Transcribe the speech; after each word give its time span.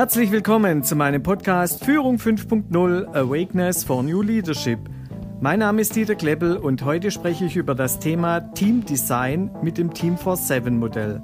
Herzlich 0.00 0.32
willkommen 0.32 0.82
zu 0.82 0.96
meinem 0.96 1.22
Podcast 1.22 1.84
Führung 1.84 2.16
5.0 2.16 3.14
Awakeness 3.14 3.84
for 3.84 4.02
New 4.02 4.22
Leadership. 4.22 4.78
Mein 5.42 5.58
Name 5.58 5.82
ist 5.82 5.94
Dieter 5.94 6.14
Kleppel 6.14 6.56
und 6.56 6.86
heute 6.86 7.10
spreche 7.10 7.44
ich 7.44 7.56
über 7.56 7.74
das 7.74 7.98
Thema 7.98 8.40
Team 8.54 8.82
Design 8.82 9.50
mit 9.62 9.76
dem 9.76 9.92
Team 9.92 10.16
47 10.16 10.72
Modell. 10.72 11.20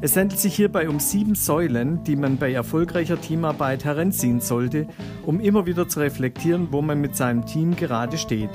Es 0.00 0.16
handelt 0.16 0.40
sich 0.40 0.56
hierbei 0.56 0.88
um 0.88 0.98
sieben 0.98 1.36
Säulen, 1.36 2.02
die 2.02 2.16
man 2.16 2.38
bei 2.38 2.52
erfolgreicher 2.52 3.20
Teamarbeit 3.20 3.84
heranziehen 3.84 4.40
sollte, 4.40 4.88
um 5.24 5.38
immer 5.38 5.66
wieder 5.66 5.86
zu 5.86 6.00
reflektieren, 6.00 6.72
wo 6.72 6.82
man 6.82 7.00
mit 7.00 7.14
seinem 7.14 7.46
Team 7.46 7.76
gerade 7.76 8.18
steht. 8.18 8.50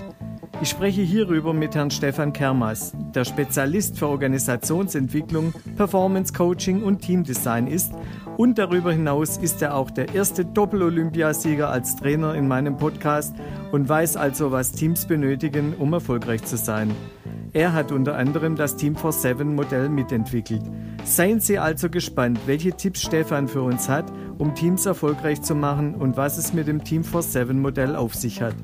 Ich 0.63 0.69
spreche 0.69 1.01
hierüber 1.01 1.53
mit 1.53 1.75
Herrn 1.75 1.91
Stefan 1.91 2.31
Kermas, 2.31 2.93
der 3.13 3.25
Spezialist 3.25 3.99
für 3.99 4.07
Organisationsentwicklung, 4.07 5.53
Performance 5.75 6.31
Coaching 6.31 6.83
und 6.83 7.01
Teamdesign 7.01 7.67
ist 7.67 7.91
und 8.37 8.57
darüber 8.57 8.91
hinaus 8.91 9.37
ist 9.37 9.61
er 9.61 9.75
auch 9.75 9.91
der 9.91 10.13
erste 10.13 10.45
Doppel-Olympiasieger 10.45 11.69
als 11.69 11.95
Trainer 11.95 12.35
in 12.35 12.47
meinem 12.47 12.77
Podcast 12.77 13.35
und 13.71 13.87
weiß 13.87 14.17
also, 14.17 14.51
was 14.51 14.71
Teams 14.71 15.05
benötigen, 15.05 15.73
um 15.77 15.93
erfolgreich 15.93 16.43
zu 16.43 16.57
sein. 16.57 16.91
Er 17.53 17.73
hat 17.73 17.91
unter 17.91 18.15
anderem 18.15 18.55
das 18.55 18.77
Team 18.77 18.95
for 18.95 19.11
Seven 19.11 19.53
Modell 19.53 19.87
mitentwickelt. 19.87 20.63
Seien 21.03 21.39
Sie 21.39 21.59
also 21.59 21.89
gespannt, 21.89 22.39
welche 22.47 22.71
Tipps 22.71 23.03
Stefan 23.03 23.47
für 23.47 23.61
uns 23.61 23.89
hat, 23.89 24.11
um 24.39 24.55
Teams 24.55 24.87
erfolgreich 24.87 25.43
zu 25.43 25.53
machen 25.53 25.93
und 25.93 26.17
was 26.17 26.39
es 26.39 26.53
mit 26.53 26.67
dem 26.67 26.83
Team 26.83 27.03
for 27.03 27.21
Seven 27.21 27.61
Modell 27.61 27.95
auf 27.95 28.15
sich 28.15 28.41
hat. 28.41 28.55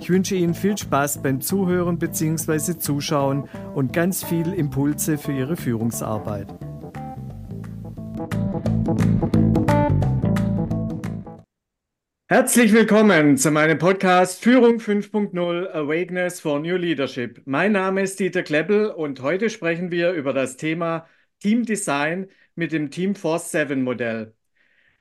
Ich 0.00 0.08
wünsche 0.08 0.34
Ihnen 0.34 0.54
viel 0.54 0.78
Spaß 0.78 1.22
beim 1.22 1.42
Zuhören 1.42 1.98
bzw. 1.98 2.78
Zuschauen 2.78 3.48
und 3.74 3.92
ganz 3.92 4.24
viel 4.24 4.54
Impulse 4.54 5.18
für 5.18 5.32
Ihre 5.32 5.56
Führungsarbeit. 5.56 6.46
Herzlich 12.30 12.72
willkommen 12.72 13.36
zu 13.36 13.50
meinem 13.50 13.78
Podcast 13.78 14.42
Führung 14.42 14.78
5.0 14.78 15.70
Awakeness 15.72 16.40
for 16.40 16.60
New 16.60 16.76
Leadership. 16.76 17.42
Mein 17.46 17.72
Name 17.72 18.02
ist 18.02 18.20
Dieter 18.20 18.42
Kleppel 18.42 18.90
und 18.90 19.22
heute 19.22 19.48
sprechen 19.48 19.90
wir 19.90 20.12
über 20.12 20.32
das 20.32 20.56
Thema 20.56 21.06
Team 21.40 21.64
Design 21.64 22.28
mit 22.54 22.72
dem 22.72 22.90
Team 22.90 23.14
Force 23.14 23.50
7 23.50 23.82
Modell. 23.82 24.34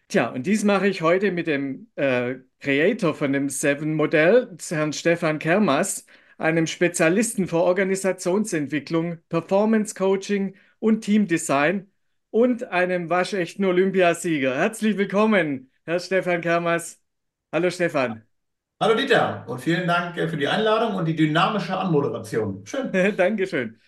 Tja, 0.08 0.30
und 0.30 0.48
dies 0.48 0.64
mache 0.64 0.88
ich 0.88 1.02
heute 1.02 1.32
mit 1.34 1.48
dem 1.48 1.90
äh, 1.96 2.36
Creator 2.60 3.14
von 3.14 3.34
dem 3.34 3.50
Seven-Modell, 3.50 4.56
Herrn 4.70 4.94
Stefan 4.94 5.38
Kermas, 5.38 6.06
einem 6.38 6.66
Spezialisten 6.66 7.48
für 7.48 7.58
Organisationsentwicklung, 7.58 9.18
Performance 9.28 9.94
Coaching 9.96 10.56
und 10.80 11.02
Teamdesign 11.02 11.92
und 12.38 12.66
einem 12.66 13.10
waschechten 13.10 13.66
Olympiasieger. 13.66 14.56
Herzlich 14.56 14.96
willkommen, 14.96 15.72
Herr 15.86 16.00
Stefan 16.00 16.42
Kermas. 16.42 17.02
Hallo 17.52 17.72
Stefan. 17.72 18.22
Hallo 18.80 18.94
Dieter 18.94 19.44
und 19.48 19.60
vielen 19.60 19.88
Dank 19.88 20.16
äh, 20.18 20.28
für 20.28 20.38
die 20.38 20.48
Einladung 20.48 20.98
und 20.98 21.06
die 21.06 21.16
dynamische 21.16 21.76
Anmoderation. 21.76 22.64
Schön. 22.64 22.92
Dankeschön. 23.18 23.80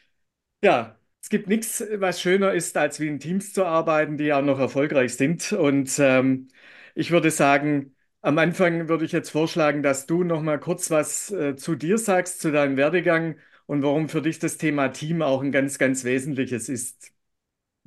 Ja, 0.64 0.98
es 1.22 1.30
gibt 1.30 1.48
nichts, 1.48 1.84
was 1.98 2.22
schöner 2.22 2.52
ist, 2.54 2.76
als 2.76 3.00
wie 3.00 3.08
in 3.08 3.20
Teams 3.20 3.54
zu 3.54 3.66
arbeiten, 3.66 4.18
die 4.18 4.34
auch 4.34 4.42
noch 4.42 4.58
erfolgreich 4.58 5.14
sind. 5.14 5.54
Und 5.54 6.00
ähm, 6.00 6.48
ich 6.96 7.12
würde 7.12 7.30
sagen, 7.30 7.96
am 8.24 8.40
Anfang 8.40 8.90
würde 8.90 9.06
ich 9.06 9.12
jetzt 9.12 9.30
vorschlagen, 9.30 9.84
dass 9.84 10.08
du 10.08 10.24
noch 10.24 10.42
mal 10.42 10.60
kurz 10.60 10.90
was 10.90 11.30
äh, 11.30 11.56
zu 11.56 11.76
dir 11.76 12.00
sagst, 12.00 12.42
zu 12.42 12.52
deinem 12.52 12.78
Werdegang 12.78 13.36
und 13.68 13.84
warum 13.84 14.10
für 14.10 14.24
dich 14.24 14.40
das 14.40 14.58
Thema 14.58 14.88
Team 14.88 15.22
auch 15.22 15.44
ein 15.44 15.52
ganz, 15.52 15.78
ganz 15.78 16.04
wesentliches 16.04 16.68
ist. 16.68 17.14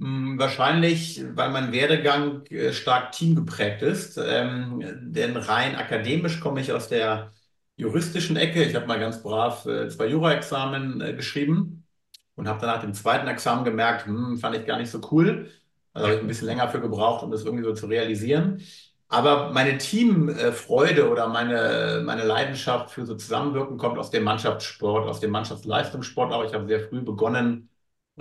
Hm, 0.03 0.37
wahrscheinlich, 0.39 1.23
weil 1.37 1.51
mein 1.51 1.71
Werdegang 1.73 2.45
äh, 2.47 2.73
stark 2.73 3.13
teamgeprägt 3.13 3.83
ist. 3.83 4.19
Ähm, 4.19 4.83
denn 5.13 5.37
rein 5.37 5.77
akademisch 5.77 6.41
komme 6.41 6.61
ich 6.61 6.73
aus 6.73 6.89
der 6.89 7.33
juristischen 7.77 8.37
Ecke. 8.37 8.65
Ich 8.65 8.75
habe 8.75 8.87
mal 8.87 8.99
ganz 8.99 9.23
brav 9.23 9.65
äh, 9.67 9.89
zwei 9.89 10.07
Jura-Examen 10.09 11.01
äh, 11.01 11.15
geschrieben 11.15 11.87
und 12.35 12.49
habe 12.49 12.61
dann 12.61 12.71
nach 12.77 12.83
dem 12.83 12.95
zweiten 12.95 13.29
Examen 13.29 13.65
gemerkt, 13.65 14.07
hm, 14.07 14.39
fand 14.39 14.57
ich 14.57 14.67
gar 14.67 14.79
nicht 14.79 14.91
so 14.91 15.01
cool. 15.13 15.51
Also 15.93 16.09
habe 16.09 16.17
ich 16.17 16.23
ein 16.23 16.29
bisschen 16.29 16.47
länger 16.49 16.69
für 16.69 16.81
gebraucht, 16.81 17.23
um 17.23 17.31
das 17.31 17.45
irgendwie 17.45 17.65
so 17.65 17.75
zu 17.75 17.87
realisieren. 17.87 18.63
Aber 19.09 19.53
meine 19.53 19.79
Teamfreude 19.79 21.11
oder 21.11 21.29
meine, 21.29 22.03
meine 22.05 22.25
Leidenschaft 22.25 22.91
für 22.91 23.07
so 23.07 23.15
Zusammenwirken 23.15 23.77
kommt 23.79 23.99
aus 23.99 24.11
dem 24.11 24.25
Mannschaftssport, 24.25 25.07
aus 25.09 25.21
dem 25.21 25.31
Mannschaftsleistungssport. 25.33 26.33
Aber 26.33 26.47
ich 26.47 26.55
habe 26.55 26.67
sehr 26.67 26.81
früh 26.89 27.03
begonnen, 27.03 27.69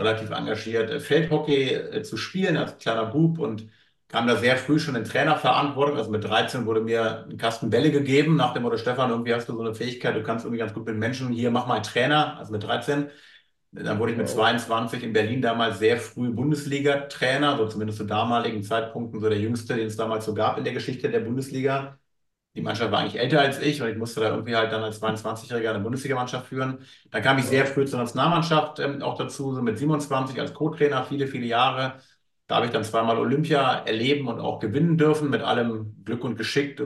relativ 0.02 0.32
engagiert 0.32 0.90
äh, 0.90 1.00
Feldhockey 1.00 1.74
äh, 1.74 2.04
zu 2.04 2.18
spielen 2.18 2.58
als 2.58 2.78
kleiner 2.78 3.06
Bub 3.06 3.40
und 3.40 3.68
kam 4.08 4.28
da 4.28 4.36
sehr 4.36 4.58
früh 4.58 4.78
schon 4.78 4.96
in 4.96 5.06
Trainerverantwortung. 5.06 5.98
Also 5.98 6.12
mit 6.12 6.24
13 6.24 6.66
wurde 6.66 6.82
mir 6.82 7.26
ein 7.30 7.38
Kasten 7.38 7.70
Bälle 7.70 7.92
gegeben, 7.92 8.36
nach 8.36 8.54
dem 8.54 8.64
Motto, 8.64 8.78
Stefan, 8.78 9.10
irgendwie 9.10 9.34
hast 9.34 9.48
du 9.48 9.56
so 9.56 9.62
eine 9.62 9.74
Fähigkeit, 9.74 10.16
du 10.16 10.24
kannst 10.24 10.44
irgendwie 10.44 10.60
ganz 10.60 10.74
gut 10.74 10.86
mit 10.86 10.98
Menschen, 10.98 11.30
hier 11.30 11.50
mach 11.50 11.66
mal 11.68 11.76
einen 11.76 11.84
Trainer, 11.84 12.38
also 12.38 12.52
mit 12.52 12.64
13. 12.64 13.10
Dann 13.74 14.00
wurde 14.00 14.12
ich 14.12 14.18
mit 14.18 14.28
22 14.28 15.02
in 15.02 15.14
Berlin 15.14 15.42
damals 15.42 15.80
sehr 15.80 15.98
früh 15.98 16.30
Bundesliga-Trainer, 16.30 17.56
so 17.56 17.68
zumindest 17.68 18.00
zu 18.00 18.04
damaligen 18.04 18.64
Zeitpunkten 18.64 19.22
so 19.22 19.30
der 19.30 19.40
jüngste, 19.40 19.76
den 19.76 19.88
es 19.88 19.96
damals 19.96 20.26
so 20.26 20.34
gab 20.34 20.58
in 20.58 20.66
der 20.66 20.74
Geschichte 20.74 21.10
der 21.10 21.22
Bundesliga. 21.22 21.98
Die 22.54 22.62
Mannschaft 22.62 22.92
war 22.92 23.00
eigentlich 23.00 23.20
älter 23.20 23.40
als 23.40 23.60
ich 23.62 23.82
und 23.82 23.88
ich 23.88 23.98
musste 23.98 24.20
da 24.20 24.30
irgendwie 24.30 24.56
halt 24.56 24.74
dann 24.74 24.84
als 24.84 25.00
22-Jähriger 25.02 25.70
eine 25.70 25.80
Bundesligamannschaft 25.80 26.48
führen. 26.48 26.80
Dann 27.10 27.22
kam 27.22 27.38
ich 27.38 27.46
sehr 27.46 27.66
früh 27.66 27.86
zur 27.86 28.00
Nationalmannschaft 28.00 28.80
ähm, 28.80 29.02
auch 29.02 29.18
dazu, 29.18 29.56
so 29.56 29.62
mit 29.62 29.78
27 29.78 30.40
als 30.40 30.54
Co-Trainer, 30.54 31.04
viele, 31.06 31.28
viele 31.28 31.46
Jahre. 31.46 31.96
Da 32.48 32.58
habe 32.58 32.66
ich 32.66 32.74
dann 32.74 32.84
zweimal 32.84 33.18
Olympia 33.18 33.80
erleben 33.86 34.28
und 34.28 34.42
auch 34.42 34.60
gewinnen 34.60 34.98
dürfen, 34.98 35.30
mit 35.30 35.42
allem 35.42 36.04
Glück 36.04 36.24
und 36.26 36.36
Geschick. 36.38 36.78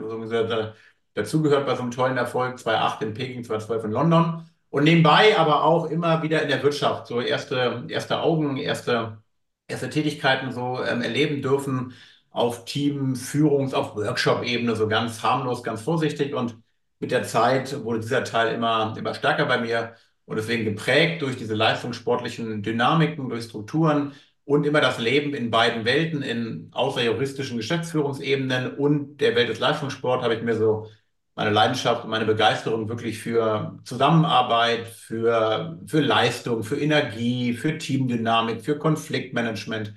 Dazugehört 1.14 1.66
bei 1.66 1.74
so 1.74 1.82
einem 1.82 1.90
tollen 1.90 2.16
Erfolg 2.16 2.58
2008 2.58 3.02
in 3.02 3.14
Peking, 3.14 3.42
2012 3.42 3.84
in 3.84 3.90
London. 3.90 4.48
Und 4.70 4.84
nebenbei 4.84 5.36
aber 5.38 5.64
auch 5.64 5.86
immer 5.90 6.22
wieder 6.22 6.42
in 6.42 6.48
der 6.48 6.62
Wirtschaft, 6.62 7.06
so 7.08 7.20
erste, 7.20 7.84
erste 7.88 8.20
Augen, 8.20 8.56
erste, 8.58 9.18
erste 9.66 9.90
Tätigkeiten 9.90 10.52
so 10.52 10.82
ähm, 10.84 11.02
erleben 11.02 11.42
dürfen 11.42 11.94
auf 12.36 12.66
Team, 12.66 13.14
Führungs-, 13.16 13.72
auf 13.74 13.96
Workshop-Ebene, 13.96 14.76
so 14.76 14.88
ganz 14.88 15.22
harmlos, 15.22 15.62
ganz 15.62 15.80
vorsichtig. 15.80 16.34
Und 16.34 16.58
mit 17.00 17.10
der 17.10 17.22
Zeit 17.24 17.82
wurde 17.82 18.00
dieser 18.00 18.24
Teil 18.24 18.54
immer, 18.54 18.94
immer 18.96 19.14
stärker 19.14 19.46
bei 19.46 19.58
mir 19.58 19.94
und 20.26 20.36
deswegen 20.36 20.64
geprägt 20.64 21.22
durch 21.22 21.36
diese 21.36 21.54
leistungssportlichen 21.54 22.62
Dynamiken, 22.62 23.28
durch 23.30 23.44
Strukturen 23.44 24.12
und 24.44 24.66
immer 24.66 24.82
das 24.82 24.98
Leben 24.98 25.34
in 25.34 25.50
beiden 25.50 25.84
Welten, 25.86 26.22
in 26.22 26.68
außerjuristischen 26.72 27.56
Geschäftsführungsebenen 27.56 28.74
und 28.76 29.16
der 29.18 29.34
Welt 29.34 29.48
des 29.48 29.58
Leistungssports, 29.58 30.22
habe 30.22 30.34
ich 30.34 30.42
mir 30.42 30.56
so 30.56 30.88
meine 31.36 31.50
Leidenschaft 31.50 32.04
und 32.04 32.10
meine 32.10 32.26
Begeisterung 32.26 32.88
wirklich 32.88 33.18
für 33.18 33.78
Zusammenarbeit, 33.84 34.86
für, 34.88 35.80
für 35.86 36.00
Leistung, 36.00 36.62
für 36.64 36.78
Energie, 36.78 37.54
für 37.54 37.78
Teamdynamik, 37.78 38.62
für 38.62 38.78
Konfliktmanagement 38.78 39.94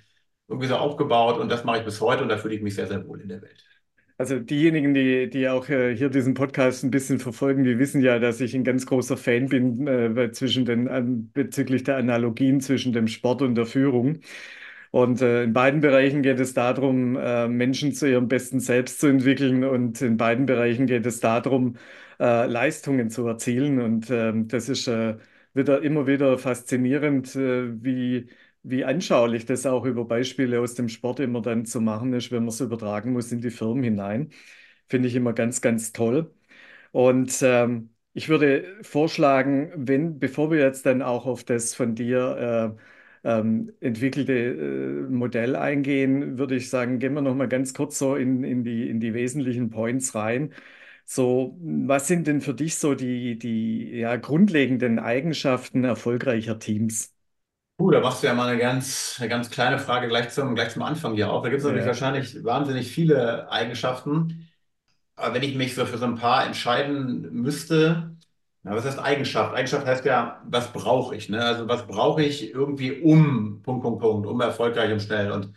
irgendwie 0.50 0.68
so 0.68 0.76
aufgebaut. 0.76 1.40
Und 1.40 1.50
das 1.50 1.64
mache 1.64 1.80
ich 1.80 1.86
bis 1.86 2.02
heute 2.02 2.24
und 2.24 2.30
da 2.30 2.38
fühle 2.38 2.56
ich 2.56 2.62
mich 2.62 2.76
sehr, 2.76 2.88
sehr 2.88 3.08
wohl 3.08 3.22
in 3.22 3.30
der 3.30 3.42
Welt. 3.42 3.64
Also 4.18 4.38
diejenigen, 4.40 4.94
die, 4.94 5.30
die 5.30 5.48
auch 5.48 5.70
äh, 5.70 5.96
hier 5.96 6.10
diesen 6.10 6.34
Podcast 6.34 6.84
ein 6.84 6.92
bisschen 6.92 7.20
verfolgen, 7.20 7.64
die 7.64 7.80
wissen 7.80 8.02
ja, 8.02 8.20
dass 8.20 8.42
ich 8.42 8.54
ein 8.54 8.66
ganz 8.66 8.86
großer 8.86 9.16
Fan 9.16 9.48
bin 9.48 9.88
äh, 9.88 10.32
zwischen 10.34 10.66
den, 10.66 10.88
äh, 10.88 11.02
bezüglich 11.06 11.84
der 11.84 11.96
Analogien 11.96 12.60
zwischen 12.60 12.92
dem 12.92 13.08
Sport 13.08 13.42
und 13.42 13.56
der 13.56 13.66
Führung. 13.66 14.20
Und 14.92 15.22
äh, 15.22 15.44
in 15.44 15.54
beiden 15.54 15.82
Bereichen 15.82 16.22
geht 16.22 16.40
es 16.40 16.54
darum, 16.54 17.16
äh, 17.16 17.48
Menschen 17.48 17.94
zu 17.94 18.10
ihrem 18.10 18.28
besten 18.28 18.60
Selbst 18.60 19.00
zu 19.00 19.08
entwickeln. 19.08 19.64
Und 19.64 20.02
in 20.02 20.18
beiden 20.18 20.46
Bereichen 20.46 20.86
geht 20.88 21.06
es 21.06 21.20
darum, 21.22 21.78
äh, 22.20 22.46
Leistungen 22.48 23.10
zu 23.10 23.26
erzielen. 23.28 23.80
Und 23.82 24.10
ähm, 24.10 24.48
das 24.50 24.68
ist 24.70 24.88
äh, 24.88 25.18
wieder 25.54 25.82
immer 25.82 26.08
wieder 26.08 26.38
faszinierend, 26.38 27.36
wie, 27.36 28.28
wie 28.70 28.86
anschaulich 28.86 29.46
das 29.46 29.66
auch 29.66 29.86
über 29.86 30.06
Beispiele 30.06 30.60
aus 30.62 30.76
dem 30.76 30.90
Sport 30.90 31.20
immer 31.20 31.42
dann 31.42 31.66
zu 31.66 31.82
machen 31.82 32.14
ist, 32.14 32.32
wenn 32.32 32.40
man 32.44 32.50
es 32.50 32.62
übertragen 32.62 33.14
muss 33.14 33.32
in 33.32 33.42
die 33.42 33.52
Firmen 33.52 33.84
hinein. 33.84 34.32
Finde 34.88 35.08
ich 35.08 35.16
immer 35.16 35.34
ganz, 35.34 35.62
ganz 35.62 35.92
toll. 35.94 36.34
Und 36.92 37.40
ähm, 37.44 37.92
ich 38.14 38.30
würde 38.30 38.66
vorschlagen, 38.84 39.72
wenn, 39.76 40.20
bevor 40.20 40.52
wir 40.52 40.60
jetzt 40.60 40.86
dann 40.86 41.02
auch 41.02 41.26
auf 41.26 41.44
das 41.44 41.76
von 41.76 41.96
dir 41.96 42.78
äh, 43.24 43.30
ähm, 43.40 43.72
entwickelte 43.82 44.34
äh, 44.34 45.10
Modell 45.12 45.56
eingehen, 45.56 46.38
würde 46.38 46.56
ich 46.56 46.70
sagen, 46.70 47.00
gehen 47.00 47.14
wir 47.14 47.22
noch 47.22 47.36
mal 47.36 47.48
ganz 47.48 47.74
kurz 47.74 48.00
so 48.00 48.16
in, 48.16 48.44
in 48.44 48.64
die, 48.64 48.90
in 48.90 49.00
die 49.00 49.14
wesentlichen 49.14 49.70
Points 49.70 50.16
rein. 50.16 50.54
So, 51.06 51.58
was 51.62 52.08
sind 52.08 52.28
denn 52.28 52.42
für 52.42 52.54
dich 52.54 52.76
so 52.78 52.94
die, 52.96 53.38
die 53.40 53.90
ja, 54.00 54.16
grundlegenden 54.18 55.00
Eigenschaften 55.00 55.84
erfolgreicher 55.84 56.60
Teams? 56.60 57.16
Uh, 57.80 57.92
da 57.92 58.02
machst 58.02 58.22
du 58.24 58.28
ja 58.28 58.34
mal 58.34 58.50
eine 58.50 58.60
ganz, 58.60 59.16
eine 59.20 59.30
ganz 59.30 59.50
kleine 59.50 59.80
Frage 59.80 60.08
gleich 60.10 60.30
zum, 60.32 60.54
gleich 60.56 60.72
zum 60.72 60.82
Anfang 60.84 61.14
hier 61.14 61.32
auf. 61.32 61.44
Da 61.44 61.50
gibt 61.50 61.60
es 61.60 61.64
natürlich 61.66 61.86
Ja. 61.86 61.88
wahrscheinlich 61.88 62.44
wahnsinnig 62.44 62.92
viele 62.92 63.50
Eigenschaften. 63.52 64.50
Aber 65.16 65.36
wenn 65.36 65.44
ich 65.44 65.56
mich 65.56 65.76
so 65.76 65.86
für 65.86 65.98
so 65.98 66.06
ein 66.06 66.16
paar 66.16 66.46
entscheiden 66.48 67.22
müsste, 67.34 68.18
na, 68.64 68.76
was 68.76 68.86
heißt 68.86 69.00
Eigenschaft? 69.00 69.56
Eigenschaft 69.56 69.86
heißt 69.88 70.06
ja, 70.06 70.42
was 70.46 70.74
brauche 70.74 71.16
ich? 71.16 71.30
Ne? 71.30 71.44
Also 71.44 71.68
was 71.70 71.88
brauche 71.88 72.24
ich 72.24 72.52
irgendwie 72.54 73.02
um, 73.02 73.62
Punkt, 73.64 73.84
Punkt, 73.84 74.02
Punkt, 74.02 74.28
um 74.28 74.42
erfolgreich 74.42 74.92
und 74.94 75.02
schnell. 75.02 75.32
Und 75.32 75.54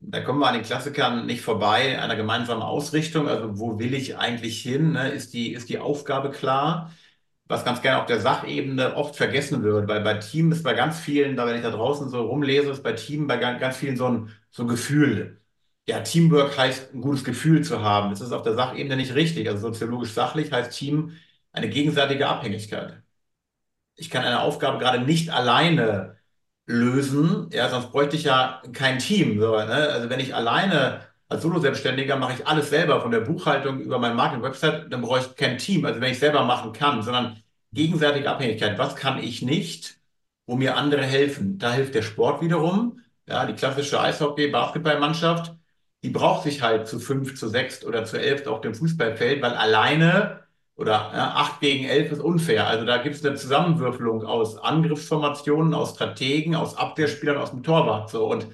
Da 0.00 0.20
kommen 0.22 0.40
wir 0.40 0.48
an 0.48 0.54
den 0.54 0.62
Klassikern 0.64 1.26
nicht 1.26 1.42
vorbei, 1.42 2.00
einer 2.00 2.16
gemeinsamen 2.16 2.62
Ausrichtung. 2.62 3.28
Also 3.28 3.58
wo 3.58 3.78
will 3.78 3.94
ich 3.94 4.16
eigentlich 4.18 4.62
hin? 4.62 4.92
Ne? 4.92 5.10
Ist 5.10 5.34
die, 5.34 5.52
ist 5.54 5.68
die 5.70 5.78
Aufgabe 5.80 6.30
klar? 6.30 6.92
Was 7.48 7.64
ganz 7.64 7.80
gerne 7.82 8.00
auf 8.00 8.06
der 8.06 8.20
Sachebene 8.20 8.94
oft 8.96 9.16
vergessen 9.16 9.62
wird, 9.62 9.88
weil 9.88 10.02
bei 10.02 10.14
Team 10.14 10.52
ist 10.52 10.62
bei 10.62 10.74
ganz 10.74 11.00
vielen, 11.00 11.36
da 11.36 11.46
wenn 11.46 11.56
ich 11.56 11.62
da 11.62 11.70
draußen 11.70 12.10
so 12.10 12.22
rumlese, 12.26 12.70
ist 12.70 12.82
bei 12.82 12.92
Team 12.92 13.26
bei 13.26 13.38
ganz 13.38 13.76
vielen 13.76 13.96
so 13.96 14.06
ein, 14.06 14.30
so 14.50 14.64
ein 14.64 14.68
Gefühl. 14.68 15.40
Ja, 15.86 16.00
Teamwork 16.00 16.58
heißt, 16.58 16.94
ein 16.94 17.00
gutes 17.00 17.24
Gefühl 17.24 17.64
zu 17.64 17.82
haben. 17.82 18.10
Das 18.10 18.20
ist 18.20 18.32
auf 18.32 18.42
der 18.42 18.54
Sachebene 18.54 18.96
nicht 18.96 19.14
richtig. 19.14 19.48
Also 19.48 19.68
soziologisch 19.68 20.12
sachlich 20.12 20.52
heißt 20.52 20.72
Team 20.78 21.12
eine 21.52 21.68
gegenseitige 21.70 22.28
Abhängigkeit. 22.28 23.02
Ich 23.96 24.10
kann 24.10 24.24
eine 24.24 24.40
Aufgabe 24.42 24.78
gerade 24.78 25.00
nicht 25.04 25.30
alleine 25.30 26.18
lösen. 26.66 27.50
Ja, 27.52 27.70
sonst 27.70 27.90
bräuchte 27.92 28.16
ich 28.16 28.24
ja 28.24 28.62
kein 28.72 28.98
Team. 28.98 29.40
So, 29.40 29.56
ne? 29.56 29.64
Also 29.90 30.10
wenn 30.10 30.20
ich 30.20 30.34
alleine 30.34 31.07
als 31.28 31.42
Solo-Selbstständiger 31.42 32.16
mache 32.16 32.34
ich 32.34 32.46
alles 32.46 32.70
selber, 32.70 33.00
von 33.00 33.10
der 33.10 33.20
Buchhaltung 33.20 33.80
über 33.80 33.98
meine 33.98 34.14
Marketing-Website, 34.14 34.92
dann 34.92 35.02
brauche 35.02 35.20
ich 35.20 35.36
kein 35.36 35.58
Team. 35.58 35.84
Also 35.84 36.00
wenn 36.00 36.12
ich 36.12 36.18
selber 36.18 36.44
machen 36.44 36.72
kann, 36.72 37.02
sondern 37.02 37.42
gegenseitige 37.72 38.30
Abhängigkeit. 38.30 38.78
Was 38.78 38.96
kann 38.96 39.18
ich 39.22 39.42
nicht, 39.42 39.98
wo 40.46 40.56
mir 40.56 40.76
andere 40.76 41.02
helfen? 41.04 41.58
Da 41.58 41.72
hilft 41.72 41.94
der 41.94 42.02
Sport 42.02 42.40
wiederum. 42.42 43.00
Ja, 43.26 43.44
die 43.46 43.54
klassische 43.54 44.00
Eishockey-Basketballmannschaft, 44.00 45.54
die 46.02 46.10
braucht 46.10 46.44
sich 46.44 46.62
halt 46.62 46.88
zu 46.88 46.98
fünf, 46.98 47.36
zu 47.38 47.48
sechs 47.48 47.84
oder 47.84 48.04
zu 48.04 48.18
elf 48.18 48.46
auf 48.46 48.62
dem 48.62 48.74
Fußballfeld, 48.74 49.42
weil 49.42 49.52
alleine 49.54 50.44
oder 50.76 51.10
ja, 51.12 51.34
8 51.34 51.60
gegen 51.60 51.84
11 51.86 52.12
ist 52.12 52.20
unfair. 52.20 52.68
Also 52.68 52.86
da 52.86 52.98
gibt 52.98 53.16
es 53.16 53.26
eine 53.26 53.34
Zusammenwürfelung 53.34 54.24
aus 54.24 54.56
Angriffsformationen, 54.58 55.74
aus 55.74 55.90
Strategen, 55.94 56.54
aus 56.54 56.76
Abwehrspielern, 56.76 57.36
aus 57.36 57.50
dem 57.50 57.64
Torwart. 57.64 58.10
So. 58.10 58.30
Und 58.30 58.46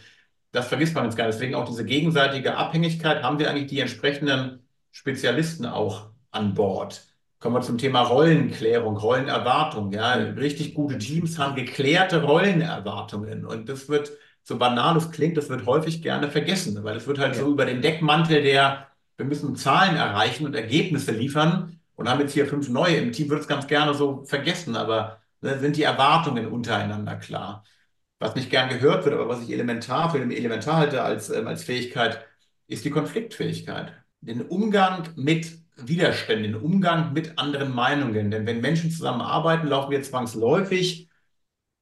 das 0.55 0.69
vergisst 0.69 0.95
man 0.95 1.05
jetzt 1.05 1.17
gar 1.17 1.27
nicht. 1.27 1.35
Deswegen 1.35 1.57
auch 1.57 1.69
diese 1.69 1.85
gegenseitige 1.85 2.57
Abhängigkeit 2.57 3.25
haben 3.25 3.41
wir 3.41 3.51
eigentlich 3.51 3.67
die 3.67 3.81
entsprechenden 3.81 4.61
Spezialisten 4.93 5.67
auch 5.67 6.11
an 6.31 6.55
Bord. 6.55 7.05
Kommen 7.41 7.57
wir 7.57 7.61
zum 7.61 7.77
Thema 7.77 8.03
Rollenklärung, 8.03 8.97
Rollenerwartung. 8.97 9.91
Ja, 9.91 10.13
richtig 10.13 10.75
gute 10.75 10.97
Teams 10.97 11.41
haben 11.41 11.57
geklärte 11.57 12.23
Rollenerwartungen. 12.23 13.45
Und 13.45 13.69
das 13.69 13.89
wird, 13.89 14.13
so 14.45 14.57
banal 14.57 14.97
es 14.97 15.11
klingt, 15.11 15.37
das 15.37 15.49
wird 15.49 15.67
häufig 15.67 16.03
gerne 16.03 16.31
vergessen, 16.31 16.85
weil 16.85 16.97
es 16.97 17.09
wird 17.09 17.19
halt 17.19 17.35
ja. 17.35 17.41
so 17.43 17.51
über 17.51 17.67
den 17.67 17.83
Deckmantel 17.83 18.41
der, 18.41 18.87
wir 19.17 19.27
müssen 19.27 19.57
Zahlen 19.57 19.97
erreichen 19.97 20.47
und 20.47 20.55
Ergebnisse 20.55 21.11
liefern 21.11 21.81
und 21.97 22.09
haben 22.09 22.21
jetzt 22.21 22.33
hier 22.33 22.47
fünf 22.47 22.69
neue 22.69 22.97
im 22.97 23.11
Team, 23.11 23.29
würde 23.29 23.43
es 23.43 23.49
ganz 23.49 23.67
gerne 23.67 23.93
so 23.93 24.23
vergessen, 24.25 24.77
aber 24.77 25.19
ne, 25.41 25.59
sind 25.59 25.77
die 25.77 25.83
Erwartungen 25.83 26.47
untereinander 26.47 27.17
klar. 27.17 27.65
Was 28.25 28.35
nicht 28.35 28.49
gern 28.49 28.71
gehört 28.71 29.05
wird, 29.05 29.15
aber 29.15 29.29
was 29.29 29.43
ich 29.43 29.53
elementar 29.53 30.11
für 30.11 30.19
elementar 30.19 30.79
halte 30.79 31.03
als, 31.03 31.29
ähm, 31.29 31.47
als 31.47 31.63
Fähigkeit, 31.63 32.25
ist 32.67 32.87
die 32.87 32.91
Konfliktfähigkeit. 32.91 33.93
Den 34.23 34.41
Umgang 34.41 35.11
mit 35.15 35.59
Widerständen, 35.77 36.53
den 36.53 36.63
Umgang 36.63 37.13
mit 37.13 37.39
anderen 37.39 37.75
Meinungen. 37.75 38.31
Denn 38.31 38.47
wenn 38.47 38.63
Menschen 38.63 38.91
zusammenarbeiten, 38.91 39.67
laufen 39.67 39.91
wir 39.91 40.03
zwangsläufig 40.03 41.11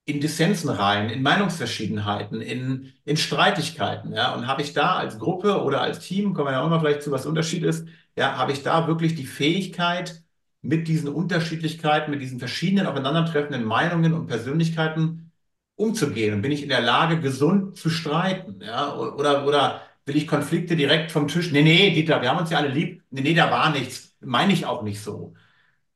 in 0.05 0.21
Dissensen 0.21 0.71
rein, 0.71 1.11
in 1.11 1.23
Meinungsverschiedenheiten, 1.23 2.41
in, 2.41 2.93
in 3.05 3.17
Streitigkeiten. 3.17 4.13
Ja? 4.13 4.35
Und 4.35 4.49
habe 4.49 4.63
ich 4.63 4.73
da 4.73 4.97
als 4.97 5.21
Gruppe 5.21 5.63
oder 5.63 5.81
als 5.81 6.01
Team, 6.01 6.35
kommen 6.35 6.49
wir 6.49 6.55
ja 6.55 6.63
auch 6.65 6.69
mal 6.69 6.81
vielleicht 6.81 7.03
zu, 7.03 7.13
was 7.13 7.25
Unterschied 7.25 7.63
ist, 7.63 7.87
ja, 8.17 8.37
habe 8.37 8.51
ich 8.51 8.65
da 8.65 8.89
wirklich 8.89 9.15
die 9.15 9.27
Fähigkeit, 9.27 10.25
mit 10.61 10.89
diesen 10.89 11.09
Unterschiedlichkeiten, 11.09 12.11
mit 12.11 12.21
diesen 12.21 12.39
verschiedenen 12.39 12.87
aufeinandertreffenden 12.87 13.65
Meinungen 13.65 14.15
und 14.15 14.27
Persönlichkeiten 14.27 15.32
umzugehen? 15.77 16.35
Und 16.35 16.43
bin 16.43 16.53
ich 16.53 16.63
in 16.63 16.69
der 16.69 16.81
Lage, 16.81 17.21
gesund 17.21 17.77
zu 17.77 17.91
streiten? 17.91 18.61
Ja? 18.63 18.97
Oder, 18.97 19.47
oder 19.47 19.83
will 20.07 20.17
ich 20.17 20.27
Konflikte 20.27 20.77
direkt 20.77 21.13
vom 21.13 21.29
Tisch? 21.29 21.53
Nee, 21.53 21.63
nee, 21.63 21.91
Dieter, 21.91 22.23
wir 22.23 22.31
haben 22.31 22.39
uns 22.39 22.51
ja 22.51 22.59
alle 22.59 22.69
lieb. 22.69 23.03
Nee, 23.11 23.23
nee, 23.23 23.35
da 23.35 23.51
war 23.51 23.71
nichts. 23.71 24.17
Meine 24.21 24.53
ich 24.53 24.67
auch 24.67 24.83
nicht 24.83 25.01
so. 25.03 25.35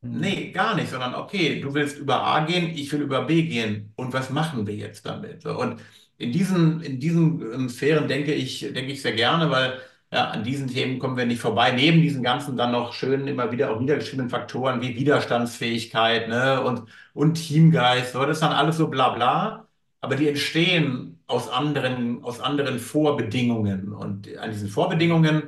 Mhm. 0.02 0.20
Nee, 0.20 0.50
gar 0.52 0.74
nicht, 0.76 0.90
sondern 0.90 1.14
okay, 1.14 1.60
du 1.60 1.74
willst 1.74 1.98
über 1.98 2.22
A 2.22 2.44
gehen, 2.44 2.68
ich 2.74 2.92
will 2.92 3.02
über 3.02 3.24
B 3.24 3.42
gehen. 3.44 3.92
Und 3.96 4.12
was 4.12 4.30
machen 4.30 4.66
wir 4.66 4.74
jetzt 4.74 5.06
damit? 5.06 5.44
Und 5.46 5.80
in 6.18 6.32
diesen, 6.32 6.80
in 6.82 6.98
diesen 7.00 7.40
ähm, 7.52 7.68
Sphären 7.68 8.08
denke 8.08 8.32
ich, 8.34 8.60
denke 8.60 8.92
ich 8.92 9.02
sehr 9.02 9.12
gerne, 9.12 9.50
weil 9.50 9.80
ja, 10.12 10.30
an 10.30 10.44
diesen 10.44 10.68
Themen 10.68 10.98
kommen 10.98 11.16
wir 11.16 11.26
nicht 11.26 11.40
vorbei. 11.40 11.72
Neben 11.72 12.00
diesen 12.00 12.22
ganzen 12.22 12.56
dann 12.56 12.72
noch 12.72 12.92
schönen, 12.92 13.26
immer 13.26 13.50
wieder 13.52 13.70
auch 13.70 13.80
niedergeschriebenen 13.80 14.30
Faktoren 14.30 14.80
wie 14.80 14.96
Widerstandsfähigkeit 14.96 16.28
ne, 16.28 16.62
und, 16.62 16.88
und 17.12 17.34
Teamgeist. 17.34 18.12
So, 18.12 18.20
das 18.24 18.38
ist 18.38 18.42
dann 18.42 18.52
alles 18.52 18.76
so 18.76 18.88
bla 18.88 19.10
bla. 19.10 19.65
Aber 20.00 20.16
die 20.16 20.28
entstehen 20.28 21.20
aus 21.26 21.48
anderen, 21.48 22.22
aus 22.24 22.40
anderen 22.40 22.78
Vorbedingungen. 22.78 23.92
Und 23.92 24.36
an 24.38 24.50
diesen 24.50 24.68
Vorbedingungen, 24.68 25.42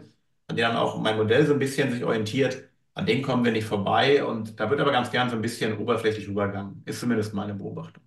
an 0.48 0.56
denen 0.56 0.76
auch 0.76 0.98
mein 1.00 1.16
Modell 1.16 1.46
so 1.46 1.52
ein 1.52 1.58
bisschen 1.58 1.92
sich 1.92 2.04
orientiert, 2.04 2.64
an 2.94 3.06
denen 3.06 3.22
kommen 3.22 3.44
wir 3.44 3.52
nicht 3.52 3.66
vorbei. 3.66 4.24
Und 4.24 4.58
da 4.58 4.70
wird 4.70 4.80
aber 4.80 4.92
ganz 4.92 5.10
gern 5.10 5.30
so 5.30 5.36
ein 5.36 5.42
bisschen 5.42 5.78
oberflächlich 5.78 6.26
übergangen. 6.26 6.82
Ist 6.86 7.00
zumindest 7.00 7.34
meine 7.34 7.54
Beobachtung. 7.54 8.02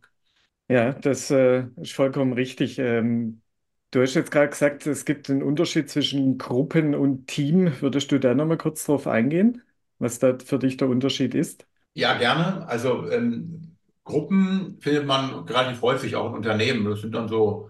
Ja, 0.69 0.93
das 0.93 1.29
äh, 1.31 1.67
ist 1.81 1.93
vollkommen 1.93 2.33
richtig. 2.33 2.79
Ähm, 2.79 3.41
Du 3.95 4.01
hast 4.01 4.15
jetzt 4.15 4.31
gerade 4.31 4.49
gesagt, 4.49 4.87
es 4.87 5.05
gibt 5.05 5.29
einen 5.29 5.43
Unterschied 5.43 5.91
zwischen 5.91 6.39
Gruppen 6.39 6.95
und 6.95 7.27
Team. 7.27 7.79
Würdest 7.83 8.11
du 8.11 8.19
da 8.19 8.33
nochmal 8.35 8.57
kurz 8.57 8.85
drauf 8.87 9.07
eingehen, 9.07 9.63
was 9.99 10.19
da 10.19 10.39
für 10.39 10.59
dich 10.59 10.79
der 10.79 10.89
Unterschied 10.89 11.35
ist? 11.35 11.67
Ja, 11.93 12.17
gerne. 12.17 12.65
Also 12.67 13.09
ähm, 13.11 13.70
Gruppen 14.11 14.77
findet 14.81 15.05
man 15.07 15.45
relativ 15.45 15.81
häufig 15.81 16.15
auch 16.15 16.29
in 16.29 16.35
Unternehmen. 16.35 16.85
Das 16.89 17.01
sind 17.01 17.13
dann 17.15 17.27
so, 17.29 17.69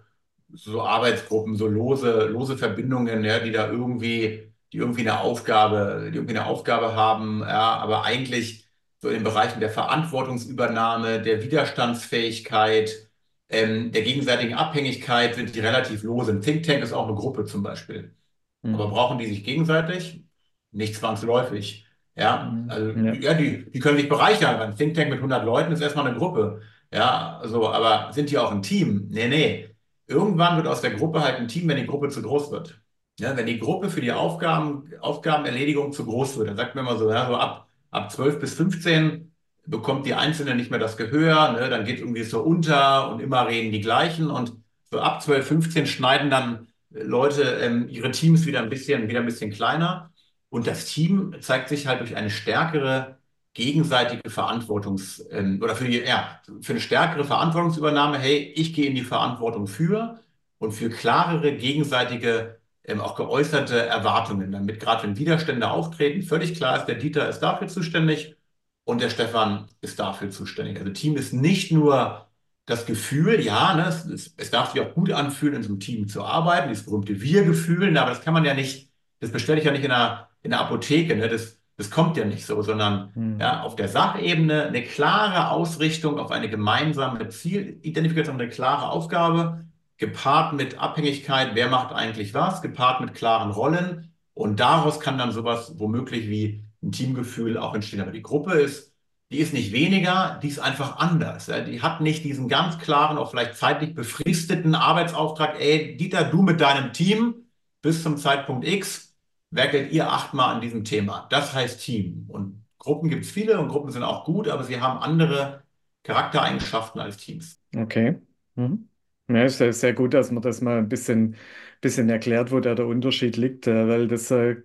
so 0.54 0.82
Arbeitsgruppen, 0.84 1.56
so 1.56 1.68
lose, 1.68 2.26
lose 2.28 2.58
Verbindungen, 2.58 3.24
ja, 3.24 3.40
die 3.40 3.52
da 3.52 3.70
irgendwie, 3.72 4.52
die 4.74 4.78
irgendwie 4.78 5.02
eine 5.02 5.22
Aufgabe, 5.22 6.10
die 6.12 6.18
irgendwie 6.18 6.38
eine 6.38 6.46
Aufgabe 6.48 6.96
haben, 6.96 7.42
ja, 7.42 7.76
aber 7.78 8.04
eigentlich 8.06 8.68
so 9.00 9.10
in 9.10 9.16
den 9.16 9.24
Bereichen 9.24 9.60
der 9.60 9.70
Verantwortungsübernahme, 9.70 11.22
der 11.22 11.44
Widerstandsfähigkeit, 11.44 13.10
ähm, 13.50 13.92
der 13.92 14.04
gegenseitigen 14.04 14.54
Abhängigkeit 14.56 15.36
sind 15.36 15.56
die 15.56 15.60
relativ 15.60 16.04
lose. 16.04 16.32
Ein 16.32 16.42
Think 16.42 16.64
Tank 16.66 16.84
ist 16.84 16.94
auch 16.94 17.08
eine 17.08 17.16
Gruppe 17.16 17.46
zum 17.46 17.64
Beispiel. 17.64 18.16
Mhm. 18.62 18.76
Aber 18.76 18.90
brauchen 18.90 19.18
die 19.18 19.28
sich 19.28 19.44
gegenseitig? 19.44 20.24
Nicht 20.72 20.96
zwangsläufig. 20.96 21.86
Ja, 22.22 22.44
mhm. 22.44 22.70
also, 22.70 22.92
ja. 22.92 23.14
ja, 23.14 23.34
die, 23.34 23.70
die 23.72 23.80
können 23.80 23.98
sich 23.98 24.08
bereichern. 24.08 24.62
Ein 24.62 24.76
Think 24.76 24.94
Tank 24.94 25.10
mit 25.10 25.18
100 25.18 25.44
Leuten 25.44 25.72
ist 25.72 25.82
erstmal 25.82 26.06
eine 26.08 26.18
Gruppe. 26.18 26.62
Ja, 26.94 27.42
so, 27.46 27.68
aber 27.70 28.14
sind 28.14 28.30
die 28.30 28.38
auch 28.38 28.52
ein 28.52 28.62
Team? 28.62 29.08
Nee, 29.10 29.28
nee. 29.28 29.70
Irgendwann 30.08 30.58
wird 30.58 30.68
aus 30.68 30.82
der 30.82 30.92
Gruppe 30.92 31.22
halt 31.22 31.38
ein 31.38 31.48
Team, 31.48 31.68
wenn 31.68 31.78
die 31.78 31.88
Gruppe 31.88 32.10
zu 32.10 32.22
groß 32.22 32.52
wird. 32.52 32.80
Ja, 33.20 33.36
wenn 33.36 33.48
die 33.48 33.60
Gruppe 33.60 33.90
für 33.90 34.02
die 34.02 34.12
Aufgaben, 34.12 34.92
Aufgabenerledigung 35.00 35.94
zu 35.94 36.06
groß 36.06 36.38
wird, 36.38 36.50
dann 36.50 36.58
sagt 36.58 36.76
man 36.76 36.86
immer 36.86 36.98
so, 36.98 37.10
ja, 37.10 37.28
so 37.28 37.36
ab, 37.36 37.68
ab 37.90 38.12
12 38.12 38.40
bis 38.40 38.54
15 38.54 39.32
bekommt 39.66 40.06
die 40.06 40.14
Einzelne 40.14 40.56
nicht 40.56 40.70
mehr 40.70 40.80
das 40.80 40.98
Gehör, 40.98 41.54
ne? 41.54 41.70
dann 41.70 41.86
geht 41.86 42.00
irgendwie 42.00 42.24
so 42.24 42.42
unter 42.42 43.12
und 43.12 43.20
immer 43.20 43.48
reden 43.48 43.72
die 43.72 43.82
gleichen 43.82 44.30
und 44.30 44.54
so 44.92 45.00
ab 45.00 45.22
12, 45.22 45.48
15 45.48 45.88
schneiden 45.88 46.30
dann 46.30 46.68
Leute 46.90 47.44
ähm, 47.62 47.88
ihre 47.90 48.12
Teams 48.12 48.46
wieder 48.46 48.60
ein 48.62 48.70
bisschen, 48.70 49.08
wieder 49.08 49.20
ein 49.20 49.26
bisschen 49.26 49.52
kleiner 49.52 50.12
und 50.52 50.68
das 50.68 50.86
Team 50.88 51.36
zeigt 51.42 51.70
sich 51.70 51.88
halt 51.88 52.02
durch 52.02 52.18
eine 52.18 52.32
stärkere 52.32 53.20
gegenseitige 53.56 54.30
Verantwortungs- 54.30 55.28
ähm, 55.32 55.60
oder 55.64 55.76
für 55.76 55.86
die, 55.88 56.00
ja, 56.00 56.42
für 56.62 56.74
eine 56.74 56.82
stärkere 56.82 57.26
Verantwortungsübernahme, 57.26 58.20
hey, 58.20 58.54
ich 58.56 58.74
gehe 58.76 58.88
in 58.88 58.96
die 58.96 59.04
Verantwortung 59.04 59.68
für 59.68 60.22
und 60.60 60.74
für 60.74 60.90
klarere 60.92 61.56
gegenseitige 61.58 62.60
ähm, 62.86 63.02
auch 63.02 63.16
geäußerte 63.16 63.86
Erwartungen, 63.88 64.52
damit 64.52 64.80
gerade 64.80 65.04
wenn 65.04 65.18
Widerstände 65.18 65.70
auftreten, 65.72 66.24
völlig 66.24 66.56
klar 66.56 66.78
ist, 66.80 66.86
der 66.88 66.96
Dieter 66.98 67.30
ist 67.30 67.40
dafür 67.42 67.68
zuständig 67.70 68.38
und 68.84 69.02
der 69.02 69.10
Stefan 69.10 69.68
ist 69.82 70.00
dafür 70.00 70.30
zuständig. 70.32 70.80
Also 70.80 70.92
Team 70.92 71.16
ist 71.18 71.34
nicht 71.34 71.72
nur 71.72 72.28
das 72.66 72.86
Gefühl, 72.86 73.40
ja, 73.42 73.76
ne, 73.76 73.88
es, 73.88 74.34
es 74.38 74.52
darf 74.52 74.72
sich 74.72 74.82
auch 74.82 74.94
gut 74.94 75.12
anfühlen, 75.12 75.56
in 75.56 75.64
so 75.64 75.70
einem 75.70 75.80
Team 75.80 76.08
zu 76.08 76.24
arbeiten, 76.24 76.70
dieses 76.70 76.86
berühmte 76.86 77.22
Wir-Gefühl, 77.22 77.92
ne, 77.92 78.02
aber 78.02 78.12
das 78.12 78.22
kann 78.22 78.34
man 78.34 78.46
ja 78.46 78.54
nicht, 78.54 78.91
das 79.22 79.32
bestelle 79.32 79.60
ich 79.60 79.66
ja 79.66 79.72
nicht 79.72 79.84
in 79.84 79.90
der, 79.90 80.28
in 80.42 80.52
der 80.52 80.60
Apotheke, 80.60 81.16
ne, 81.16 81.30
das, 81.30 81.58
das 81.78 81.90
kommt 81.90 82.18
ja 82.18 82.26
nicht 82.26 82.46
so, 82.46 82.62
sondern 82.62 83.12
hm. 83.14 83.40
ja, 83.40 83.62
auf 83.62 83.76
der 83.76 83.88
Sachebene 83.88 84.66
eine 84.66 84.84
klare 84.84 85.52
Ausrichtung 85.52 86.20
auf 86.20 86.32
eine 86.32 86.50
gemeinsame 86.50 87.30
Zielidentifikation, 87.30 88.40
eine 88.40 88.50
klare 88.50 88.90
Aufgabe, 88.90 89.66
gepaart 89.98 90.54
mit 90.54 90.80
Abhängigkeit, 90.80 91.52
wer 91.54 91.70
macht 91.70 91.94
eigentlich 91.94 92.34
was, 92.34 92.62
gepaart 92.62 93.02
mit 93.02 93.14
klaren 93.14 93.52
Rollen 93.52 94.12
und 94.34 94.60
daraus 94.60 95.00
kann 95.00 95.20
dann 95.20 95.32
sowas 95.32 95.76
womöglich 95.78 96.28
wie 96.28 96.64
ein 96.82 96.92
Teamgefühl 96.92 97.58
auch 97.58 97.76
entstehen. 97.76 98.02
Aber 98.02 98.12
die 98.12 98.24
Gruppe 98.24 98.54
ist, 98.54 98.92
die 99.32 99.38
ist 99.38 99.54
nicht 99.54 99.72
weniger, 99.72 100.40
die 100.42 100.48
ist 100.48 100.60
einfach 100.60 100.98
anders. 100.98 101.50
Die 101.68 101.82
hat 101.82 102.02
nicht 102.02 102.24
diesen 102.24 102.50
ganz 102.50 102.80
klaren, 102.80 103.18
auch 103.18 103.30
vielleicht 103.30 103.56
zeitlich 103.56 103.94
befristeten 103.94 104.74
Arbeitsauftrag, 104.74 105.60
ey, 105.60 105.96
Dieter, 105.96 106.24
du 106.24 106.42
mit 106.42 106.60
deinem 106.60 106.92
Team 106.92 107.36
bis 107.84 108.02
zum 108.02 108.18
Zeitpunkt 108.18 108.68
X 108.68 109.11
werkelt 109.52 109.92
ihr 109.92 110.12
achtmal 110.12 110.56
an 110.56 110.62
diesem 110.62 110.84
Thema. 110.84 111.28
Das 111.30 111.54
heißt 111.54 111.82
Team. 111.82 112.26
Und 112.30 112.66
Gruppen 112.80 113.10
gibt 113.10 113.26
es 113.26 113.32
viele 113.32 113.60
und 113.60 113.70
Gruppen 113.70 113.92
sind 113.92 114.04
auch 114.04 114.26
gut, 114.26 114.48
aber 114.50 114.64
sie 114.64 114.82
haben 114.82 115.00
andere 115.00 115.64
Charaktereigenschaften 116.04 117.00
als 117.02 117.18
Teams. 117.18 117.62
Okay. 117.76 118.20
Mhm. 118.56 118.90
Ja, 119.30 119.46
ist 119.46 119.60
sehr, 119.60 119.94
gut, 119.94 120.14
dass 120.14 120.30
man 120.32 120.42
das 120.42 120.60
mal 120.62 120.78
ein 120.78 120.90
bisschen, 120.90 121.38
bisschen 121.80 122.10
erklärt, 122.10 122.52
wo 122.52 122.60
da 122.60 122.76
der 122.76 122.86
Unterschied 122.88 123.38
liegt, 123.38 123.66
äh, 123.68 123.88
weil 123.88 124.08
das 124.10 124.30
äh, 124.32 124.58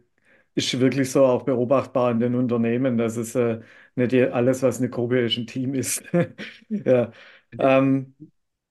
ist 0.55 0.81
wirklich 0.81 1.11
so 1.13 1.25
auch 1.25 1.45
beobachtbar 1.45 2.11
in 2.11 2.19
den 2.21 2.35
Unternehmen, 2.35 2.99
dass 2.99 3.17
es 3.17 3.35
äh, 3.37 3.61
nicht 3.95 4.15
alles, 4.15 4.63
was 4.63 4.79
eine 4.79 4.91
Gruppe 4.91 5.21
ist, 5.21 5.37
ein 5.39 5.47
Team 5.47 5.75
ist. 5.75 6.03
Ja. 6.69 7.13
Ähm, 7.59 8.15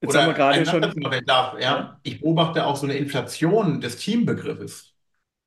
jetzt 0.01 0.15
haben 0.15 0.27
wir 0.27 0.33
Oder 0.33 0.33
gerade 0.33 0.65
schon, 0.65 0.93
ich 1.11 1.25
darf, 1.25 1.59
ja, 1.59 1.99
ich 2.03 2.21
beobachte 2.21 2.65
auch 2.65 2.75
so 2.77 2.85
eine 2.85 2.95
Inflation 2.97 3.81
des 3.81 3.97
Teambegriffes. 3.97 4.93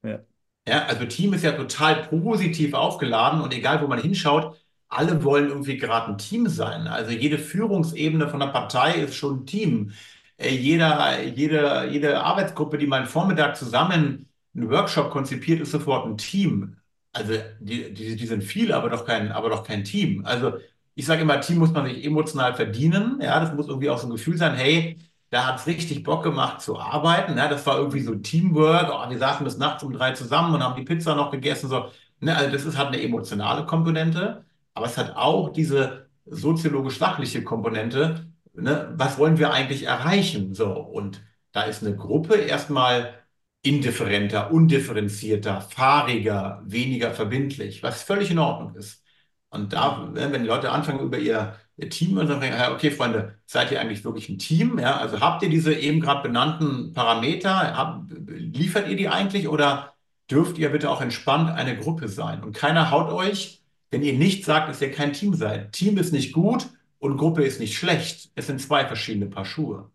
ja, 0.03 0.25
Ja, 0.69 0.85
also 0.87 1.05
Team 1.07 1.33
ist 1.33 1.45
ja 1.45 1.53
total 1.53 2.05
positiv 2.09 2.75
aufgeladen 2.75 3.41
und 3.41 3.55
egal, 3.55 3.81
wo 3.83 3.87
man 3.87 4.01
hinschaut, 4.01 4.57
alle 4.89 5.23
wollen 5.25 5.49
irgendwie 5.49 5.77
gerade 5.79 6.09
ein 6.13 6.19
Team 6.19 6.49
sein. 6.49 6.87
Also 6.87 7.11
jede 7.13 7.39
Führungsebene 7.39 8.29
von 8.29 8.41
der 8.41 8.49
Partei 8.49 8.95
ist 9.03 9.15
schon 9.17 9.41
ein 9.43 9.47
Team. 9.47 9.93
Äh, 10.37 10.55
jeder, 10.55 11.23
jede, 11.25 11.89
jede 11.91 12.21
Arbeitsgruppe, 12.23 12.79
die 12.79 12.87
mal 12.87 13.07
Vormittag 13.07 13.57
zusammen 13.57 14.29
einen 14.55 14.71
Workshop 14.71 15.11
konzipiert, 15.11 15.61
ist 15.61 15.71
sofort 15.73 16.07
ein 16.07 16.17
Team. 16.19 16.77
Also 17.13 17.35
die, 17.61 17.93
die, 17.93 18.17
die 18.17 18.27
sind 18.27 18.43
viele, 18.45 18.77
aber 18.77 18.91
doch 18.91 19.05
kein, 19.05 19.33
aber 19.33 19.51
doch 19.51 19.65
kein 19.65 19.85
Team. 19.85 20.25
Also 20.25 20.55
ich 20.95 21.07
sage 21.07 21.23
immer, 21.23 21.41
Team 21.41 21.59
muss 21.59 21.73
man 21.73 21.87
sich 21.87 22.05
emotional 22.05 22.55
verdienen. 22.55 23.21
Ja, 23.23 23.41
das 23.41 23.55
muss 23.55 23.69
irgendwie 23.69 23.91
auch 23.91 23.99
so 23.99 24.07
ein 24.09 24.11
Gefühl 24.13 24.37
sein, 24.37 24.55
hey, 24.55 24.99
da 25.31 25.47
hat 25.47 25.61
es 25.61 25.67
richtig 25.67 26.03
Bock 26.03 26.23
gemacht 26.23 26.61
zu 26.61 26.79
arbeiten. 26.79 27.35
Ne? 27.35 27.49
Das 27.49 27.67
war 27.67 27.79
irgendwie 27.79 28.01
so 28.01 28.15
Teamwork. 28.15 28.91
Oh, 28.93 29.11
wir 29.11 29.19
saßen 29.19 29.45
bis 29.45 29.59
nachts 29.59 29.83
um 29.83 29.93
drei 29.93 30.13
zusammen 30.13 30.55
und 30.55 30.63
haben 30.63 30.77
die 30.77 30.85
Pizza 30.85 31.15
noch 31.15 31.31
gegessen. 31.31 31.69
So. 31.69 31.91
Ne? 32.21 32.37
Also 32.37 32.51
das 32.51 32.65
ist 32.65 32.79
halt 32.79 32.89
eine 32.89 33.03
emotionale 33.03 33.67
Komponente, 33.67 34.45
aber 34.75 34.87
es 34.87 34.97
hat 34.97 35.17
auch 35.17 35.51
diese 35.51 36.09
soziologisch-sachliche 36.27 37.45
Komponente. 37.45 38.27
Ne? 38.55 38.93
Was 38.97 39.19
wollen 39.19 39.39
wir 39.39 39.53
eigentlich 39.53 39.85
erreichen? 39.85 40.55
So. 40.55 40.73
Und 40.73 41.23
da 41.53 41.63
ist 41.63 41.83
eine 41.85 41.97
Gruppe 41.97 42.37
erstmal 42.37 43.15
indifferenter, 43.63 44.53
undifferenzierter, 44.53 45.61
fahriger, 45.61 46.63
weniger 46.65 47.13
verbindlich, 47.13 47.83
was 47.83 48.03
völlig 48.03 48.31
in 48.31 48.39
Ordnung 48.39 48.75
ist. 48.77 49.03
Und 49.51 49.73
da, 49.73 50.09
ne, 50.09 50.33
wenn 50.33 50.43
die 50.43 50.49
Leute 50.49 50.71
anfangen 50.71 51.01
über 51.01 51.19
ihr 51.19 51.57
Team 51.79 52.19
und 52.19 52.27
sagen, 52.27 52.53
okay, 52.73 52.91
Freunde, 52.91 53.39
seid 53.47 53.71
ihr 53.71 53.81
eigentlich 53.81 54.05
wirklich 54.05 54.29
ein 54.29 54.39
Team? 54.39 54.79
Ja, 54.79 54.97
also 54.99 55.21
habt 55.21 55.43
ihr 55.43 55.49
diese 55.49 55.73
eben 55.75 56.01
gerade 56.01 56.23
benannten 56.29 56.93
Parameter? 56.93 57.77
Hab, 57.77 58.05
liefert 58.27 58.89
ihr 58.89 58.97
die 58.97 59.09
eigentlich 59.09 59.49
oder 59.49 59.95
dürft 60.31 60.59
ihr 60.59 60.71
bitte 60.71 60.91
auch 60.91 61.01
entspannt 61.01 61.51
eine 61.51 61.77
Gruppe 61.79 62.09
sein? 62.09 62.43
Und 62.43 62.55
keiner 62.55 62.91
haut 62.91 63.13
euch, 63.13 63.63
wenn 63.91 64.03
ihr 64.03 64.15
nicht 64.15 64.45
sagt, 64.45 64.69
dass 64.69 64.83
ihr 64.83 64.91
kein 64.91 65.13
Team 65.13 65.35
seid. 65.35 65.73
Team 65.73 65.99
ist 65.99 66.13
nicht 66.13 66.33
gut 66.33 66.69
und 66.99 67.17
Gruppe 67.17 67.45
ist 67.45 67.61
nicht 67.61 67.77
schlecht. 67.77 68.31
Es 68.35 68.47
sind 68.49 68.61
zwei 68.61 68.85
verschiedene 68.87 69.27
Paar 69.27 69.45
Schuhe. 69.45 69.91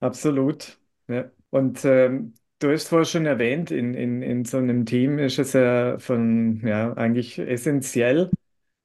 absolut. 0.00 0.78
Ja. 1.08 1.30
Und 1.50 1.84
ähm, 1.84 2.34
du 2.60 2.70
hast 2.70 2.88
vorher 2.88 3.04
schon 3.04 3.26
erwähnt, 3.26 3.70
in, 3.70 3.94
in, 3.94 4.22
in 4.22 4.44
so 4.44 4.58
einem 4.58 4.86
Team 4.86 5.18
ist 5.18 5.38
es 5.38 5.52
ja 5.52 5.98
von, 5.98 6.60
ja, 6.66 6.92
eigentlich 6.94 7.38
essentiell, 7.38 8.30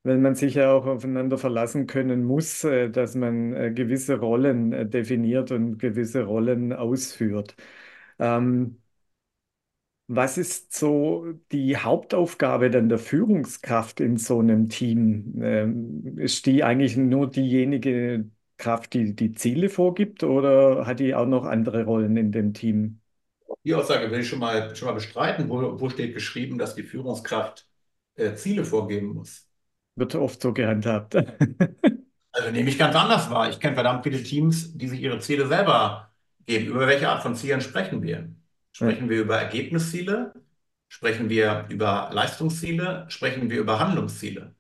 weil 0.06 0.20
man 0.20 0.36
sich 0.36 0.56
ja 0.56 0.72
auch 0.74 0.86
aufeinander 0.88 1.38
verlassen 1.38 1.88
können 1.88 2.24
muss, 2.26 2.64
äh, 2.64 2.90
dass 2.92 3.16
man 3.16 3.54
äh, 3.56 3.72
gewisse 3.74 4.20
Rollen 4.20 4.74
äh, 4.74 4.88
definiert 4.90 5.52
und 5.52 5.80
gewisse 5.80 6.24
Rollen 6.26 6.74
ausführt. 6.74 7.56
Ähm, 8.20 8.82
was 10.08 10.38
ist 10.38 10.74
so 10.74 11.34
die 11.52 11.78
Hauptaufgabe 11.78 12.70
dann 12.70 12.90
der 12.90 13.00
Führungskraft 13.00 14.00
in 14.00 14.18
so 14.18 14.40
einem 14.40 14.70
Team? 14.70 15.42
Ähm, 15.42 16.18
ist 16.20 16.46
die 16.46 16.64
eigentlich 16.64 16.96
nur 16.98 17.30
diejenige 17.30 18.30
Kraft, 18.58 18.94
die 18.94 19.16
die 19.16 19.34
Ziele 19.34 19.70
vorgibt, 19.70 20.24
oder 20.24 20.86
hat 20.86 21.00
die 21.00 21.16
auch 21.16 21.26
noch 21.26 21.46
andere 21.46 21.86
Rollen 21.86 22.18
in 22.18 22.32
dem 22.32 22.54
Team? 22.54 23.02
Die 23.66 23.74
Aussage 23.76 24.10
will 24.12 24.22
ich 24.22 24.30
schon 24.30 24.40
mal, 24.40 24.74
schon 24.76 24.88
mal 24.88 24.94
bestreiten. 24.94 25.50
Wo, 25.50 25.80
wo 25.80 25.90
steht 25.90 26.14
geschrieben, 26.14 26.58
dass 26.58 26.76
die 26.76 26.84
Führungskraft 26.84 27.68
äh, 28.16 28.34
Ziele 28.36 28.64
vorgeben 28.66 29.08
muss? 29.14 29.45
Wird 29.96 30.16
oft 30.16 30.42
so 30.42 30.54
gehandhabt. 30.54 31.16
Also 32.32 32.52
nehme 32.52 32.70
ich 32.70 32.78
ganz 32.78 32.96
anders 32.96 33.30
wahr. 33.30 33.50
Ich 33.50 33.60
kenne 33.60 33.76
verdammt 33.76 34.04
viele 34.04 34.22
Teams, 34.22 34.78
die 34.78 34.88
sich 34.90 35.00
ihre 35.00 35.20
Ziele 35.20 35.48
selber 35.48 36.12
geben. 36.46 36.68
Über 36.68 36.88
welche 36.88 37.10
Art 37.10 37.22
von 37.24 37.36
Zielen 37.36 37.62
sprechen 37.62 38.02
wir? 38.02 38.30
Sprechen 38.74 39.10
wir 39.10 39.22
über 39.22 39.38
Ergebnisziele? 39.38 40.34
Sprechen 40.90 41.30
wir 41.30 41.66
über 41.70 42.10
Leistungsziele? 42.12 43.06
Sprechen 43.08 43.50
wir 43.50 43.60
über 43.60 43.80
Handlungsziele? 43.80 44.54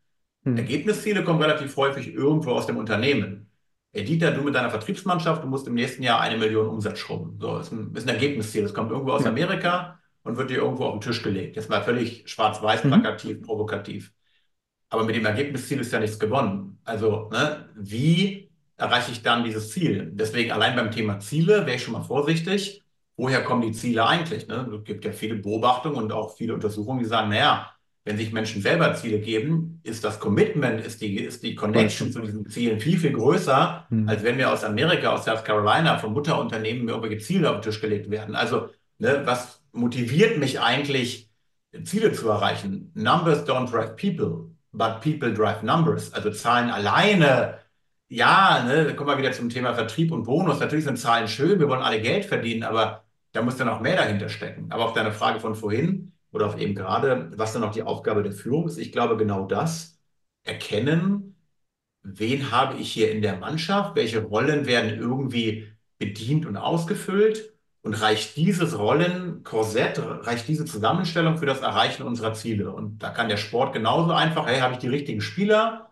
Hm. 0.45 0.57
Ergebnisziele 0.57 1.23
kommen 1.23 1.41
relativ 1.41 1.75
häufig 1.77 2.13
irgendwo 2.13 2.51
aus 2.51 2.67
dem 2.67 2.77
Unternehmen. 2.77 3.51
Hey 3.93 4.05
Dieter, 4.05 4.31
du 4.31 4.41
mit 4.41 4.55
deiner 4.55 4.69
Vertriebsmannschaft, 4.69 5.43
du 5.43 5.47
musst 5.47 5.67
im 5.67 5.73
nächsten 5.75 6.03
Jahr 6.03 6.21
eine 6.21 6.37
Million 6.37 6.67
Umsatz 6.67 6.99
schrubben. 6.99 7.39
So, 7.39 7.57
ist 7.59 7.71
ein, 7.71 7.93
ist 7.95 8.07
ein 8.07 8.13
Ergebnisziel. 8.15 8.63
Das 8.63 8.73
kommt 8.73 8.91
irgendwo 8.91 9.13
aus 9.13 9.23
Ja. 9.23 9.29
Amerika 9.31 9.99
und 10.23 10.37
wird 10.37 10.49
dir 10.49 10.57
irgendwo 10.57 10.85
auf 10.85 10.93
den 10.95 11.01
Tisch 11.01 11.23
gelegt. 11.23 11.55
Jetzt 11.55 11.69
mal 11.69 11.81
völlig 11.83 12.29
schwarz-weiß, 12.29 12.83
Mhm. 12.83 12.89
plakativ, 12.89 13.41
provokativ. 13.41 14.13
Aber 14.89 15.03
mit 15.03 15.15
dem 15.15 15.25
Ergebnisziel 15.25 15.79
ist 15.79 15.91
ja 15.91 15.99
nichts 15.99 16.19
gewonnen. 16.19 16.79
Also, 16.83 17.29
ne, 17.31 17.69
wie 17.75 18.49
erreiche 18.77 19.11
ich 19.11 19.21
dann 19.23 19.43
dieses 19.43 19.71
Ziel? 19.71 20.11
Deswegen 20.13 20.51
allein 20.51 20.75
beim 20.75 20.91
Thema 20.91 21.19
Ziele 21.19 21.65
wäre 21.65 21.75
ich 21.75 21.83
schon 21.83 21.93
mal 21.93 22.03
vorsichtig. 22.03 22.83
Woher 23.17 23.43
kommen 23.43 23.61
die 23.61 23.71
Ziele 23.71 24.05
eigentlich? 24.05 24.47
Ne? 24.47 24.69
Es 24.77 24.83
gibt 24.83 25.05
ja 25.05 25.11
viele 25.11 25.35
Beobachtungen 25.35 25.95
und 25.95 26.11
auch 26.11 26.35
viele 26.35 26.53
Untersuchungen, 26.53 26.99
die 26.99 27.05
sagen, 27.05 27.29
naja, 27.29 27.71
wenn 28.03 28.17
sich 28.17 28.31
Menschen 28.31 28.61
selber 28.61 28.93
Ziele 28.93 29.19
geben, 29.19 29.79
ist 29.83 30.03
das 30.03 30.19
Commitment, 30.19 30.79
ist 30.85 31.01
die, 31.01 31.15
ist 31.17 31.41
die 31.41 31.55
Connection 31.55 32.11
zu 32.11 32.21
diesen 32.21 32.47
Zielen 32.47 32.79
viel, 32.79 32.99
viel 32.99 33.13
größer, 33.13 33.87
Hm. 33.89 34.07
als 34.07 34.23
wenn 34.23 34.37
wir 34.37 34.51
aus 34.51 34.63
Amerika, 34.63 35.09
aus 35.13 35.25
South 35.25 35.43
Carolina, 35.43 35.97
vom 35.97 36.13
Mutterunternehmen 36.13 36.85
mir 36.85 36.91
irgendwelche 36.91 37.23
Ziele 37.25 37.49
auf 37.49 37.61
den 37.61 37.63
Tisch 37.63 37.81
gelegt 37.81 38.11
werden. 38.11 38.35
Also, 38.35 38.69
ne, 38.99 39.21
was 39.25 39.61
motiviert 39.71 40.37
mich 40.37 40.59
eigentlich, 40.61 41.29
Ziele 41.83 42.11
zu 42.11 42.29
erreichen? 42.29 42.91
Numbers 42.93 43.45
don't 43.47 43.71
drive 43.71 43.95
people, 43.95 44.51
but 44.77 45.01
people 45.01 45.33
drive 45.33 45.63
numbers. 45.63 46.13
Also 46.13 46.31
Zahlen 46.31 46.69
alleine, 46.69 47.59
ja, 48.09 48.63
ne, 48.63 48.85
da 48.85 48.93
kommen 48.93 49.09
wir 49.09 49.17
wieder 49.17 49.31
zum 49.31 49.49
Thema 49.49 49.73
Vertrieb 49.73 50.11
und 50.11 50.23
Bonus. 50.23 50.59
Natürlich 50.59 50.85
sind 50.85 50.97
Zahlen 50.97 51.27
schön, 51.27 51.59
wir 51.59 51.69
wollen 51.69 51.81
alle 51.81 52.01
Geld 52.01 52.25
verdienen, 52.25 52.63
aber 52.63 53.03
da 53.31 53.41
muss 53.41 53.57
dann 53.57 53.69
auch 53.69 53.81
mehr 53.81 53.95
dahinter 53.97 54.29
stecken. 54.29 54.71
Aber 54.71 54.85
auf 54.85 54.93
deine 54.93 55.11
Frage 55.11 55.39
von 55.39 55.55
vorhin 55.55 56.13
oder 56.31 56.47
auf 56.47 56.59
eben 56.59 56.75
gerade, 56.75 57.31
was 57.37 57.53
dann 57.53 57.63
auch 57.63 57.71
die 57.71 57.83
Aufgabe 57.83 58.23
der 58.23 58.31
Führung 58.33 58.67
ist, 58.67 58.77
ich 58.77 58.91
glaube 58.91 59.17
genau 59.17 59.45
das, 59.45 59.99
erkennen, 60.43 61.35
wen 62.03 62.51
habe 62.51 62.77
ich 62.77 62.91
hier 62.91 63.11
in 63.11 63.21
der 63.21 63.37
Mannschaft, 63.37 63.95
welche 63.95 64.23
Rollen 64.23 64.65
werden 64.67 64.99
irgendwie 64.99 65.67
bedient 65.97 66.45
und 66.45 66.57
ausgefüllt 66.57 67.54
und 67.85 67.93
reicht 68.01 68.35
dieses 68.35 68.79
Rollenkorsett, 68.79 70.01
reicht 70.01 70.47
diese 70.47 70.65
Zusammenstellung 70.65 71.37
für 71.37 71.45
das 71.45 71.61
Erreichen 71.61 72.01
unserer 72.01 72.33
Ziele. 72.33 72.71
Und 72.71 73.03
da 73.03 73.11
kann 73.11 73.29
der 73.29 73.37
Sport 73.37 73.73
genauso 73.73 74.11
einfach, 74.11 74.47
hey, 74.47 74.59
habe 74.59 74.73
ich 74.73 74.79
die 74.79 74.87
richtigen 74.87 75.21
Spieler, 75.21 75.91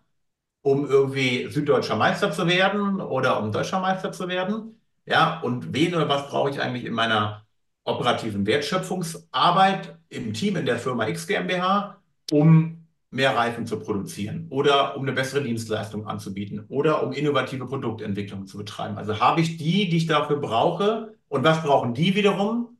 um 0.62 0.86
irgendwie 0.90 1.48
süddeutscher 1.50 1.94
Meister 1.94 2.32
zu 2.32 2.48
werden 2.48 3.00
oder 3.00 3.40
um 3.40 3.52
deutscher 3.52 3.78
Meister 3.78 4.10
zu 4.10 4.26
werden? 4.26 4.80
Ja, 5.06 5.40
und 5.42 5.72
wen 5.72 5.94
oder 5.94 6.08
was 6.08 6.28
brauche 6.28 6.50
ich 6.50 6.60
eigentlich 6.60 6.84
in 6.84 6.94
meiner 6.94 7.46
operativen 7.84 8.44
Wertschöpfungsarbeit 8.44 9.96
im 10.08 10.32
Team 10.34 10.56
in 10.56 10.66
der 10.66 10.78
Firma 10.80 11.06
X 11.06 11.28
GmbH, 11.28 12.02
um 12.32 12.88
mehr 13.10 13.36
Reifen 13.36 13.68
zu 13.68 13.78
produzieren 13.78 14.48
oder 14.50 14.96
um 14.96 15.02
eine 15.02 15.12
bessere 15.12 15.44
Dienstleistung 15.44 16.08
anzubieten 16.08 16.64
oder 16.68 17.04
um 17.04 17.12
innovative 17.12 17.66
Produktentwicklung 17.66 18.48
zu 18.48 18.58
betreiben. 18.58 18.98
Also 18.98 19.20
habe 19.20 19.42
ich 19.42 19.58
die, 19.58 19.88
die 19.88 19.98
ich 19.98 20.06
dafür 20.06 20.40
brauche 20.40 21.13
und 21.34 21.44
was 21.44 21.62
brauchen 21.62 21.94
die 21.94 22.14
wiederum, 22.14 22.78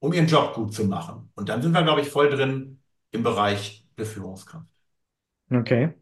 um 0.00 0.12
ihren 0.12 0.26
Job 0.28 0.54
gut 0.54 0.74
zu 0.74 0.84
machen? 0.86 1.30
Und 1.36 1.48
dann 1.48 1.62
sind 1.62 1.72
wir, 1.72 1.82
glaube 1.82 2.02
ich, 2.02 2.10
voll 2.10 2.30
drin 2.30 2.82
im 3.12 3.22
Bereich 3.22 3.86
der 3.98 4.06
Führungskraft. 4.06 4.66
Okay. 5.50 5.94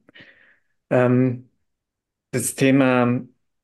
Ähm, 0.91 1.51
das 2.33 2.55
Thema, 2.55 3.23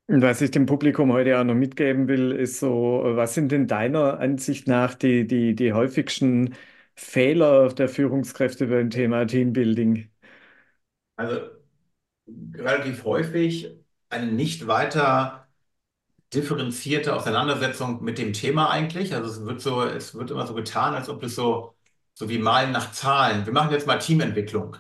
was 0.08 0.40
ich 0.42 0.50
dem 0.52 0.66
Publikum 0.66 1.12
heute 1.12 1.38
auch 1.40 1.44
noch 1.44 1.54
mitgeben 1.54 2.08
will, 2.08 2.32
ist 2.32 2.60
so, 2.60 3.02
was 3.04 3.34
sind 3.34 3.52
denn 3.52 3.66
deiner 3.68 4.18
Ansicht 4.20 4.68
nach 4.68 4.94
die, 4.94 5.26
die, 5.26 5.54
die 5.54 5.72
häufigsten 5.72 6.54
Fehler 6.96 7.70
der 7.70 7.88
Führungskräfte 7.88 8.66
beim 8.68 8.90
Thema 8.90 9.26
Teambuilding? 9.26 10.10
Also 11.16 11.50
relativ 12.54 13.04
häufig 13.04 13.70
eine 14.08 14.26
nicht 14.32 14.66
weiter 14.66 15.39
differenzierte 16.34 17.14
Auseinandersetzung 17.14 18.02
mit 18.02 18.18
dem 18.18 18.32
Thema 18.32 18.70
eigentlich. 18.70 19.14
Also 19.14 19.30
es 19.30 19.46
wird 19.46 19.60
so, 19.60 19.82
es 19.82 20.14
wird 20.14 20.30
immer 20.30 20.46
so 20.46 20.54
getan, 20.54 20.94
als 20.94 21.08
ob 21.08 21.22
es 21.22 21.34
so, 21.34 21.74
so 22.14 22.28
wie 22.28 22.38
Malen 22.38 22.72
nach 22.72 22.92
Zahlen. 22.92 23.46
Wir 23.46 23.52
machen 23.52 23.72
jetzt 23.72 23.86
mal 23.86 23.98
Teamentwicklung 23.98 24.76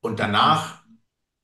und 0.00 0.18
danach 0.20 0.82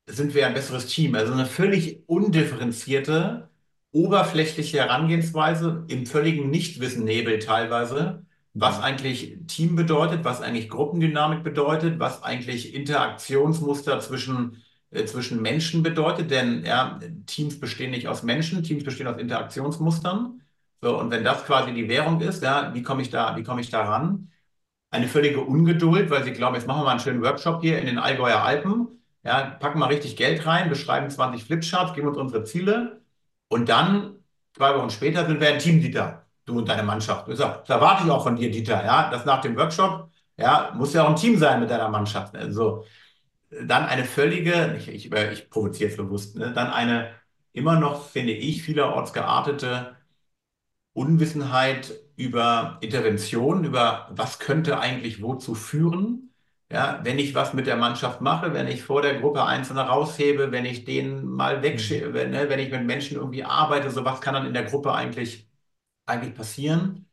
sind 0.06 0.34
wir 0.34 0.46
ein 0.46 0.54
besseres 0.54 0.86
Team. 0.86 1.14
Also 1.14 1.32
eine 1.32 1.46
völlig 1.46 2.02
undifferenzierte, 2.08 3.50
oberflächliche 3.92 4.78
Herangehensweise 4.78 5.84
im 5.88 6.06
völligen 6.06 6.50
Nichtwissennebel 6.50 7.38
teilweise, 7.38 8.24
was 8.54 8.80
eigentlich 8.80 9.38
Team 9.46 9.76
bedeutet, 9.76 10.24
was 10.24 10.40
eigentlich 10.40 10.68
Gruppendynamik 10.68 11.44
bedeutet, 11.44 11.98
was 12.00 12.22
eigentlich 12.22 12.74
Interaktionsmuster 12.74 14.00
zwischen 14.00 14.62
zwischen 15.06 15.42
Menschen 15.42 15.82
bedeutet, 15.82 16.30
denn 16.30 16.64
ja, 16.64 16.98
Teams 17.26 17.60
bestehen 17.60 17.90
nicht 17.90 18.08
aus 18.08 18.22
Menschen, 18.22 18.62
Teams 18.62 18.84
bestehen 18.84 19.06
aus 19.06 19.18
Interaktionsmustern. 19.18 20.40
So, 20.80 20.98
und 20.98 21.10
wenn 21.10 21.24
das 21.24 21.44
quasi 21.44 21.72
die 21.74 21.88
Währung 21.88 22.20
ist, 22.20 22.42
ja, 22.42 22.72
wie 22.74 22.82
komme 22.82 23.02
ich 23.02 23.10
da, 23.10 23.36
wie 23.36 23.42
komme 23.42 23.60
ich 23.60 23.70
da 23.70 23.82
ran? 23.84 24.30
Eine 24.90 25.08
völlige 25.08 25.40
Ungeduld, 25.40 26.10
weil 26.10 26.24
sie 26.24 26.32
glauben, 26.32 26.54
jetzt 26.56 26.66
machen 26.66 26.80
wir 26.80 26.84
mal 26.84 26.92
einen 26.92 27.00
schönen 27.00 27.22
Workshop 27.22 27.60
hier 27.62 27.78
in 27.78 27.86
den 27.86 27.98
Allgäuer 27.98 28.40
Alpen, 28.42 28.88
ja, 29.24 29.44
packen 29.60 29.78
mal 29.78 29.86
richtig 29.86 30.16
Geld 30.16 30.46
rein, 30.46 30.70
beschreiben 30.70 31.10
20 31.10 31.44
Flipcharts, 31.44 31.94
geben 31.94 32.08
uns 32.08 32.16
unsere 32.16 32.44
Ziele 32.44 33.02
und 33.48 33.68
dann, 33.68 34.16
zwei 34.56 34.74
Wochen 34.76 34.90
später, 34.90 35.26
sind 35.26 35.40
wir 35.40 35.48
ein 35.48 35.58
Team, 35.58 35.80
Dieter, 35.80 36.26
du 36.46 36.58
und 36.58 36.68
deine 36.68 36.82
Mannschaft. 36.84 37.28
Das 37.28 37.40
erwarte 37.40 38.04
ich 38.04 38.10
auch 38.10 38.22
von 38.22 38.36
dir, 38.36 38.50
Dieter, 38.50 38.84
ja, 38.84 39.10
dass 39.10 39.24
nach 39.26 39.40
dem 39.42 39.56
Workshop, 39.56 40.10
ja, 40.36 40.72
muss 40.76 40.94
ja 40.94 41.04
auch 41.04 41.10
ein 41.10 41.16
Team 41.16 41.36
sein 41.38 41.60
mit 41.60 41.70
deiner 41.70 41.88
Mannschaft. 41.88 42.36
Also, 42.36 42.84
dann 43.50 43.84
eine 43.86 44.04
völlige, 44.04 44.76
ich, 44.78 44.88
ich, 44.88 45.12
ich 45.12 45.50
provoziere 45.50 45.90
es 45.90 45.96
bewusst, 45.96 46.36
ne, 46.36 46.52
dann 46.52 46.68
eine 46.70 47.12
immer 47.52 47.78
noch, 47.80 48.08
finde 48.08 48.32
ich, 48.32 48.62
vielerorts 48.62 49.12
geartete 49.12 49.96
Unwissenheit 50.92 51.92
über 52.16 52.78
Intervention, 52.80 53.64
über 53.64 54.08
was 54.12 54.38
könnte 54.38 54.80
eigentlich 54.80 55.22
wozu 55.22 55.54
führen. 55.54 56.24
Ja, 56.70 57.00
wenn 57.02 57.18
ich 57.18 57.34
was 57.34 57.54
mit 57.54 57.66
der 57.66 57.76
Mannschaft 57.76 58.20
mache, 58.20 58.52
wenn 58.52 58.68
ich 58.68 58.82
vor 58.82 59.00
der 59.00 59.18
Gruppe 59.20 59.44
Einzelne 59.44 59.80
raushebe, 59.82 60.52
wenn 60.52 60.66
ich 60.66 60.84
den 60.84 61.24
mal 61.24 61.62
wegschiebe, 61.62 62.26
mhm. 62.26 62.30
ne, 62.30 62.48
wenn 62.50 62.58
ich 62.58 62.70
mit 62.70 62.84
Menschen 62.84 63.16
irgendwie 63.16 63.44
arbeite, 63.44 63.90
so 63.90 64.04
was 64.04 64.20
kann 64.20 64.34
dann 64.34 64.46
in 64.46 64.52
der 64.54 64.64
Gruppe 64.64 64.92
eigentlich, 64.94 65.48
eigentlich 66.06 66.34
passieren? 66.34 67.06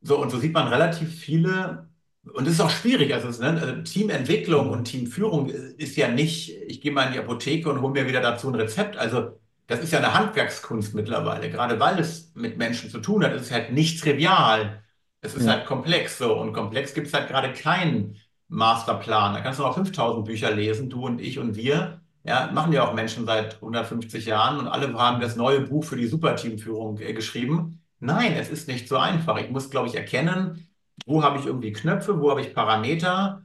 So, 0.00 0.20
und 0.20 0.30
so 0.30 0.38
sieht 0.38 0.52
man 0.54 0.68
relativ 0.68 1.14
viele 1.20 1.87
und 2.34 2.46
es 2.46 2.54
ist 2.54 2.60
auch 2.60 2.70
schwierig. 2.70 3.14
Also, 3.14 3.28
es, 3.28 3.38
ne, 3.38 3.58
also 3.60 3.82
Teamentwicklung 3.82 4.70
und 4.70 4.84
Teamführung 4.84 5.48
ist 5.48 5.96
ja 5.96 6.08
nicht, 6.08 6.50
ich 6.66 6.80
gehe 6.80 6.92
mal 6.92 7.06
in 7.06 7.12
die 7.12 7.18
Apotheke 7.18 7.70
und 7.70 7.80
hole 7.80 7.92
mir 7.92 8.08
wieder 8.08 8.20
dazu 8.20 8.48
ein 8.48 8.54
Rezept. 8.54 8.96
Also 8.96 9.38
das 9.66 9.80
ist 9.80 9.92
ja 9.92 9.98
eine 9.98 10.14
Handwerkskunst 10.14 10.94
mittlerweile. 10.94 11.50
Gerade 11.50 11.78
weil 11.78 11.98
es 11.98 12.32
mit 12.34 12.56
Menschen 12.56 12.90
zu 12.90 13.00
tun 13.00 13.24
hat, 13.24 13.34
ist 13.34 13.42
es 13.42 13.52
halt 13.52 13.72
nicht 13.72 14.02
trivial. 14.02 14.82
Es 15.20 15.34
ist 15.34 15.46
ja. 15.46 15.52
halt 15.52 15.66
komplex 15.66 16.18
so. 16.18 16.38
Und 16.38 16.52
komplex 16.52 16.94
gibt 16.94 17.08
es 17.08 17.14
halt 17.14 17.28
gerade 17.28 17.52
keinen 17.52 18.16
Masterplan. 18.48 19.34
Da 19.34 19.40
kannst 19.40 19.58
du 19.58 19.64
noch 19.64 19.74
5000 19.74 20.24
Bücher 20.24 20.50
lesen, 20.50 20.88
du 20.88 21.04
und 21.04 21.20
ich 21.20 21.38
und 21.38 21.54
wir. 21.54 22.00
Ja, 22.24 22.50
machen 22.52 22.72
ja 22.72 22.86
auch 22.86 22.94
Menschen 22.94 23.26
seit 23.26 23.54
150 23.56 24.26
Jahren 24.26 24.58
und 24.58 24.68
alle 24.68 24.92
haben 24.94 25.20
das 25.20 25.36
neue 25.36 25.60
Buch 25.60 25.84
für 25.84 25.96
die 25.96 26.06
Superteamführung 26.06 26.98
äh, 26.98 27.12
geschrieben. 27.12 27.82
Nein, 28.00 28.34
es 28.34 28.50
ist 28.50 28.68
nicht 28.68 28.88
so 28.88 28.96
einfach. 28.96 29.38
Ich 29.38 29.50
muss, 29.50 29.70
glaube 29.70 29.88
ich, 29.88 29.94
erkennen, 29.94 30.67
wo 31.06 31.22
habe 31.22 31.38
ich 31.38 31.46
irgendwie 31.46 31.72
Knöpfe, 31.72 32.20
wo 32.20 32.30
habe 32.30 32.40
ich 32.40 32.54
Parameter, 32.54 33.44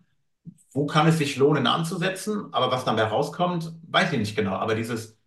wo 0.74 0.86
kann 0.86 1.08
es 1.08 1.18
sich 1.18 1.38
lohnen 1.38 1.68
anzusetzen, 1.68 2.54
aber 2.54 2.72
was 2.72 2.86
dabei 2.86 3.04
rauskommt, 3.04 3.74
weiß 3.90 4.12
ich 4.14 4.20
nicht 4.20 4.36
genau. 4.36 4.54
Aber 4.54 4.76
dieses 4.76 5.18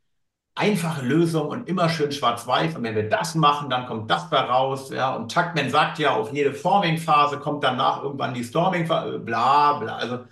einfache 0.55 1.05
Lösung 1.05 1.49
und 1.49 1.69
immer 1.69 1.89
schön 1.89 2.11
schwarz-weiß 2.13 2.77
und 2.77 2.83
wenn 2.83 2.95
wir 2.97 3.09
das 3.09 3.35
machen, 3.35 3.71
dann 3.71 3.87
kommt 3.87 4.11
das 4.11 4.29
da 4.31 4.43
raus. 4.47 4.91
Ja, 4.91 5.15
und 5.15 5.33
Tuckman 5.33 5.71
sagt 5.71 5.99
ja, 5.99 6.15
auf 6.17 6.33
jede 6.33 6.53
Forming-Phase 6.53 7.39
kommt 7.39 7.63
danach 7.63 8.03
irgendwann 8.03 8.35
die 8.35 8.43
Storming-Phase, 8.45 9.19
bla 9.21 9.75
bla. 9.75 9.97
Also, 9.97 10.25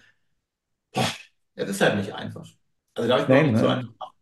es 1.55 1.69
ist 1.69 1.81
halt 1.81 1.97
nicht 1.97 2.13
einfach. 2.15 2.47
Also 2.95 3.09
da 3.09 3.15
habe 3.15 3.23
ich 3.23 3.29
mir 3.29 3.39
auch 3.39 3.43
nicht 3.43 3.59
so 3.59 3.69
einfach. 3.69 4.14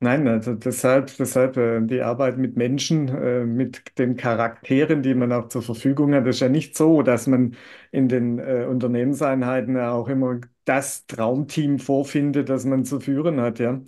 Nein, 0.00 0.28
also 0.28 0.54
deshalb, 0.54 1.16
deshalb 1.16 1.56
äh, 1.56 1.80
die 1.80 2.02
Arbeit 2.02 2.36
mit 2.36 2.56
Menschen, 2.56 3.08
äh, 3.08 3.44
mit 3.46 3.96
den 3.98 4.16
Charakteren, 4.16 5.02
die 5.02 5.14
man 5.14 5.32
auch 5.32 5.48
zur 5.48 5.62
Verfügung 5.62 6.14
hat, 6.14 6.26
ist 6.26 6.40
ja 6.40 6.48
nicht 6.50 6.76
so, 6.76 7.00
dass 7.02 7.26
man 7.26 7.56
in 7.90 8.08
den 8.08 8.38
äh, 8.38 8.66
Unternehmenseinheiten 8.68 9.76
ja 9.76 9.92
auch 9.92 10.08
immer 10.08 10.40
das 10.66 11.06
Traumteam 11.06 11.78
vorfindet, 11.78 12.50
das 12.50 12.66
man 12.66 12.84
zu 12.84 13.00
führen 13.00 13.40
hat, 13.40 13.58
ja. 13.60 13.80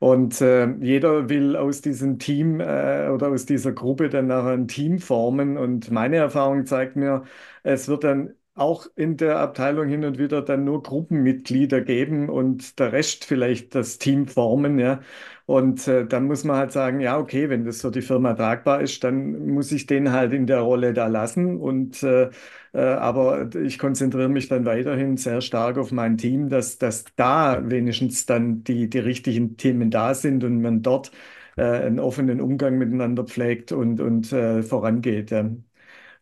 Und 0.00 0.40
äh, 0.40 0.68
jeder 0.80 1.28
will 1.28 1.56
aus 1.56 1.80
diesem 1.82 2.18
Team 2.18 2.60
äh, 2.60 3.08
oder 3.10 3.28
aus 3.30 3.46
dieser 3.46 3.72
Gruppe 3.72 4.08
dann 4.10 4.26
nachher 4.28 4.52
ein 4.52 4.68
Team 4.68 4.98
formen. 4.98 5.56
Und 5.58 5.90
meine 5.90 6.16
Erfahrung 6.16 6.66
zeigt 6.66 6.96
mir, 6.96 7.24
es 7.62 7.88
wird 7.88 8.04
dann 8.04 8.34
auch 8.54 8.86
in 8.96 9.16
der 9.16 9.38
Abteilung 9.38 9.88
hin 9.88 10.04
und 10.04 10.18
wieder 10.18 10.42
dann 10.42 10.64
nur 10.64 10.82
Gruppenmitglieder 10.82 11.80
geben 11.80 12.28
und 12.30 12.78
der 12.78 12.92
Rest 12.92 13.24
vielleicht 13.24 13.74
das 13.74 13.98
Team 13.98 14.28
formen, 14.28 14.78
ja. 14.78 15.00
Und 15.46 15.86
äh, 15.88 16.06
dann 16.06 16.24
muss 16.26 16.44
man 16.44 16.56
halt 16.56 16.72
sagen, 16.72 17.00
ja, 17.00 17.18
okay, 17.18 17.50
wenn 17.50 17.64
das 17.66 17.82
für 17.82 17.90
die 17.90 18.00
Firma 18.02 18.32
tragbar 18.34 18.80
ist, 18.80 19.04
dann 19.04 19.46
muss 19.48 19.72
ich 19.72 19.86
den 19.86 20.10
halt 20.12 20.32
in 20.32 20.46
der 20.46 20.60
Rolle 20.60 20.94
da 20.94 21.06
lassen. 21.06 21.58
Und 21.60 22.02
äh, 22.02 22.30
äh, 22.72 22.78
aber 22.80 23.54
ich 23.54 23.78
konzentriere 23.78 24.28
mich 24.30 24.48
dann 24.48 24.64
weiterhin 24.64 25.16
sehr 25.18 25.40
stark 25.42 25.76
auf 25.78 25.92
mein 25.92 26.16
Team, 26.16 26.48
dass, 26.48 26.78
dass 26.78 27.04
da 27.16 27.60
wenigstens 27.70 28.24
dann 28.26 28.64
die, 28.64 28.88
die 28.88 28.98
richtigen 28.98 29.56
Themen 29.58 29.90
da 29.90 30.14
sind 30.14 30.44
und 30.44 30.62
man 30.62 30.82
dort 30.82 31.12
äh, 31.56 31.62
einen 31.62 32.00
offenen 32.00 32.40
Umgang 32.40 32.78
miteinander 32.78 33.24
pflegt 33.24 33.70
und, 33.72 34.00
und 34.00 34.32
äh, 34.32 34.62
vorangeht. 34.62 35.30
Ja. 35.30 35.50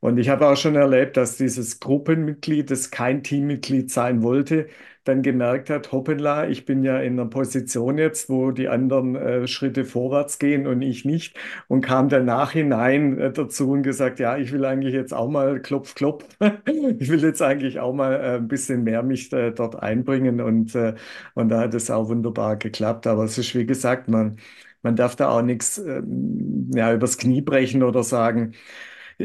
Und 0.00 0.18
ich 0.18 0.28
habe 0.28 0.48
auch 0.48 0.56
schon 0.56 0.74
erlebt, 0.74 1.16
dass 1.16 1.36
dieses 1.36 1.78
Gruppenmitglied, 1.80 2.70
das 2.70 2.90
kein 2.90 3.22
Teammitglied 3.22 3.90
sein 3.90 4.22
wollte, 4.22 4.68
dann 5.04 5.22
gemerkt 5.22 5.70
hat, 5.70 5.90
hoppala, 5.92 6.48
ich 6.48 6.64
bin 6.64 6.84
ja 6.84 6.98
in 7.00 7.18
einer 7.18 7.28
Position 7.28 7.98
jetzt, 7.98 8.28
wo 8.30 8.52
die 8.52 8.68
anderen 8.68 9.16
äh, 9.16 9.46
Schritte 9.48 9.84
vorwärts 9.84 10.38
gehen 10.38 10.66
und 10.66 10.82
ich 10.82 11.04
nicht. 11.04 11.36
Und 11.68 11.80
kam 11.80 12.08
dann 12.08 12.24
nachhinein 12.24 13.18
äh, 13.18 13.32
dazu 13.32 13.72
und 13.72 13.82
gesagt, 13.82 14.20
ja, 14.20 14.36
ich 14.36 14.52
will 14.52 14.64
eigentlich 14.64 14.94
jetzt 14.94 15.12
auch 15.12 15.28
mal 15.28 15.60
klopf, 15.60 15.94
klopf. 15.94 16.24
ich 16.98 17.08
will 17.10 17.22
jetzt 17.22 17.42
eigentlich 17.42 17.80
auch 17.80 17.92
mal 17.94 18.14
äh, 18.14 18.36
ein 18.36 18.48
bisschen 18.48 18.84
mehr 18.84 19.02
mich 19.02 19.32
äh, 19.32 19.50
dort 19.52 19.76
einbringen. 19.82 20.40
Und, 20.40 20.74
äh, 20.74 20.94
und 21.34 21.48
da 21.48 21.60
hat 21.60 21.74
es 21.74 21.90
auch 21.90 22.08
wunderbar 22.08 22.56
geklappt. 22.56 23.06
Aber 23.06 23.24
es 23.24 23.38
ist 23.38 23.54
wie 23.54 23.66
gesagt, 23.66 24.08
man, 24.08 24.36
man 24.82 24.96
darf 24.96 25.16
da 25.16 25.30
auch 25.30 25.42
nichts 25.42 25.78
ähm, 25.78 26.70
ja, 26.74 26.92
übers 26.92 27.18
Knie 27.18 27.40
brechen 27.42 27.82
oder 27.82 28.02
sagen, 28.02 28.54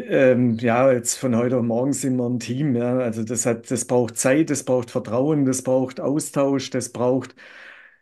ähm, 0.08 0.58
ja, 0.60 0.92
jetzt 0.92 1.18
von 1.18 1.36
heute 1.36 1.58
auf 1.58 1.64
morgen 1.64 1.94
sind 1.94 2.18
wir 2.18 2.26
ein 2.30 2.40
Team. 2.40 2.76
Ja. 2.76 2.98
Also 3.00 3.24
das 3.24 3.46
hat, 3.46 3.70
das 3.72 3.86
braucht 3.86 4.18
Zeit, 4.18 4.50
das 4.50 4.64
braucht 4.64 4.92
Vertrauen, 4.92 5.46
das 5.46 5.62
braucht 5.64 6.00
Austausch, 6.00 6.70
das 6.70 6.90
braucht 6.92 7.36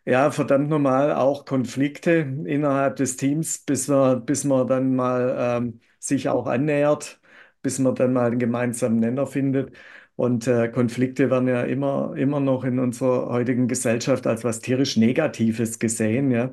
ja 0.04 0.30
verdammt 0.30 0.68
normal 0.70 1.12
auch 1.14 1.44
Konflikte 1.44 2.12
innerhalb 2.46 2.96
des 2.96 3.16
Teams, 3.16 3.58
bis 3.60 3.88
wir, 3.88 4.16
bis 4.16 4.44
man 4.44 4.66
dann 4.68 4.94
mal 4.96 5.36
ähm, 5.38 5.80
sich 5.98 6.28
auch 6.28 6.46
annähert, 6.46 7.20
bis 7.62 7.78
man 7.78 7.94
dann 7.94 8.12
mal 8.12 8.26
einen 8.28 8.38
gemeinsamen 8.38 9.00
Nenner 9.00 9.26
findet. 9.26 9.72
Und 10.16 10.46
äh, 10.46 10.68
Konflikte 10.68 11.30
werden 11.30 11.48
ja 11.48 11.62
immer, 11.64 12.14
immer 12.16 12.40
noch 12.40 12.64
in 12.64 12.78
unserer 12.78 13.28
heutigen 13.30 13.68
Gesellschaft 13.68 14.26
als 14.26 14.44
was 14.44 14.60
tierisch 14.60 14.96
Negatives 14.96 15.78
gesehen, 15.78 16.30
ja. 16.30 16.52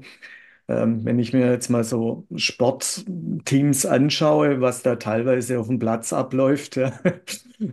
Ähm, 0.68 1.04
wenn 1.06 1.20
ich 1.20 1.34
mir 1.34 1.52
jetzt 1.52 1.70
mal 1.70 1.84
so 1.84 2.26
Sportteams 2.36 3.86
anschaue, 3.86 4.62
was 4.62 4.82
da 4.82 4.96
teilweise 4.96 5.60
auf 5.60 5.68
dem 5.68 5.80
Platz 5.80 6.14
abläuft, 6.14 6.78
ja, 6.78 6.94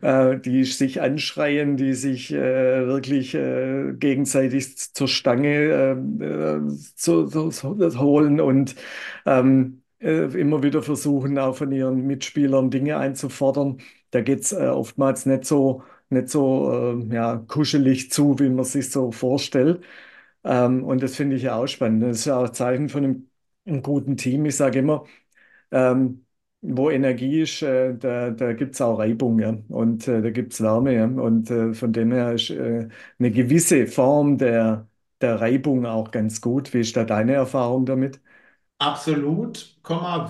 äh, 0.03 0.39
die 0.41 0.65
sich 0.65 1.01
anschreien, 1.01 1.77
die 1.77 1.95
sich 1.95 2.33
äh, 2.33 2.87
wirklich 2.87 3.35
äh, 3.35 3.93
gegenseitig 3.95 4.77
zur 4.95 5.09
Stange 5.09 5.51
äh, 6.21 6.69
zu, 6.97 7.27
zu, 7.27 7.51
zu 7.51 8.01
holen 8.01 8.41
und 8.41 8.75
ähm, 9.27 9.83
äh, 10.01 10.25
immer 10.39 10.63
wieder 10.63 10.83
versuchen, 10.83 11.39
auch 11.39 11.57
von 11.57 11.73
ihren 11.73 12.07
Mitspielern 12.07 12.71
Dinge 12.71 12.97
einzufordern. 12.99 13.79
Da 14.11 14.21
geht 14.23 14.41
es 14.41 14.53
äh, 14.53 14.67
oftmals 14.69 15.27
nicht 15.27 15.45
so, 15.45 15.83
nicht 16.09 16.29
so 16.29 16.99
ja, 17.11 17.37
kuschelig 17.47 18.11
zu, 18.11 18.39
wie 18.41 18.49
man 18.49 18.65
sich 18.65 18.91
so 18.91 19.13
vorstellt. 19.13 19.81
Ähm, 20.45 20.85
und 20.85 21.03
das 21.03 21.17
finde 21.17 21.37
ich 21.37 21.43
ja 21.43 21.57
auch 21.57 21.67
spannend. 21.67 22.03
Das 22.03 22.19
ist 22.21 22.25
ja 22.27 22.39
auch 22.39 22.51
Zeichen 22.51 22.89
von 22.89 23.05
einem, 23.05 23.31
einem 23.67 23.83
guten 23.83 24.17
Team. 24.17 24.47
Ich 24.47 24.57
sage 24.57 24.79
immer, 24.81 25.05
ähm, 25.73 26.27
wo 26.63 26.91
Energie 26.91 27.43
ist, 27.43 27.63
äh, 27.63 27.97
da, 27.97 28.31
da 28.31 28.53
gibt 28.55 28.75
es 28.75 28.81
auch 28.81 28.99
Reibung, 28.99 29.39
ja. 29.41 29.57
Und 29.69 30.09
äh, 30.09 30.23
da 30.23 30.31
gibt 30.31 30.53
es 30.55 30.61
Wärme, 30.63 30.95
ja. 30.95 31.05
Und 31.07 31.51
äh, 31.51 31.75
von 31.75 31.93
dem 31.93 32.13
her 32.13 32.33
ist 32.35 32.51
äh, 32.51 32.89
eine 33.19 33.31
gewisse 33.31 33.87
Form 33.87 34.39
der, 34.39 34.89
der 35.21 35.41
Reibung 35.41 35.87
auch 35.87 36.11
ganz 36.11 36.41
gut. 36.41 36.75
Wie 36.75 36.81
ist 36.81 36.97
da 36.97 37.05
deine 37.05 37.35
Erfahrung 37.35 37.87
damit? 37.87 38.21
Absolut, 38.79 39.77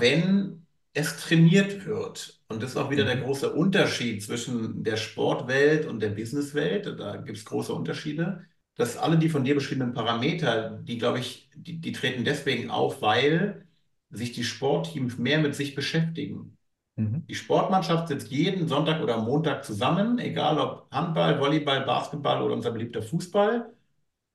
wenn 0.00 0.66
es 0.92 1.16
trainiert 1.18 1.86
wird. 1.86 2.40
Und 2.48 2.62
das 2.62 2.70
ist 2.72 2.76
auch 2.76 2.90
wieder 2.90 3.04
der 3.04 3.18
große 3.18 3.52
Unterschied 3.52 4.22
zwischen 4.24 4.82
der 4.82 4.96
Sportwelt 4.96 5.86
und 5.86 6.00
der 6.00 6.10
Businesswelt. 6.10 6.86
Da 6.98 7.16
gibt 7.18 7.38
es 7.38 7.44
große 7.44 7.72
Unterschiede 7.72 8.44
dass 8.80 8.96
alle 8.96 9.18
die 9.18 9.28
von 9.28 9.44
dir 9.44 9.54
beschriebenen 9.54 9.92
Parameter, 9.92 10.70
die, 10.82 10.98
glaube 10.98 11.20
ich, 11.20 11.50
die, 11.54 11.78
die 11.80 11.92
treten 11.92 12.24
deswegen 12.24 12.70
auf, 12.70 13.02
weil 13.02 13.66
sich 14.10 14.32
die 14.32 14.44
Sportteams 14.44 15.18
mehr 15.18 15.38
mit 15.38 15.54
sich 15.54 15.74
beschäftigen. 15.74 16.56
Mhm. 16.96 17.24
Die 17.28 17.34
Sportmannschaft 17.34 18.08
sitzt 18.08 18.30
jeden 18.30 18.68
Sonntag 18.68 19.02
oder 19.02 19.18
Montag 19.18 19.64
zusammen, 19.64 20.18
egal 20.18 20.58
ob 20.58 20.90
Handball, 20.90 21.38
Volleyball, 21.38 21.84
Basketball 21.84 22.42
oder 22.42 22.54
unser 22.54 22.72
beliebter 22.72 23.02
Fußball, 23.02 23.72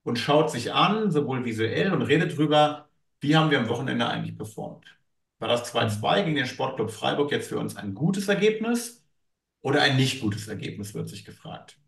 und 0.03 0.19
schaut 0.19 0.51
sich 0.51 0.71
an, 0.73 1.11
sowohl 1.11 1.43
visuell 1.45 1.91
und 1.91 2.03
redet 2.03 2.37
drüber, 2.37 2.87
wie 3.21 3.35
haben 3.35 3.49
wir 3.51 3.59
am 3.59 3.69
Wochenende 3.69 4.07
eigentlich 4.07 4.37
performt. 4.37 4.85
War 5.39 5.49
das 5.49 5.65
2-2 5.65 6.21
gegen 6.21 6.35
den 6.35 6.45
Sportclub 6.45 6.91
Freiburg 6.91 7.31
jetzt 7.31 7.49
für 7.49 7.57
uns 7.59 7.75
ein 7.75 7.95
gutes 7.95 8.27
Ergebnis 8.27 9.03
oder 9.61 9.81
ein 9.81 9.97
nicht 9.97 10.21
gutes 10.21 10.47
Ergebnis, 10.47 10.93
wird 10.93 11.09
sich 11.09 11.25
gefragt. 11.25 11.79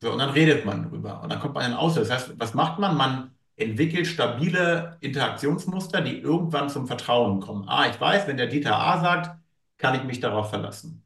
So, 0.00 0.12
und 0.12 0.18
dann 0.18 0.30
redet 0.30 0.64
man 0.64 0.88
drüber 0.88 1.22
und 1.22 1.30
dann 1.30 1.40
kommt 1.40 1.54
man 1.54 1.70
in 1.70 1.76
Aussatz. 1.76 2.08
Das 2.08 2.28
heißt, 2.28 2.38
was 2.38 2.54
macht 2.54 2.78
man? 2.78 2.96
Man 2.96 3.32
entwickelt 3.56 4.06
stabile 4.06 4.96
Interaktionsmuster, 5.00 6.00
die 6.00 6.18
irgendwann 6.18 6.70
zum 6.70 6.86
Vertrauen 6.86 7.40
kommen. 7.40 7.64
Ah, 7.68 7.88
ich 7.90 8.00
weiß, 8.00 8.28
wenn 8.28 8.36
der 8.36 8.46
Dieter 8.46 8.78
A 8.78 9.00
sagt, 9.00 9.36
kann 9.76 9.96
ich 9.96 10.04
mich 10.04 10.20
darauf 10.20 10.50
verlassen. 10.50 11.04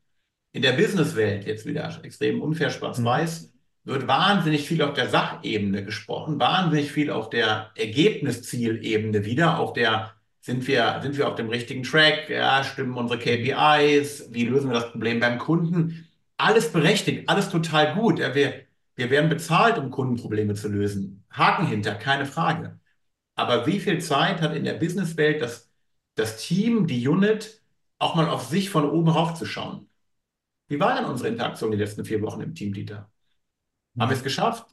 In 0.52 0.62
der 0.62 0.72
Businesswelt, 0.72 1.46
jetzt 1.46 1.64
wieder 1.64 1.98
extrem 2.02 2.42
unfair 2.42 2.68
schwarz-weiß, 2.70 3.52
mhm. 3.85 3.90
wird 3.90 4.07
wahnsinnig 4.07 4.66
viel 4.66 4.83
auf 4.83 4.92
der 4.92 5.09
Sachebene 5.09 5.85
gesprochen, 5.85 6.38
wahnsinnig 6.38 6.92
viel 6.92 7.11
auf 7.11 7.31
der 7.31 7.70
Ergebniszielebene 7.74 9.24
wieder, 9.24 9.59
auf 9.59 9.72
der 9.72 10.12
sind 10.42 10.66
wir, 10.66 10.98
sind 11.02 11.16
wir 11.16 11.28
auf 11.28 11.37
dem 11.37 11.48
richtigen 11.48 11.85
Track, 11.85 12.28
ja, 12.28 12.64
stimmen 12.64 12.96
unsere 12.96 13.18
KPIs, 13.18 14.28
wie 14.33 14.44
lösen 14.44 14.70
wir 14.70 14.74
das 14.74 14.90
Problem 14.90 15.20
beim 15.20 15.38
Kunden? 15.38 16.09
Alles 16.37 16.72
berechtigt, 16.72 17.28
alles 17.28 17.48
total 17.48 17.94
gut. 17.94 18.18
Ja, 18.18 18.35
wir, 18.35 18.62
wir 18.94 19.11
werden 19.11 19.31
bezahlt, 19.31 19.78
um 19.78 19.90
Kundenprobleme 19.90 20.55
zu 20.55 20.68
lösen. 20.68 21.24
Haken 21.31 21.66
hinter, 21.66 21.94
keine 21.94 22.26
Frage. 22.26 22.78
Aber 23.35 23.66
wie 23.66 23.81
viel 23.81 24.00
Zeit 24.00 24.40
hat 24.42 24.55
in 24.55 24.64
der 24.64 24.74
Businesswelt 24.74 25.40
das, 25.40 25.70
das 26.14 26.37
Team, 26.37 26.87
die 26.87 27.07
Unit, 27.09 27.62
auch 27.98 28.14
mal 28.14 28.28
auf 28.28 28.44
sich 28.44 28.70
von 28.70 28.88
oben 28.88 29.09
raufzuschauen? 29.09 29.88
Wie 30.68 30.81
war 30.81 30.94
denn 30.96 31.07
unsere 31.07 31.28
Interaktion 31.28 31.70
die 31.70 31.78
letzten 31.78 32.05
vier 32.05 32.22
Wochen 32.22 32.40
im 32.40 32.55
Team, 32.55 32.72
Dieter? 32.72 33.11
Haben 33.98 34.11
wir 34.11 34.16
es 34.16 34.22
geschafft, 34.22 34.66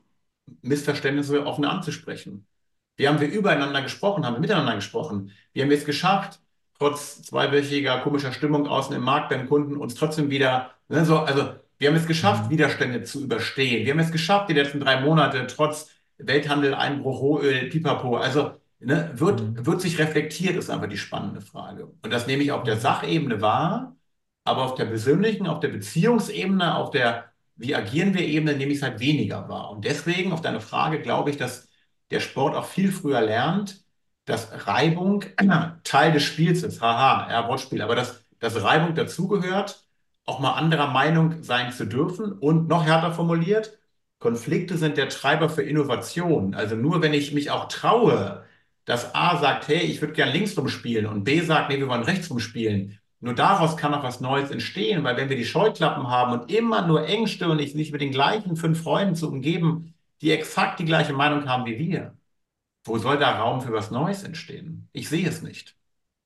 Missverständnisse 0.62 1.45
offen 1.45 1.65
anzusprechen? 1.65 2.47
Wie 2.95 3.08
haben 3.08 3.19
wir 3.19 3.29
übereinander 3.29 3.82
gesprochen? 3.82 4.25
Haben 4.25 4.36
wir 4.36 4.41
miteinander 4.41 4.75
gesprochen? 4.75 5.32
Wie 5.53 5.62
haben 5.62 5.69
wir 5.69 5.77
es 5.77 5.86
geschafft, 5.86 6.41
trotz 6.77 7.21
zweiwöchiger 7.21 7.99
komischer 7.99 8.34
Stimmung 8.34 8.67
außen 8.67 8.95
im 8.95 9.03
Markt 9.03 9.29
beim 9.29 9.47
Kunden 9.47 9.77
uns 9.77 9.95
trotzdem 9.95 10.29
wieder, 10.29 10.71
ne, 10.88 11.05
so, 11.05 11.19
also 11.19 11.53
wir 11.79 11.89
haben 11.89 11.95
es 11.95 12.07
geschafft, 12.07 12.45
mhm. 12.45 12.49
Widerstände 12.51 13.03
zu 13.03 13.23
überstehen. 13.23 13.85
Wir 13.85 13.93
haben 13.93 13.99
es 13.99 14.11
geschafft, 14.11 14.49
die 14.49 14.53
letzten 14.53 14.79
drei 14.79 15.01
Monate 15.01 15.47
trotz 15.47 15.89
Welthandel, 16.17 16.73
Einbruch, 16.75 17.21
Rohöl, 17.21 17.69
Pipapo. 17.69 18.17
Also 18.17 18.51
ne, 18.79 19.11
wird, 19.15 19.41
mhm. 19.41 19.65
wird 19.65 19.81
sich 19.81 19.97
reflektiert, 19.97 20.55
ist 20.55 20.69
einfach 20.69 20.89
die 20.89 20.97
spannende 20.97 21.41
Frage. 21.41 21.85
Und 22.03 22.11
das 22.11 22.27
nehme 22.27 22.43
ich 22.43 22.51
auf 22.51 22.63
der 22.63 22.77
Sachebene 22.77 23.41
wahr. 23.41 23.95
Aber 24.43 24.63
auf 24.63 24.75
der 24.75 24.85
persönlichen, 24.85 25.47
auf 25.47 25.59
der 25.59 25.67
Beziehungsebene, 25.69 26.75
auf 26.75 26.91
der 26.91 27.29
wie 27.59 27.75
agieren 27.75 28.13
wir 28.13 28.25
Ebene 28.25 28.55
nehme 28.55 28.71
ich 28.71 28.77
es 28.77 28.83
halt 28.83 28.99
weniger 29.01 29.49
wahr. 29.49 29.71
Und 29.71 29.83
deswegen 29.83 30.31
auf 30.31 30.41
deine 30.41 30.61
Frage 30.61 31.01
glaube 31.01 31.29
ich, 31.29 31.37
dass 31.37 31.67
der 32.09 32.21
Sport 32.21 32.55
auch 32.55 32.65
viel 32.65 32.91
früher 32.91 33.21
lernt, 33.21 33.83
dass 34.25 34.65
Reibung 34.65 35.25
Teil 35.83 36.13
des 36.13 36.23
Spiels 36.23 36.63
ist. 36.63 36.81
Haha, 36.81 37.29
ja, 37.29 37.47
Wortspiel. 37.49 37.81
Aber 37.81 37.95
dass, 37.95 38.23
dass 38.39 38.63
Reibung 38.63 38.95
dazugehört, 38.95 39.83
auch 40.29 40.39
mal 40.39 40.53
anderer 40.53 40.87
Meinung 40.87 41.43
sein 41.43 41.71
zu 41.71 41.85
dürfen 41.85 42.31
und 42.33 42.67
noch 42.67 42.85
härter 42.85 43.11
formuliert, 43.11 43.77
Konflikte 44.19 44.77
sind 44.77 44.97
der 44.97 45.09
Treiber 45.09 45.49
für 45.49 45.63
Innovation. 45.63 46.53
Also 46.53 46.75
nur 46.75 47.01
wenn 47.01 47.13
ich 47.13 47.33
mich 47.33 47.51
auch 47.51 47.67
traue, 47.67 48.45
dass 48.85 49.15
A 49.15 49.37
sagt, 49.37 49.67
hey, 49.67 49.79
ich 49.79 50.01
würde 50.01 50.13
gern 50.13 50.29
links 50.29 50.57
rumspielen 50.57 51.05
und 51.07 51.23
B 51.23 51.41
sagt, 51.41 51.69
nee, 51.69 51.79
wir 51.79 51.87
wollen 51.87 52.03
rechts 52.03 52.29
rumspielen, 52.29 52.99
nur 53.21 53.35
daraus 53.35 53.75
kann 53.75 53.93
auch 53.93 54.03
was 54.03 54.21
Neues 54.21 54.49
entstehen, 54.51 55.03
weil 55.03 55.17
wenn 55.17 55.29
wir 55.29 55.35
die 55.35 55.45
Scheuklappen 55.45 56.07
haben 56.07 56.31
und 56.33 56.51
immer 56.51 56.87
nur 56.87 57.05
engstirnig 57.05 57.73
sich 57.73 57.91
mit 57.91 58.01
den 58.01 58.11
gleichen 58.11 58.55
fünf 58.55 58.81
Freunden 58.83 59.15
zu 59.15 59.29
umgeben, 59.29 59.93
die 60.21 60.31
exakt 60.31 60.79
die 60.79 60.85
gleiche 60.85 61.13
Meinung 61.13 61.47
haben 61.49 61.65
wie 61.65 61.77
wir, 61.77 62.17
wo 62.85 62.97
soll 62.97 63.17
da 63.19 63.39
Raum 63.39 63.61
für 63.61 63.73
was 63.73 63.91
Neues 63.91 64.23
entstehen? 64.23 64.87
Ich 64.93 65.09
sehe 65.09 65.27
es 65.27 65.41
nicht. 65.41 65.75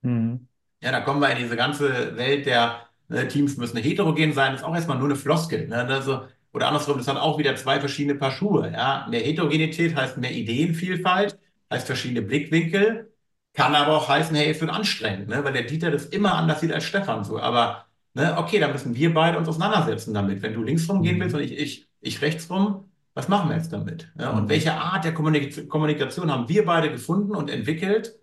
Mhm. 0.01 0.47
Ja, 0.81 0.91
da 0.91 1.01
kommen 1.01 1.21
wir 1.21 1.31
in 1.31 1.37
diese 1.39 1.55
ganze 1.55 2.15
Welt 2.17 2.45
der 2.45 2.87
ne, 3.13 3.27
Teams 3.27 3.57
müssen 3.57 3.77
heterogen 3.77 4.33
sein, 4.33 4.55
ist 4.55 4.63
auch 4.63 4.75
erstmal 4.75 4.97
nur 4.97 5.07
eine 5.07 5.15
Floskel. 5.15 5.67
Ne? 5.67 5.85
Also, 5.85 6.23
oder 6.51 6.67
andersrum, 6.67 6.97
das 6.97 7.07
hat 7.07 7.17
auch 7.17 7.37
wieder 7.37 7.55
zwei 7.55 7.79
verschiedene 7.79 8.15
Paar 8.15 8.31
Schuhe. 8.31 8.71
Ja? 8.71 9.07
Mehr 9.09 9.21
Heterogenität 9.21 9.95
heißt 9.95 10.17
mehr 10.17 10.31
Ideenvielfalt, 10.31 11.37
heißt 11.71 11.87
verschiedene 11.87 12.21
Blickwinkel. 12.21 13.11
Kann 13.53 13.75
aber 13.75 13.97
auch 13.97 14.09
heißen, 14.09 14.35
hey, 14.35 14.49
es 14.49 14.61
wird 14.61 14.71
anstrengend, 14.71 15.29
ne? 15.29 15.43
weil 15.43 15.53
der 15.53 15.63
Dieter 15.63 15.91
das 15.91 16.07
immer 16.07 16.33
anders 16.33 16.61
sieht 16.61 16.73
als 16.73 16.85
Stefan 16.85 17.23
so. 17.23 17.39
Aber 17.39 17.85
ne, 18.15 18.35
okay, 18.37 18.59
da 18.59 18.67
müssen 18.67 18.95
wir 18.95 19.13
beide 19.13 19.37
uns 19.37 19.47
auseinandersetzen 19.47 20.13
damit. 20.13 20.41
Wenn 20.41 20.55
du 20.55 20.63
links 20.63 20.89
rum 20.89 21.03
gehen 21.03 21.19
willst 21.19 21.35
und 21.35 21.41
ich, 21.41 21.57
ich, 21.57 21.87
ich 22.01 22.21
rechts 22.23 22.49
rum, 22.49 22.85
was 23.13 23.27
machen 23.27 23.49
wir 23.49 23.57
jetzt 23.57 23.71
damit? 23.71 24.11
Ja, 24.19 24.31
und 24.31 24.45
mhm. 24.45 24.49
welche 24.49 24.73
Art 24.73 25.05
der 25.05 25.13
Kommunikation 25.13 26.31
haben 26.31 26.49
wir 26.49 26.65
beide 26.65 26.89
gefunden 26.89 27.35
und 27.35 27.51
entwickelt, 27.51 28.19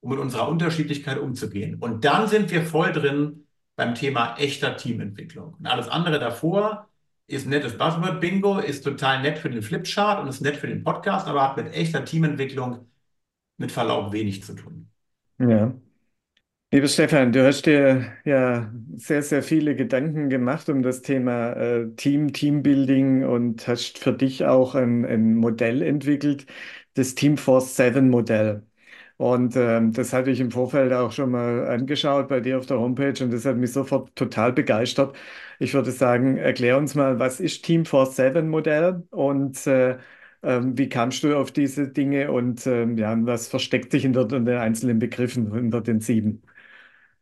um 0.00 0.10
mit 0.10 0.18
unserer 0.18 0.48
Unterschiedlichkeit 0.48 1.18
umzugehen? 1.18 1.76
Und 1.76 2.04
dann 2.04 2.26
sind 2.26 2.50
wir 2.50 2.62
voll 2.62 2.92
drin 2.92 3.46
beim 3.76 3.94
Thema 3.94 4.36
echter 4.38 4.76
Teamentwicklung. 4.76 5.54
Und 5.58 5.66
alles 5.66 5.88
andere 5.88 6.18
davor 6.18 6.88
ist 7.26 7.46
nettes 7.46 7.78
Buzzword-Bingo, 7.78 8.58
ist 8.58 8.82
total 8.84 9.22
nett 9.22 9.38
für 9.38 9.50
den 9.50 9.62
Flipchart 9.62 10.20
und 10.20 10.28
ist 10.28 10.40
nett 10.40 10.56
für 10.56 10.66
den 10.66 10.84
Podcast, 10.84 11.26
aber 11.26 11.42
hat 11.42 11.56
mit 11.56 11.72
echter 11.72 12.04
Teamentwicklung 12.04 12.86
mit 13.56 13.72
Verlaub 13.72 14.12
wenig 14.12 14.42
zu 14.42 14.54
tun. 14.54 14.88
Ja. 15.38 15.72
Lieber 16.74 16.88
Stefan, 16.88 17.32
du 17.32 17.44
hast 17.46 17.66
dir 17.66 18.12
ja 18.24 18.72
sehr, 18.96 19.22
sehr 19.22 19.42
viele 19.42 19.76
Gedanken 19.76 20.30
gemacht 20.30 20.70
um 20.70 20.82
das 20.82 21.02
Thema 21.02 21.52
äh, 21.52 21.94
Team, 21.96 22.32
Teambuilding 22.32 23.24
und 23.24 23.68
hast 23.68 23.98
für 23.98 24.12
dich 24.14 24.46
auch 24.46 24.74
ein, 24.74 25.04
ein 25.04 25.34
Modell 25.34 25.82
entwickelt, 25.82 26.46
das 26.94 27.14
Team 27.14 27.36
Force 27.36 27.76
7 27.76 28.08
Modell. 28.08 28.66
Und 29.22 29.54
ähm, 29.54 29.92
das 29.92 30.12
hatte 30.12 30.32
ich 30.32 30.40
im 30.40 30.50
Vorfeld 30.50 30.92
auch 30.92 31.12
schon 31.12 31.30
mal 31.30 31.68
angeschaut 31.68 32.26
bei 32.26 32.40
dir 32.40 32.58
auf 32.58 32.66
der 32.66 32.80
Homepage 32.80 33.22
und 33.22 33.32
das 33.32 33.44
hat 33.44 33.56
mich 33.56 33.72
sofort 33.72 34.16
total 34.16 34.52
begeistert. 34.52 35.14
Ich 35.60 35.74
würde 35.74 35.92
sagen, 35.92 36.38
erklär 36.38 36.76
uns 36.76 36.96
mal, 36.96 37.20
was 37.20 37.38
ist 37.38 37.64
Team 37.64 37.84
Force 37.84 38.16
7 38.16 38.48
Modell 38.48 39.04
und 39.10 39.64
äh, 39.68 39.96
ähm, 40.42 40.76
wie 40.76 40.88
kamst 40.88 41.22
du 41.22 41.36
auf 41.36 41.52
diese 41.52 41.86
Dinge 41.86 42.32
und 42.32 42.66
ähm, 42.66 42.98
ja, 42.98 43.16
was 43.20 43.46
versteckt 43.46 43.92
sich 43.92 44.02
hinter 44.02 44.24
den 44.24 44.48
einzelnen 44.48 44.98
Begriffen, 44.98 45.54
hinter 45.54 45.82
den 45.82 46.00
sieben? 46.00 46.42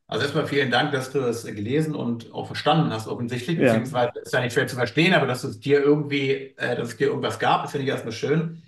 Also 0.07 0.23
erstmal 0.23 0.47
vielen 0.47 0.71
Dank, 0.71 0.93
dass 0.93 1.13
du 1.13 1.21
das 1.21 1.45
gelesen 1.45 1.95
und 1.95 2.33
auch 2.33 2.47
verstanden 2.47 2.95
hast, 2.95 3.09
offensichtlich, 3.09 3.59
ja. 3.59 3.75
beziehungsweise 3.75 4.21
ist 4.21 4.33
ja 4.33 4.41
nicht 4.41 4.55
schwer 4.55 4.67
zu 4.67 4.77
verstehen, 4.77 5.13
aber 5.13 5.27
dass 5.27 5.45
es 5.45 5.61
dir 5.61 5.83
irgendwie, 5.83 6.55
äh, 6.57 6.77
dass 6.77 6.89
es 6.89 6.97
dir 6.97 7.09
irgendwas 7.09 7.39
gab, 7.39 7.65
das 7.65 7.73
finde 7.73 7.85
ich 7.85 7.91
erstmal 7.91 8.13
schön. 8.13 8.63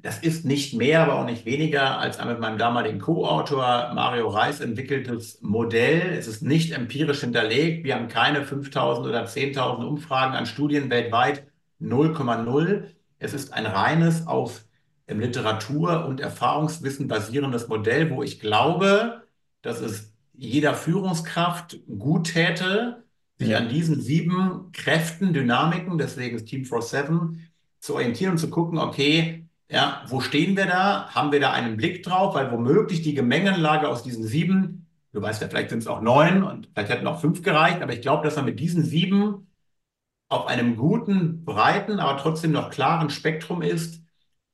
Das 0.00 0.18
ist 0.18 0.44
nicht 0.44 0.74
mehr, 0.74 1.02
aber 1.02 1.16
auch 1.16 1.24
nicht 1.24 1.44
weniger 1.44 1.98
als 1.98 2.18
ein 2.18 2.28
mit 2.28 2.38
meinem 2.38 2.58
damaligen 2.58 3.00
Co-Autor 3.00 3.92
Mario 3.94 4.28
Reis 4.28 4.60
entwickeltes 4.60 5.40
Modell. 5.42 6.12
Es 6.16 6.28
ist 6.28 6.42
nicht 6.42 6.72
empirisch 6.72 7.20
hinterlegt. 7.20 7.84
Wir 7.84 7.96
haben 7.96 8.08
keine 8.08 8.44
5000 8.44 9.06
oder 9.06 9.24
10.000 9.24 9.84
Umfragen 9.84 10.34
an 10.34 10.46
Studien 10.46 10.88
weltweit. 10.90 11.48
0,0. 11.80 12.84
Es 13.18 13.34
ist 13.34 13.52
ein 13.52 13.66
reines 13.66 14.26
auf 14.26 14.64
Literatur 15.08 16.04
und 16.06 16.20
Erfahrungswissen 16.20 17.08
basierendes 17.08 17.68
Modell, 17.68 18.10
wo 18.10 18.22
ich 18.22 18.40
glaube, 18.40 19.22
dass 19.62 19.80
es 19.80 20.12
jeder 20.34 20.74
Führungskraft 20.74 21.80
gut 21.98 22.32
täte, 22.32 23.04
sich 23.38 23.48
ja. 23.48 23.58
an 23.58 23.68
diesen 23.68 24.00
sieben 24.00 24.70
Kräften, 24.72 25.32
Dynamiken, 25.32 25.98
deswegen 25.98 26.36
ist 26.36 26.46
Team 26.46 26.64
47, 26.64 27.40
zu 27.80 27.94
orientieren 27.94 28.32
und 28.32 28.38
zu 28.38 28.50
gucken, 28.50 28.78
okay, 28.78 29.47
ja, 29.70 30.02
wo 30.08 30.20
stehen 30.20 30.56
wir 30.56 30.66
da? 30.66 31.08
Haben 31.10 31.32
wir 31.32 31.40
da 31.40 31.52
einen 31.52 31.76
Blick 31.76 32.02
drauf? 32.02 32.34
Weil 32.34 32.50
womöglich 32.50 33.02
die 33.02 33.14
Gemengenlage 33.14 33.88
aus 33.88 34.02
diesen 34.02 34.24
sieben, 34.24 34.86
du 35.12 35.20
weißt 35.20 35.42
ja, 35.42 35.48
vielleicht 35.48 35.70
sind 35.70 35.80
es 35.80 35.86
auch 35.86 36.00
neun 36.00 36.42
und 36.42 36.68
vielleicht 36.72 36.90
hätten 36.90 37.06
auch 37.06 37.20
fünf 37.20 37.42
gereicht, 37.42 37.82
aber 37.82 37.92
ich 37.92 38.00
glaube, 38.00 38.24
dass 38.24 38.36
man 38.36 38.46
mit 38.46 38.60
diesen 38.60 38.82
sieben 38.82 39.48
auf 40.28 40.46
einem 40.46 40.76
guten, 40.76 41.44
breiten, 41.44 42.00
aber 42.00 42.18
trotzdem 42.18 42.52
noch 42.52 42.70
klaren 42.70 43.10
Spektrum 43.10 43.62
ist, 43.62 44.02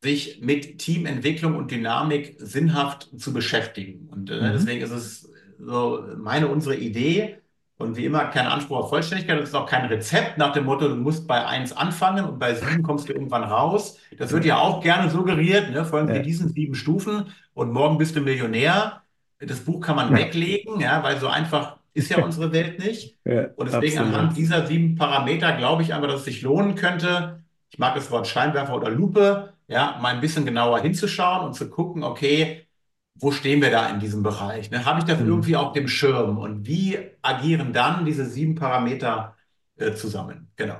sich 0.02 0.40
mit 0.40 0.78
Teamentwicklung 0.78 1.56
und 1.56 1.70
Dynamik 1.70 2.36
sinnhaft 2.38 3.08
zu 3.18 3.32
beschäftigen. 3.32 4.08
Und 4.08 4.30
äh, 4.30 4.36
mhm. 4.36 4.52
deswegen 4.52 4.82
ist 4.82 4.90
es 4.90 5.32
so 5.58 6.04
meine, 6.16 6.48
unsere 6.48 6.76
Idee. 6.76 7.38
Und 7.76 7.96
wie 7.96 8.04
immer 8.04 8.26
kein 8.26 8.46
Anspruch 8.46 8.78
auf 8.78 8.88
Vollständigkeit. 8.90 9.38
Das 9.40 9.48
ist 9.48 9.54
auch 9.54 9.66
kein 9.66 9.86
Rezept 9.86 10.38
nach 10.38 10.52
dem 10.52 10.64
Motto, 10.64 10.88
du 10.88 10.94
musst 10.94 11.26
bei 11.26 11.44
1 11.44 11.76
anfangen 11.76 12.24
und 12.24 12.38
bei 12.38 12.54
7 12.54 12.82
kommst 12.84 13.08
du 13.08 13.12
irgendwann 13.12 13.42
raus. 13.42 13.98
Das 14.16 14.30
wird 14.32 14.44
ja 14.44 14.58
auch 14.58 14.80
gerne 14.80 15.10
suggeriert. 15.10 15.70
Ne? 15.70 15.84
Folgen 15.84 16.14
ja. 16.14 16.20
diesen 16.20 16.50
sieben 16.50 16.76
Stufen 16.76 17.26
und 17.52 17.72
morgen 17.72 17.98
bist 17.98 18.14
du 18.14 18.20
Millionär. 18.20 19.02
Das 19.40 19.60
Buch 19.60 19.80
kann 19.80 19.96
man 19.96 20.12
ja. 20.12 20.18
weglegen, 20.18 20.80
ja, 20.80 21.02
weil 21.02 21.18
so 21.18 21.26
einfach 21.26 21.76
ist 21.94 22.10
ja 22.10 22.22
unsere 22.22 22.52
Welt 22.52 22.78
nicht. 22.78 23.16
Ja, 23.26 23.46
und 23.56 23.72
deswegen 23.72 23.98
absolut. 23.98 24.14
anhand 24.14 24.36
dieser 24.36 24.66
sieben 24.66 24.96
Parameter 24.96 25.52
glaube 25.52 25.82
ich 25.82 25.94
einfach, 25.94 26.08
dass 26.08 26.20
es 26.20 26.24
sich 26.26 26.42
lohnen 26.42 26.74
könnte. 26.74 27.42
Ich 27.70 27.78
mag 27.78 27.94
das 27.94 28.10
Wort 28.10 28.26
Scheinwerfer 28.26 28.74
oder 28.74 28.90
Lupe, 28.90 29.54
ja, 29.66 29.98
mal 30.00 30.14
ein 30.14 30.20
bisschen 30.20 30.44
genauer 30.44 30.80
hinzuschauen 30.80 31.46
und 31.46 31.54
zu 31.54 31.70
gucken, 31.70 32.04
okay, 32.04 32.66
wo 33.14 33.30
stehen 33.30 33.62
wir 33.62 33.70
da 33.70 33.88
in 33.88 34.00
diesem 34.00 34.22
Bereich? 34.22 34.70
Ne? 34.70 34.84
Habe 34.84 35.00
ich 35.00 35.04
das 35.04 35.20
mhm. 35.20 35.28
irgendwie 35.28 35.56
auf 35.56 35.72
dem 35.72 35.88
Schirm? 35.88 36.38
Und 36.38 36.66
wie 36.66 36.98
agieren 37.22 37.72
dann 37.72 38.04
diese 38.04 38.26
sieben 38.26 38.54
Parameter 38.54 39.36
äh, 39.76 39.92
zusammen? 39.94 40.50
Genau. 40.56 40.78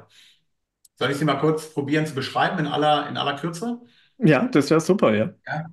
Soll 0.97 1.11
ich 1.11 1.17
sie 1.17 1.25
mal 1.25 1.35
kurz 1.35 1.73
probieren 1.73 2.07
zu 2.07 2.15
beschreiben 2.15 2.59
in 2.59 2.67
aller, 2.67 3.09
in 3.09 3.17
aller 3.17 3.37
Kürze? 3.37 3.81
Ja, 4.19 4.47
das 4.47 4.71
wäre 4.71 4.81
super, 4.81 5.15
ja. 5.15 5.31
ja. 5.47 5.67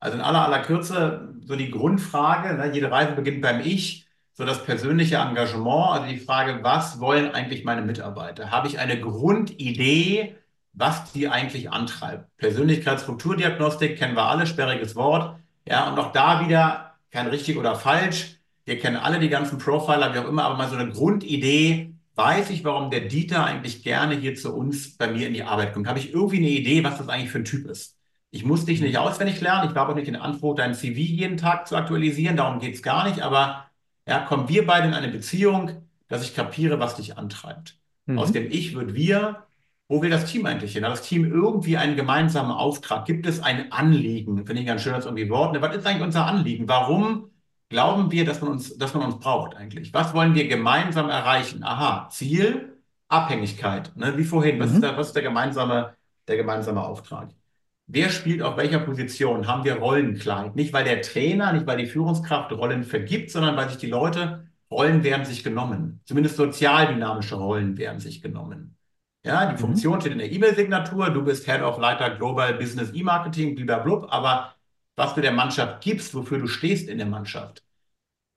Also 0.00 0.16
in 0.16 0.22
aller, 0.22 0.44
aller 0.44 0.62
Kürze 0.62 1.34
so 1.44 1.56
die 1.56 1.70
Grundfrage, 1.70 2.54
ne? 2.54 2.72
jede 2.72 2.90
Reise 2.90 3.12
beginnt 3.12 3.42
beim 3.42 3.60
Ich, 3.60 4.06
so 4.32 4.44
das 4.44 4.64
persönliche 4.64 5.16
Engagement, 5.16 5.90
also 5.90 6.06
die 6.06 6.18
Frage, 6.18 6.62
was 6.62 7.00
wollen 7.00 7.32
eigentlich 7.32 7.64
meine 7.64 7.82
Mitarbeiter? 7.82 8.52
Habe 8.52 8.68
ich 8.68 8.78
eine 8.78 9.00
Grundidee, 9.00 10.36
was 10.74 11.12
die 11.12 11.28
eigentlich 11.28 11.72
antreibt. 11.72 12.36
Persönlichkeitsstrukturdiagnostik 12.36 13.98
kennen 13.98 14.14
wir 14.14 14.26
alle, 14.26 14.46
sperriges 14.46 14.94
Wort. 14.94 15.40
Ja, 15.68 15.90
und 15.90 15.98
auch 15.98 16.12
da 16.12 16.46
wieder 16.46 16.94
kein 17.10 17.26
richtig 17.26 17.58
oder 17.58 17.74
falsch. 17.76 18.36
Wir 18.64 18.78
kennen 18.78 18.96
alle 18.96 19.18
die 19.18 19.28
ganzen 19.28 19.58
Profiler, 19.58 20.14
wie 20.14 20.18
auch 20.18 20.28
immer, 20.28 20.44
aber 20.44 20.56
mal 20.56 20.68
so 20.68 20.76
eine 20.76 20.90
Grundidee. 20.90 21.94
Weiß 22.14 22.50
ich, 22.50 22.64
warum 22.64 22.90
der 22.90 23.02
Dieter 23.02 23.44
eigentlich 23.44 23.84
gerne 23.84 24.16
hier 24.16 24.34
zu 24.34 24.54
uns 24.54 24.96
bei 24.96 25.08
mir 25.08 25.28
in 25.28 25.34
die 25.34 25.44
Arbeit 25.44 25.72
kommt? 25.72 25.86
Habe 25.86 25.98
ich 25.98 26.12
irgendwie 26.12 26.38
eine 26.38 26.48
Idee, 26.48 26.82
was 26.82 26.98
das 26.98 27.08
eigentlich 27.08 27.30
für 27.30 27.38
ein 27.38 27.44
Typ 27.44 27.66
ist? 27.66 27.96
Ich 28.30 28.44
muss 28.44 28.64
dich 28.64 28.80
nicht 28.80 28.98
auswendig 28.98 29.40
lernen. 29.40 29.70
Ich 29.70 29.76
habe 29.76 29.92
auch 29.92 29.94
nicht 29.94 30.08
den 30.08 30.16
Anspruch, 30.16 30.54
dein 30.54 30.74
CV 30.74 30.98
jeden 30.98 31.36
Tag 31.36 31.68
zu 31.68 31.76
aktualisieren. 31.76 32.36
Darum 32.36 32.60
geht 32.60 32.74
es 32.74 32.82
gar 32.82 33.08
nicht. 33.08 33.20
Aber 33.20 33.70
ja, 34.06 34.20
kommen 34.20 34.48
wir 34.48 34.66
beide 34.66 34.88
in 34.88 34.94
eine 34.94 35.08
Beziehung, 35.08 35.86
dass 36.08 36.22
ich 36.22 36.34
kapiere, 36.34 36.80
was 36.80 36.96
dich 36.96 37.16
antreibt. 37.16 37.78
Mhm. 38.06 38.18
Aus 38.18 38.32
dem 38.32 38.50
Ich 38.50 38.74
wird 38.74 38.94
wir. 38.94 39.47
Wo 39.88 40.02
will 40.02 40.10
das 40.10 40.26
Team 40.26 40.44
eigentlich 40.44 40.74
hin? 40.74 40.84
Hat 40.84 40.92
das 40.92 41.02
Team 41.02 41.24
irgendwie 41.24 41.78
einen 41.78 41.96
gemeinsamen 41.96 42.50
Auftrag? 42.50 43.06
Gibt 43.06 43.26
es 43.26 43.40
ein 43.40 43.72
Anliegen? 43.72 44.44
Finde 44.44 44.60
ich 44.60 44.66
ganz 44.66 44.82
schön 44.82 44.92
als 44.92 45.06
irgendwie 45.06 45.30
Wort. 45.30 45.58
Was 45.60 45.76
ist 45.76 45.86
eigentlich 45.86 46.02
unser 46.02 46.26
Anliegen? 46.26 46.68
Warum 46.68 47.30
glauben 47.70 48.10
wir, 48.10 48.26
dass 48.26 48.42
man 48.42 48.50
uns, 48.50 48.76
dass 48.76 48.92
man 48.92 49.04
uns 49.04 49.18
braucht 49.18 49.56
eigentlich? 49.56 49.94
Was 49.94 50.12
wollen 50.12 50.34
wir 50.34 50.46
gemeinsam 50.46 51.08
erreichen? 51.08 51.62
Aha, 51.64 52.08
Ziel, 52.10 52.76
Abhängigkeit. 53.08 53.96
Ne? 53.96 54.16
Wie 54.18 54.24
vorhin, 54.24 54.60
was, 54.60 54.70
mhm. 54.70 54.74
ist 54.76 54.82
der, 54.82 54.96
was 54.98 55.06
ist 55.08 55.16
der 55.16 55.22
gemeinsame, 55.22 55.94
der 56.28 56.36
gemeinsame 56.36 56.82
Auftrag? 56.82 57.30
Wer 57.86 58.10
spielt 58.10 58.42
auf 58.42 58.58
welcher 58.58 58.80
Position? 58.80 59.46
Haben 59.46 59.64
wir 59.64 59.76
Rollenkleid? 59.76 60.54
Nicht, 60.54 60.74
weil 60.74 60.84
der 60.84 61.00
Trainer, 61.00 61.54
nicht, 61.54 61.66
weil 61.66 61.78
die 61.78 61.86
Führungskraft 61.86 62.52
Rollen 62.52 62.84
vergibt, 62.84 63.30
sondern 63.30 63.56
weil 63.56 63.70
sich 63.70 63.78
die 63.78 63.86
Leute, 63.86 64.46
Rollen 64.70 65.02
werden 65.02 65.24
sich 65.24 65.42
genommen. 65.42 66.02
Zumindest 66.04 66.36
sozialdynamische 66.36 67.36
Rollen 67.36 67.78
werden 67.78 68.00
sich 68.00 68.20
genommen. 68.20 68.77
Ja, 69.24 69.46
die 69.46 69.54
mhm. 69.54 69.58
Funktion 69.58 70.00
steht 70.00 70.12
in 70.12 70.18
der 70.18 70.30
E-Mail-Signatur. 70.30 71.10
Du 71.10 71.22
bist 71.22 71.46
Head 71.46 71.62
of 71.62 71.78
Leiter 71.78 72.16
Global 72.16 72.54
Business 72.54 72.90
E-Marketing, 72.94 73.54
blablabla. 73.54 74.08
Aber 74.10 74.54
was 74.96 75.14
du 75.14 75.20
der 75.20 75.32
Mannschaft 75.32 75.82
gibst, 75.82 76.14
wofür 76.14 76.38
du 76.38 76.46
stehst 76.46 76.88
in 76.88 76.98
der 76.98 77.06
Mannschaft, 77.06 77.62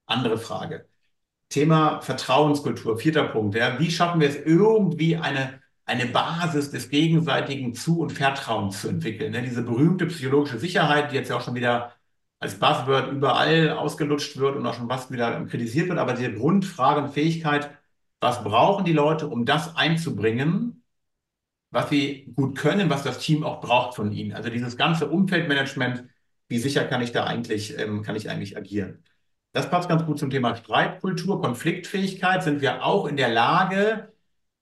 andere 0.05 0.37
Frage. 0.37 0.87
Thema 1.49 2.01
Vertrauenskultur, 2.01 2.97
vierter 2.97 3.25
Punkt. 3.25 3.55
Ja. 3.55 3.79
Wie 3.79 3.91
schaffen 3.91 4.21
wir 4.21 4.29
es 4.29 4.37
irgendwie 4.37 5.17
eine 5.17 5.61
eine 5.91 6.05
Basis 6.05 6.71
des 6.71 6.89
gegenseitigen 6.89 7.73
Zu- 7.73 8.01
und 8.01 8.11
Vertrauens 8.11 8.81
zu 8.81 8.87
entwickeln. 8.89 9.31
Ne? 9.33 9.41
Diese 9.43 9.63
berühmte 9.63 10.05
psychologische 10.07 10.59
Sicherheit, 10.59 11.11
die 11.11 11.15
jetzt 11.15 11.29
ja 11.29 11.37
auch 11.37 11.41
schon 11.41 11.55
wieder 11.55 11.93
als 12.39 12.55
Buzzword 12.59 13.11
überall 13.11 13.71
ausgelutscht 13.71 14.37
wird 14.37 14.55
und 14.55 14.65
auch 14.65 14.73
schon 14.73 14.89
fast 14.89 15.11
wieder 15.11 15.45
kritisiert 15.45 15.89
wird, 15.89 15.99
aber 15.99 16.13
diese 16.13 16.33
Grundfrage 16.33 17.01
und 17.01 17.13
Fähigkeit, 17.13 17.71
was 18.21 18.43
brauchen 18.43 18.85
die 18.85 18.93
Leute, 18.93 19.27
um 19.27 19.45
das 19.45 19.75
einzubringen, 19.75 20.83
was 21.71 21.89
sie 21.89 22.31
gut 22.35 22.57
können, 22.57 22.89
was 22.89 23.03
das 23.03 23.19
Team 23.19 23.43
auch 23.43 23.61
braucht 23.61 23.95
von 23.95 24.11
ihnen. 24.11 24.33
Also 24.33 24.49
dieses 24.49 24.77
ganze 24.77 25.09
Umfeldmanagement, 25.09 26.05
wie 26.47 26.59
sicher 26.59 26.85
kann 26.85 27.01
ich 27.01 27.11
da 27.11 27.25
eigentlich, 27.25 27.77
ähm, 27.79 28.03
kann 28.03 28.15
ich 28.15 28.29
eigentlich 28.29 28.57
agieren? 28.57 29.03
Das 29.53 29.69
passt 29.69 29.89
ganz 29.89 30.05
gut 30.05 30.19
zum 30.19 30.29
Thema 30.29 30.55
Streitkultur, 30.55 31.41
Konfliktfähigkeit. 31.41 32.43
Sind 32.43 32.61
wir 32.61 32.85
auch 32.85 33.05
in 33.05 33.17
der 33.17 33.29
Lage, 33.29 34.13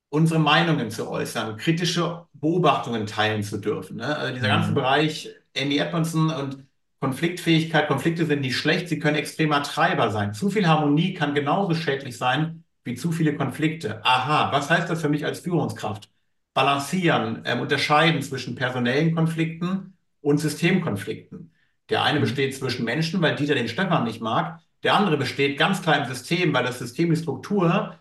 unsere 0.09 0.39
Meinungen 0.39 0.89
zu 0.89 1.09
äußern, 1.09 1.57
kritische 1.57 2.25
Beobachtungen 2.33 3.05
teilen 3.05 3.43
zu 3.43 3.57
dürfen. 3.57 3.97
Ne? 3.97 4.15
Also 4.17 4.33
dieser 4.33 4.47
ganze 4.47 4.71
mhm. 4.71 4.75
Bereich 4.75 5.29
Amy 5.55 5.77
Edmondson 5.77 6.31
und 6.31 6.65
Konfliktfähigkeit, 6.99 7.87
Konflikte 7.87 8.25
sind 8.25 8.41
nicht 8.41 8.57
schlecht, 8.57 8.89
sie 8.89 8.99
können 8.99 9.15
extremer 9.15 9.63
Treiber 9.63 10.11
sein. 10.11 10.33
Zu 10.33 10.49
viel 10.49 10.67
Harmonie 10.67 11.13
kann 11.13 11.35
genauso 11.35 11.75
schädlich 11.75 12.17
sein 12.17 12.63
wie 12.83 12.95
zu 12.95 13.11
viele 13.11 13.35
Konflikte. 13.35 14.03
Aha, 14.05 14.51
was 14.51 14.69
heißt 14.69 14.89
das 14.89 15.01
für 15.01 15.09
mich 15.09 15.25
als 15.25 15.39
Führungskraft? 15.39 16.09
Balancieren, 16.53 17.45
äh, 17.45 17.57
unterscheiden 17.59 18.21
zwischen 18.21 18.55
personellen 18.55 19.15
Konflikten 19.15 19.97
und 20.21 20.39
Systemkonflikten. 20.39 21.53
Der 21.89 22.03
eine 22.03 22.19
mhm. 22.19 22.23
besteht 22.23 22.55
zwischen 22.55 22.85
Menschen, 22.85 23.21
weil 23.21 23.35
Dieter 23.35 23.55
den 23.55 23.67
Stefan 23.67 24.03
nicht 24.03 24.21
mag. 24.21 24.59
Der 24.83 24.95
andere 24.95 25.17
besteht 25.17 25.57
ganz 25.57 25.81
klar 25.81 25.97
im 25.97 26.05
System, 26.05 26.53
weil 26.53 26.63
das 26.63 26.79
System 26.79 27.09
die 27.09 27.17
Struktur 27.17 27.95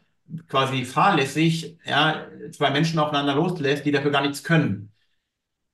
quasi 0.49 0.85
fahrlässig 0.85 1.79
ja, 1.85 2.27
zwei 2.53 2.71
Menschen 2.71 2.99
aufeinander 2.99 3.35
loslässt, 3.35 3.85
die 3.85 3.93
dafür 3.93 4.11
gar 4.11 4.23
nichts 4.23 4.45
können. 4.45 4.93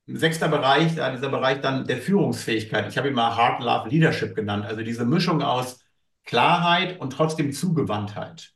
Sechster 0.07 0.47
Bereich, 0.47 0.95
ja, 0.95 1.11
dieser 1.11 1.29
Bereich 1.29 1.61
dann 1.61 1.87
der 1.87 1.97
Führungsfähigkeit. 1.97 2.87
Ich 2.87 2.97
habe 2.97 3.07
ihn 3.09 3.15
mal 3.15 3.35
Hard 3.35 3.61
Love 3.61 3.89
Leadership 3.89 4.35
genannt. 4.35 4.65
Also 4.65 4.83
diese 4.83 5.03
Mischung 5.05 5.41
aus 5.41 5.79
Klarheit 6.25 6.99
und 6.99 7.11
trotzdem 7.11 7.51
Zugewandtheit. 7.51 8.53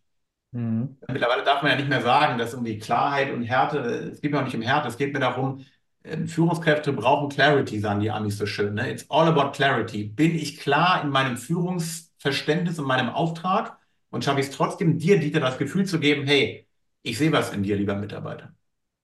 Mhm. 0.51 0.97
Mittlerweile 1.07 1.43
darf 1.43 1.61
man 1.61 1.71
ja 1.71 1.77
nicht 1.77 1.89
mehr 1.89 2.01
sagen, 2.01 2.37
dass 2.37 2.53
irgendwie 2.53 2.79
Klarheit 2.79 3.31
und 3.31 3.43
Härte, 3.43 3.79
es 3.79 4.21
geht 4.21 4.31
mir 4.31 4.39
auch 4.39 4.45
nicht 4.45 4.55
um 4.55 4.61
Härte, 4.61 4.87
es 4.87 4.97
geht 4.97 5.13
mir 5.13 5.19
darum, 5.19 5.65
ähm, 6.03 6.27
Führungskräfte 6.27 6.93
brauchen 6.93 7.29
Clarity, 7.29 7.79
sagen 7.79 7.99
die 7.99 8.09
Amis 8.09 8.37
so 8.37 8.45
schön. 8.45 8.73
Ne? 8.73 8.89
It's 8.91 9.05
all 9.09 9.27
about 9.27 9.51
clarity. 9.51 10.05
Bin 10.05 10.33
ich 10.35 10.59
klar 10.59 11.01
in 11.03 11.09
meinem 11.09 11.37
Führungsverständnis 11.37 12.79
und 12.79 12.85
meinem 12.87 13.09
Auftrag? 13.09 13.79
und 14.09 14.23
schaffe 14.23 14.39
ich 14.39 14.47
es 14.47 14.55
trotzdem, 14.55 14.97
dir, 14.97 15.19
Dieter, 15.19 15.39
das 15.39 15.57
Gefühl 15.57 15.85
zu 15.85 15.99
geben, 15.99 16.25
hey, 16.25 16.67
ich 17.01 17.17
sehe 17.17 17.31
was 17.31 17.53
in 17.53 17.63
dir, 17.63 17.75
lieber 17.75 17.95
Mitarbeiter. 17.95 18.53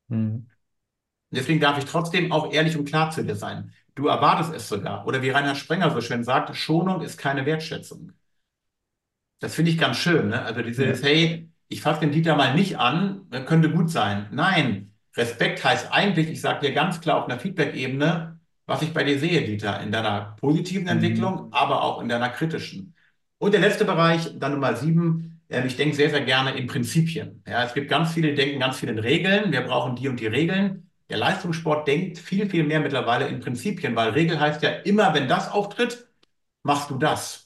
Mhm. 0.07 0.47
Deswegen 1.31 1.59
darf 1.59 1.77
ich 1.77 1.85
trotzdem 1.85 2.31
auch 2.31 2.51
ehrlich 2.51 2.77
und 2.77 2.85
klar 2.85 3.11
zu 3.11 3.23
dir 3.23 3.35
sein. 3.35 3.73
Du 3.93 4.07
erwartest 4.07 4.53
es 4.53 4.67
sogar. 4.67 5.07
Oder 5.07 5.21
wie 5.21 5.29
Reinhard 5.29 5.57
Sprenger 5.57 5.91
so 5.91 6.01
schön 6.01 6.23
sagt, 6.23 6.55
Schonung 6.55 7.01
ist 7.01 7.17
keine 7.17 7.45
Wertschätzung. 7.45 8.13
Das 9.39 9.55
finde 9.55 9.71
ich 9.71 9.77
ganz 9.77 9.97
schön. 9.97 10.29
Ne? 10.29 10.41
Also 10.41 10.61
dieses, 10.61 11.01
ja. 11.01 11.07
hey, 11.07 11.49
ich 11.67 11.81
fasse 11.81 12.01
den 12.01 12.11
Dieter 12.11 12.35
mal 12.35 12.53
nicht 12.53 12.77
an, 12.77 13.27
könnte 13.45 13.69
gut 13.69 13.89
sein. 13.89 14.27
Nein, 14.31 14.93
Respekt 15.17 15.63
heißt 15.63 15.91
eigentlich, 15.91 16.29
ich 16.29 16.41
sage 16.41 16.67
dir 16.67 16.73
ganz 16.73 17.01
klar 17.01 17.17
auf 17.17 17.25
einer 17.25 17.39
Feedback-Ebene, 17.39 18.39
was 18.65 18.81
ich 18.81 18.93
bei 18.93 19.03
dir 19.03 19.19
sehe, 19.19 19.45
Dieter, 19.45 19.81
in 19.81 19.91
deiner 19.91 20.35
positiven 20.39 20.83
mhm. 20.83 20.89
Entwicklung, 20.89 21.53
aber 21.53 21.83
auch 21.83 22.01
in 22.01 22.09
deiner 22.09 22.29
kritischen. 22.29 22.95
Und 23.37 23.53
der 23.53 23.61
letzte 23.61 23.85
Bereich, 23.85 24.31
dann 24.39 24.53
Nummer 24.53 24.75
sieben, 24.75 25.41
äh, 25.49 25.65
ich 25.65 25.77
denke 25.77 25.95
sehr, 25.95 26.09
sehr 26.09 26.21
gerne 26.21 26.51
in 26.57 26.67
Prinzipien. 26.67 27.43
Ja, 27.47 27.63
es 27.63 27.73
gibt 27.73 27.89
ganz 27.89 28.13
viele, 28.13 28.29
die 28.29 28.35
denken 28.35 28.59
ganz 28.59 28.79
viel 28.79 28.89
in 28.89 28.99
Regeln. 28.99 29.51
Wir 29.51 29.61
brauchen 29.61 29.95
die 29.95 30.07
und 30.07 30.19
die 30.19 30.27
Regeln. 30.27 30.89
Der 31.09 31.17
Leistungssport 31.17 31.87
denkt 31.87 32.17
viel, 32.17 32.49
viel 32.49 32.63
mehr 32.63 32.79
mittlerweile 32.79 33.27
in 33.27 33.39
Prinzipien, 33.39 33.95
weil 33.95 34.09
Regel 34.11 34.39
heißt 34.39 34.63
ja 34.63 34.69
immer, 34.69 35.13
wenn 35.13 35.27
das 35.27 35.51
auftritt, 35.51 36.07
machst 36.63 36.89
du 36.89 36.97
das. 36.97 37.44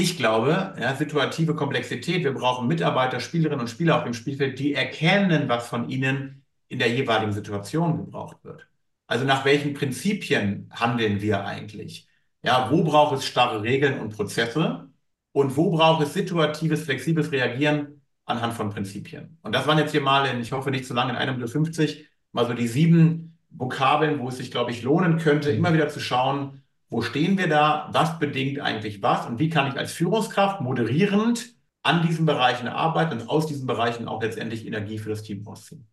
Ich 0.00 0.16
glaube, 0.16 0.74
ja, 0.80 0.94
situative 0.96 1.54
Komplexität, 1.54 2.24
wir 2.24 2.32
brauchen 2.32 2.66
Mitarbeiter, 2.68 3.20
Spielerinnen 3.20 3.60
und 3.60 3.68
Spieler 3.68 3.98
auf 3.98 4.04
dem 4.04 4.14
Spielfeld, 4.14 4.58
die 4.58 4.74
erkennen, 4.74 5.48
was 5.48 5.68
von 5.68 5.88
ihnen 5.90 6.44
in 6.68 6.78
der 6.78 6.88
jeweiligen 6.90 7.32
Situation 7.32 7.98
gebraucht 7.98 8.38
wird. 8.42 8.66
Also 9.06 9.24
nach 9.24 9.44
welchen 9.44 9.74
Prinzipien 9.74 10.70
handeln 10.70 11.20
wir 11.20 11.44
eigentlich? 11.44 12.08
Ja, 12.42 12.70
wo 12.70 12.82
braucht 12.84 13.18
es 13.18 13.26
starre 13.26 13.62
Regeln 13.62 14.00
und 14.00 14.16
Prozesse? 14.16 14.90
und 15.32 15.56
wo 15.56 15.70
braucht 15.70 16.02
es 16.02 16.14
situatives, 16.14 16.84
flexibles 16.84 17.32
Reagieren 17.32 18.02
anhand 18.24 18.54
von 18.54 18.70
Prinzipien. 18.70 19.38
Und 19.42 19.54
das 19.54 19.66
waren 19.66 19.78
jetzt 19.78 19.92
hier 19.92 20.00
mal, 20.00 20.26
in, 20.26 20.40
ich 20.40 20.52
hoffe 20.52 20.70
nicht 20.70 20.86
zu 20.86 20.94
lange, 20.94 21.12
in 21.12 21.16
einem 21.16 21.34
Minute 21.36 21.52
50, 21.52 22.08
mal 22.32 22.46
so 22.46 22.54
die 22.54 22.68
sieben 22.68 23.38
Vokabeln, 23.50 24.20
wo 24.20 24.28
es 24.28 24.36
sich, 24.36 24.50
glaube 24.50 24.70
ich, 24.70 24.82
lohnen 24.82 25.18
könnte, 25.18 25.50
immer 25.50 25.72
wieder 25.72 25.88
zu 25.88 26.00
schauen, 26.00 26.62
wo 26.90 27.02
stehen 27.02 27.38
wir 27.38 27.48
da, 27.48 27.88
was 27.92 28.18
bedingt 28.18 28.60
eigentlich 28.60 29.02
was 29.02 29.26
und 29.26 29.38
wie 29.38 29.48
kann 29.48 29.68
ich 29.68 29.78
als 29.78 29.92
Führungskraft 29.92 30.60
moderierend 30.60 31.54
an 31.82 32.06
diesen 32.06 32.26
Bereichen 32.26 32.68
arbeiten 32.68 33.20
und 33.20 33.28
aus 33.28 33.46
diesen 33.46 33.66
Bereichen 33.66 34.08
auch 34.08 34.22
letztendlich 34.22 34.66
Energie 34.66 34.98
für 34.98 35.10
das 35.10 35.22
Team 35.22 35.46
rausziehen. 35.46 35.86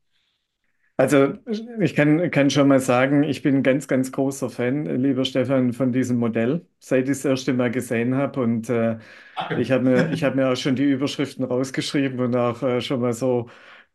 Also 0.99 1.35
ich 1.79 1.93
kann, 1.93 2.31
kann 2.31 2.49
schon 2.49 2.67
mal 2.67 2.79
sagen, 2.79 3.21
ich 3.21 3.43
bin 3.43 3.57
ein 3.57 3.63
ganz, 3.63 3.87
ganz 3.87 4.11
großer 4.11 4.49
Fan, 4.49 4.85
lieber 4.99 5.25
Stefan, 5.25 5.71
von 5.71 5.91
diesem 5.91 6.17
Modell, 6.17 6.65
seit 6.79 7.03
ich 7.05 7.11
es 7.11 7.21
das 7.21 7.29
erste 7.29 7.53
Mal 7.53 7.69
gesehen 7.69 8.15
habe. 8.15 8.41
Und 8.41 8.67
äh, 8.69 8.97
ich 9.59 9.71
habe 9.71 9.83
mir, 9.83 10.09
ich 10.11 10.23
hab 10.23 10.33
mir 10.35 10.49
auch 10.49 10.55
schon 10.55 10.75
die 10.75 10.89
Überschriften 10.89 11.45
rausgeschrieben 11.45 12.19
und 12.19 12.35
auch 12.35 12.63
äh, 12.63 12.81
schon 12.81 13.01
mal 13.01 13.13
so 13.13 13.47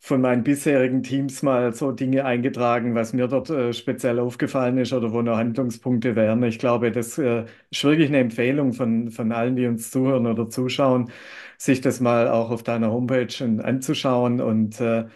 von 0.04 0.20
meinen 0.20 0.42
bisherigen 0.42 1.02
Teams 1.04 1.42
mal 1.42 1.72
so 1.74 1.92
Dinge 1.92 2.24
eingetragen, 2.24 2.94
was 2.96 3.12
mir 3.12 3.28
dort 3.28 3.50
äh, 3.50 3.72
speziell 3.72 4.18
aufgefallen 4.18 4.76
ist 4.78 4.92
oder 4.92 5.12
wo 5.12 5.22
noch 5.22 5.36
Handlungspunkte 5.36 6.16
wären. 6.16 6.42
Ich 6.42 6.58
glaube, 6.58 6.90
das 6.90 7.18
äh, 7.18 7.44
ist 7.70 7.84
wirklich 7.84 8.08
eine 8.08 8.18
Empfehlung 8.18 8.72
von, 8.72 9.10
von 9.12 9.30
allen, 9.32 9.54
die 9.56 9.66
uns 9.66 9.90
zuhören 9.92 10.26
oder 10.26 10.48
zuschauen, 10.50 11.10
sich 11.56 11.80
das 11.80 12.00
mal 12.00 12.28
auch 12.28 12.50
auf 12.50 12.64
deiner 12.64 12.90
Homepage 12.90 13.28
anzuschauen 13.62 14.40
und 14.40 14.80
äh, 14.80 15.06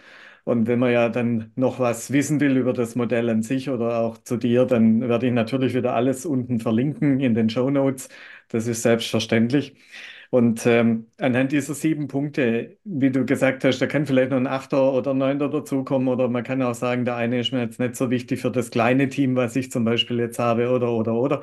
und 0.45 0.67
wenn 0.67 0.79
man 0.79 0.91
ja 0.93 1.09
dann 1.09 1.51
noch 1.55 1.79
was 1.79 2.11
wissen 2.13 2.39
will 2.39 2.55
über 2.57 2.71
das 2.73 2.95
Modell 2.95 3.29
an 3.29 3.43
sich 3.43 3.69
oder 3.69 3.99
auch 3.99 4.17
zu 4.19 4.37
dir, 4.37 4.65
dann 4.65 5.01
werde 5.01 5.27
ich 5.27 5.33
natürlich 5.33 5.73
wieder 5.73 5.93
alles 5.93 6.25
unten 6.25 6.59
verlinken 6.61 7.19
in 7.19 7.33
den 7.33 7.49
Show 7.49 7.69
Notes. 7.69 8.07
Das 8.49 8.65
ist 8.67 8.81
selbstverständlich. 8.83 9.75
Und 10.29 10.65
ähm, 10.65 11.07
anhand 11.17 11.51
dieser 11.53 11.73
sieben 11.73 12.07
Punkte, 12.07 12.77
wie 12.83 13.11
du 13.11 13.25
gesagt 13.25 13.63
hast, 13.63 13.79
da 13.79 13.87
kann 13.87 14.05
vielleicht 14.05 14.31
noch 14.31 14.37
ein 14.37 14.47
Achter 14.47 14.93
oder 14.93 15.13
Neunter 15.13 15.49
dazukommen 15.49 16.07
oder 16.09 16.27
man 16.27 16.43
kann 16.43 16.61
auch 16.61 16.75
sagen, 16.75 17.05
der 17.05 17.15
eine 17.15 17.39
ist 17.39 17.51
mir 17.53 17.61
jetzt 17.61 17.79
nicht 17.79 17.95
so 17.95 18.09
wichtig 18.09 18.41
für 18.41 18.51
das 18.51 18.69
kleine 18.71 19.09
Team, 19.09 19.35
was 19.35 19.55
ich 19.55 19.71
zum 19.71 19.85
Beispiel 19.85 20.19
jetzt 20.19 20.39
habe 20.39 20.69
oder 20.69 20.91
oder 20.91 21.13
oder. 21.13 21.41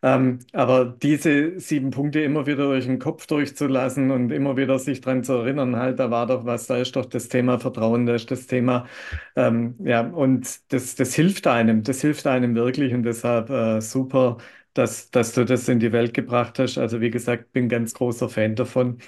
Ähm, 0.00 0.38
aber 0.52 0.84
diese 1.02 1.58
sieben 1.58 1.90
Punkte 1.90 2.20
immer 2.20 2.46
wieder 2.46 2.66
durch 2.68 2.86
den 2.86 3.00
Kopf 3.00 3.26
durchzulassen 3.26 4.12
und 4.12 4.30
immer 4.30 4.56
wieder 4.56 4.78
sich 4.78 5.00
dran 5.00 5.24
zu 5.24 5.32
erinnern, 5.34 5.74
halt, 5.76 5.98
da 5.98 6.08
war 6.10 6.26
doch 6.26 6.44
was, 6.46 6.68
da 6.68 6.76
ist 6.78 6.94
doch 6.94 7.04
das 7.06 7.28
Thema 7.28 7.58
Vertrauen, 7.58 8.06
da 8.06 8.14
ist 8.14 8.30
das 8.30 8.46
Thema, 8.46 8.86
ähm, 9.34 9.74
ja, 9.84 10.02
und 10.02 10.60
das, 10.72 10.94
das 10.94 11.14
hilft 11.14 11.48
einem, 11.48 11.82
das 11.82 12.00
hilft 12.00 12.26
einem 12.28 12.54
wirklich 12.54 12.94
und 12.94 13.02
deshalb 13.02 13.50
äh, 13.50 13.80
super, 13.80 14.38
dass, 14.78 15.10
dass 15.10 15.32
du 15.34 15.44
das 15.44 15.68
in 15.68 15.80
die 15.80 15.92
Welt 15.92 16.14
gebracht 16.14 16.58
hast. 16.58 16.78
Also 16.78 17.00
wie 17.02 17.10
gesagt, 17.10 17.52
bin 17.52 17.68
ganz 17.68 17.94
großer 17.94 18.28
Fan 18.30 18.56
davon 18.56 18.98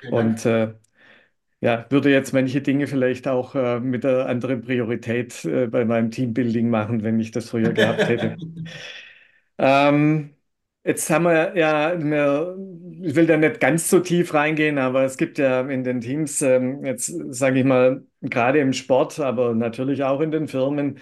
Vielen 0.00 0.14
und 0.14 0.44
äh, 0.46 0.74
ja, 1.60 1.86
würde 1.90 2.10
jetzt 2.10 2.32
manche 2.34 2.62
Dinge 2.62 2.86
vielleicht 2.86 3.28
auch 3.28 3.54
äh, 3.54 3.80
mit 3.80 4.04
einer 4.06 4.26
anderen 4.26 4.62
Priorität 4.62 5.44
äh, 5.44 5.66
bei 5.68 5.84
meinem 5.84 6.10
Teambuilding 6.10 6.70
machen, 6.70 7.02
wenn 7.04 7.20
ich 7.20 7.32
das 7.32 7.50
früher 7.50 7.72
gehabt 7.74 8.08
hätte. 8.08 8.36
Ähm, 9.58 10.34
jetzt 10.84 11.10
haben 11.10 11.24
wir 11.24 11.56
ja, 11.56 11.98
wir, 12.02 12.56
ich 13.02 13.14
will 13.14 13.26
da 13.26 13.36
nicht 13.36 13.60
ganz 13.60 13.88
so 13.90 14.00
tief 14.00 14.34
reingehen, 14.34 14.78
aber 14.78 15.04
es 15.04 15.16
gibt 15.16 15.38
ja 15.38 15.62
in 15.68 15.84
den 15.84 16.00
Teams, 16.00 16.42
ähm, 16.42 16.84
jetzt 16.84 17.06
sage 17.34 17.60
ich 17.60 17.64
mal, 17.64 18.04
gerade 18.20 18.60
im 18.60 18.72
Sport, 18.72 19.18
aber 19.20 19.54
natürlich 19.54 20.04
auch 20.04 20.20
in 20.20 20.30
den 20.30 20.48
Firmen, 20.48 21.00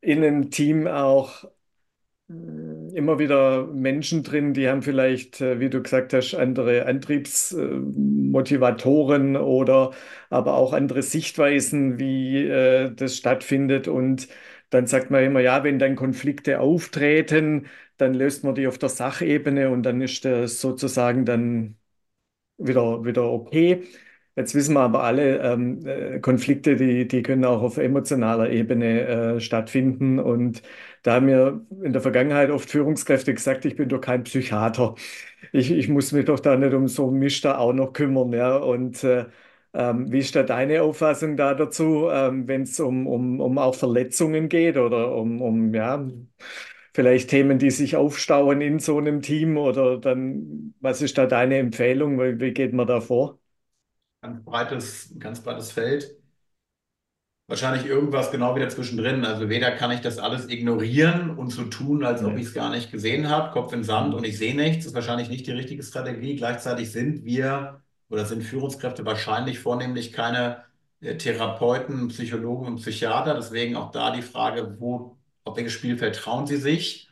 in 0.00 0.22
einem 0.24 0.50
Team 0.50 0.86
auch 0.86 1.44
immer 2.28 3.18
wieder 3.18 3.66
Menschen 3.68 4.22
drin, 4.22 4.52
die 4.54 4.68
haben 4.68 4.82
vielleicht, 4.82 5.40
äh, 5.40 5.58
wie 5.60 5.70
du 5.70 5.82
gesagt 5.82 6.12
hast, 6.12 6.34
andere 6.34 6.84
Antriebsmotivatoren 6.86 9.36
oder 9.36 9.92
aber 10.30 10.54
auch 10.54 10.72
andere 10.72 11.02
Sichtweisen, 11.02 11.98
wie 12.00 12.44
äh, 12.46 12.92
das 12.94 13.16
stattfindet. 13.16 13.86
Und 13.88 14.28
dann 14.70 14.86
sagt 14.86 15.10
man 15.10 15.22
immer, 15.24 15.40
ja, 15.40 15.62
wenn 15.64 15.78
dann 15.78 15.94
Konflikte 15.96 16.60
auftreten, 16.60 17.66
dann 17.96 18.12
löst 18.14 18.42
man 18.44 18.54
die 18.56 18.66
auf 18.66 18.78
der 18.78 18.88
Sachebene 18.88 19.70
und 19.70 19.82
dann 19.84 20.00
ist 20.00 20.24
das 20.24 20.60
sozusagen 20.60 21.24
dann 21.24 21.76
wieder, 22.58 23.04
wieder 23.04 23.24
okay. 23.30 23.84
Jetzt 24.38 24.54
wissen 24.54 24.74
wir 24.74 24.80
aber 24.82 25.02
alle, 25.02 25.38
ähm, 25.40 25.86
äh, 25.86 26.20
Konflikte, 26.20 26.76
die, 26.76 27.08
die 27.08 27.22
können 27.22 27.44
auch 27.46 27.62
auf 27.62 27.78
emotionaler 27.78 28.50
Ebene 28.50 29.36
äh, 29.36 29.40
stattfinden. 29.40 30.18
Und 30.18 30.62
da 31.02 31.14
haben 31.14 31.26
mir 31.26 31.64
in 31.82 31.92
der 31.94 32.02
Vergangenheit 32.02 32.50
oft 32.50 32.68
Führungskräfte 32.70 33.32
gesagt, 33.32 33.64
ich 33.64 33.76
bin 33.76 33.88
doch 33.88 34.00
kein 34.00 34.24
Psychiater. 34.24 34.94
Ich, 35.52 35.70
ich 35.70 35.88
muss 35.88 36.12
mich 36.12 36.26
doch 36.26 36.38
da 36.40 36.56
nicht 36.56 36.74
um 36.74 36.86
so 36.88 37.08
einen 37.08 37.18
Mist 37.18 37.44
da 37.46 37.56
auch 37.58 37.72
noch 37.72 37.92
kümmern. 37.94 38.32
Ja? 38.34 38.56
Und 38.56 39.02
äh, 39.04 39.24
ähm, 39.72 40.12
wie 40.12 40.18
ist 40.18 40.36
da 40.36 40.42
deine 40.42 40.82
Auffassung 40.82 41.36
da 41.38 41.54
dazu, 41.54 42.08
ähm, 42.10 42.46
wenn 42.48 42.62
es 42.62 42.78
um, 42.80 43.06
um, 43.06 43.40
um 43.40 43.56
auch 43.58 43.74
Verletzungen 43.74 44.48
geht 44.50 44.76
oder 44.76 45.14
um, 45.16 45.40
um 45.40 45.72
ja, 45.74 46.06
vielleicht 46.94 47.30
Themen, 47.30 47.58
die 47.58 47.70
sich 47.70 47.96
aufstauen 47.96 48.60
in 48.60 48.78
so 48.80 48.98
einem 48.98 49.22
Team? 49.22 49.56
Oder 49.56 49.98
dann, 49.98 50.74
was 50.80 51.00
ist 51.02 51.16
da 51.18 51.26
deine 51.26 51.56
Empfehlung? 51.58 52.18
Wie, 52.20 52.38
wie 52.40 52.52
geht 52.52 52.72
man 52.74 52.86
da 52.86 53.00
vor? 53.00 53.38
Ganz 54.20 54.44
breites, 54.44 55.14
ganz 55.18 55.42
breites 55.42 55.72
Feld. 55.72 56.18
Wahrscheinlich 57.48 57.86
irgendwas 57.86 58.32
genau 58.32 58.56
wieder 58.56 58.68
zwischendrin. 58.68 59.24
Also 59.24 59.48
weder 59.48 59.70
kann 59.70 59.92
ich 59.92 60.00
das 60.00 60.18
alles 60.18 60.48
ignorieren 60.48 61.30
und 61.38 61.50
so 61.50 61.64
tun, 61.64 62.04
als 62.04 62.24
ob 62.24 62.36
ich 62.36 62.46
es 62.46 62.54
gar 62.54 62.70
nicht 62.70 62.90
gesehen 62.90 63.28
habe, 63.30 63.52
Kopf 63.52 63.72
in 63.72 63.84
Sand 63.84 64.14
und 64.14 64.24
ich 64.24 64.36
sehe 64.36 64.56
nichts, 64.56 64.84
ist 64.86 64.94
wahrscheinlich 64.94 65.28
nicht 65.28 65.46
die 65.46 65.52
richtige 65.52 65.82
Strategie. 65.84 66.34
Gleichzeitig 66.34 66.90
sind 66.90 67.24
wir 67.24 67.82
oder 68.08 68.24
sind 68.26 68.42
Führungskräfte 68.42 69.04
wahrscheinlich 69.06 69.60
vornehmlich 69.60 70.12
keine 70.12 70.64
äh, 71.00 71.16
Therapeuten, 71.16 72.08
Psychologen 72.08 72.66
und 72.66 72.76
Psychiater. 72.76 73.34
Deswegen 73.34 73.76
auch 73.76 73.92
da 73.92 74.10
die 74.10 74.22
Frage, 74.22 74.76
wo, 74.80 75.16
auf 75.44 75.56
welches 75.56 75.72
Spielfeld 75.74 76.16
trauen 76.16 76.46
Sie 76.48 76.56
sich? 76.56 77.08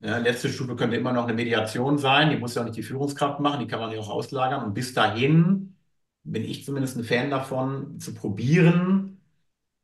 Ja, 0.00 0.18
letzte 0.18 0.48
Stufe 0.50 0.76
könnte 0.76 0.96
immer 0.96 1.12
noch 1.12 1.24
eine 1.24 1.34
Mediation 1.34 1.98
sein. 1.98 2.30
Die 2.30 2.36
muss 2.36 2.54
ja 2.54 2.62
auch 2.62 2.66
nicht 2.66 2.76
die 2.76 2.82
Führungskraft 2.82 3.40
machen, 3.40 3.60
die 3.60 3.66
kann 3.68 3.80
man 3.80 3.92
ja 3.92 4.00
auch 4.00 4.10
auslagern. 4.10 4.64
Und 4.64 4.74
bis 4.74 4.94
dahin 4.94 5.75
bin 6.32 6.44
ich 6.44 6.64
zumindest 6.64 6.96
ein 6.96 7.04
Fan 7.04 7.30
davon, 7.30 8.00
zu 8.00 8.14
probieren 8.14 9.20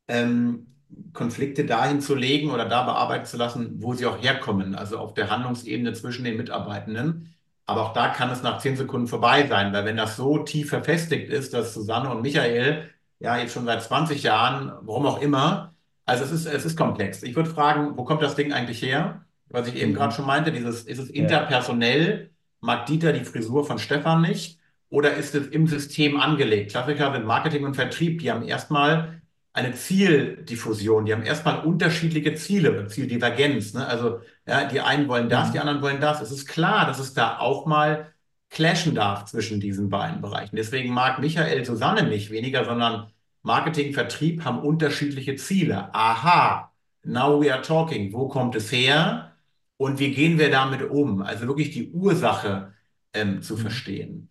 ähm, 0.07 0.67
Konflikte 1.13 1.65
dahin 1.65 2.01
zu 2.01 2.15
legen 2.15 2.51
oder 2.51 2.65
da 2.67 2.83
bearbeiten 2.83 3.25
zu 3.25 3.37
lassen, 3.37 3.81
wo 3.81 3.93
sie 3.93 4.05
auch 4.05 4.21
herkommen, 4.21 4.75
also 4.75 4.97
auf 4.99 5.13
der 5.13 5.29
Handlungsebene 5.29 5.93
zwischen 5.93 6.23
den 6.25 6.37
Mitarbeitenden. 6.37 7.33
Aber 7.65 7.83
auch 7.83 7.93
da 7.93 8.09
kann 8.09 8.29
es 8.29 8.43
nach 8.43 8.59
zehn 8.59 8.75
Sekunden 8.75 9.07
vorbei 9.07 9.47
sein, 9.47 9.71
weil 9.73 9.85
wenn 9.85 9.97
das 9.97 10.17
so 10.17 10.39
tief 10.39 10.69
verfestigt 10.69 11.29
ist, 11.31 11.53
dass 11.53 11.73
Susanne 11.73 12.09
und 12.11 12.21
Michael 12.21 12.89
ja 13.19 13.37
jetzt 13.37 13.53
schon 13.53 13.65
seit 13.65 13.81
20 13.83 14.23
Jahren, 14.23 14.71
warum 14.81 15.05
auch 15.05 15.21
immer, 15.21 15.73
also 16.05 16.25
es 16.25 16.31
ist, 16.31 16.45
es 16.45 16.65
ist 16.65 16.77
komplex. 16.77 17.23
Ich 17.23 17.35
würde 17.35 17.49
fragen, 17.49 17.97
wo 17.97 18.03
kommt 18.03 18.21
das 18.21 18.35
Ding 18.35 18.51
eigentlich 18.53 18.81
her? 18.81 19.25
Was 19.49 19.67
ich 19.67 19.75
eben 19.75 19.93
gerade 19.93 20.13
Mhm. 20.13 20.15
schon 20.15 20.25
meinte, 20.25 20.51
dieses, 20.51 20.83
ist 20.83 20.99
es 20.99 21.09
interpersonell? 21.09 22.31
Mag 22.59 22.85
Dieter 22.87 23.13
die 23.13 23.23
Frisur 23.25 23.65
von 23.65 23.79
Stefan 23.79 24.21
nicht? 24.21 24.59
Oder 24.93 25.15
ist 25.15 25.33
es 25.35 25.47
im 25.47 25.65
System 25.67 26.19
angelegt? 26.19 26.71
Klassiker 26.71 27.11
sind 27.13 27.25
Marketing 27.25 27.65
und 27.65 27.73
Vertrieb, 27.75 28.19
die 28.21 28.29
haben 28.31 28.43
erstmal 28.47 29.21
eine 29.51 29.73
Zieldiffusion. 29.73 31.05
Die 31.05 31.13
haben 31.13 31.23
erstmal 31.23 31.65
unterschiedliche 31.65 32.35
Ziele, 32.35 32.87
Zieldivergenz. 32.87 33.73
Ne? 33.73 33.85
Also 33.87 34.19
ja, 34.47 34.65
die 34.65 34.81
einen 34.81 35.07
wollen 35.07 35.29
das, 35.29 35.51
die 35.51 35.57
Mhm. 35.57 35.61
anderen 35.61 35.81
wollen 35.81 36.01
das. 36.01 36.21
Es 36.21 36.31
ist 36.31 36.47
klar, 36.47 36.85
dass 36.85 36.99
es 36.99 37.13
da 37.13 37.39
auch 37.39 37.65
mal 37.65 38.13
clashen 38.49 38.93
darf 38.95 39.25
zwischen 39.25 39.59
diesen 39.59 39.89
beiden 39.89 40.21
Bereichen. 40.21 40.55
Deswegen 40.55 40.93
mag 40.93 41.19
Michael 41.19 41.65
Susanne 41.65 42.03
nicht 42.03 42.29
weniger, 42.31 42.65
sondern 42.65 43.11
Marketing, 43.41 43.93
Vertrieb 43.93 44.45
haben 44.45 44.59
unterschiedliche 44.59 45.35
Ziele. 45.35 45.89
Aha, 45.93 46.71
now 47.03 47.41
we 47.41 47.51
are 47.51 47.61
talking. 47.61 48.13
Wo 48.13 48.27
kommt 48.27 48.55
es 48.55 48.71
her? 48.71 49.33
Und 49.77 49.99
wie 49.99 50.11
gehen 50.13 50.37
wir 50.39 50.51
damit 50.51 50.83
um? 50.89 51.21
Also 51.23 51.47
wirklich 51.47 51.71
die 51.71 51.91
Ursache 51.91 52.73
ähm, 53.13 53.41
zu 53.41 53.55
Mhm. 53.55 53.59
verstehen. 53.59 54.29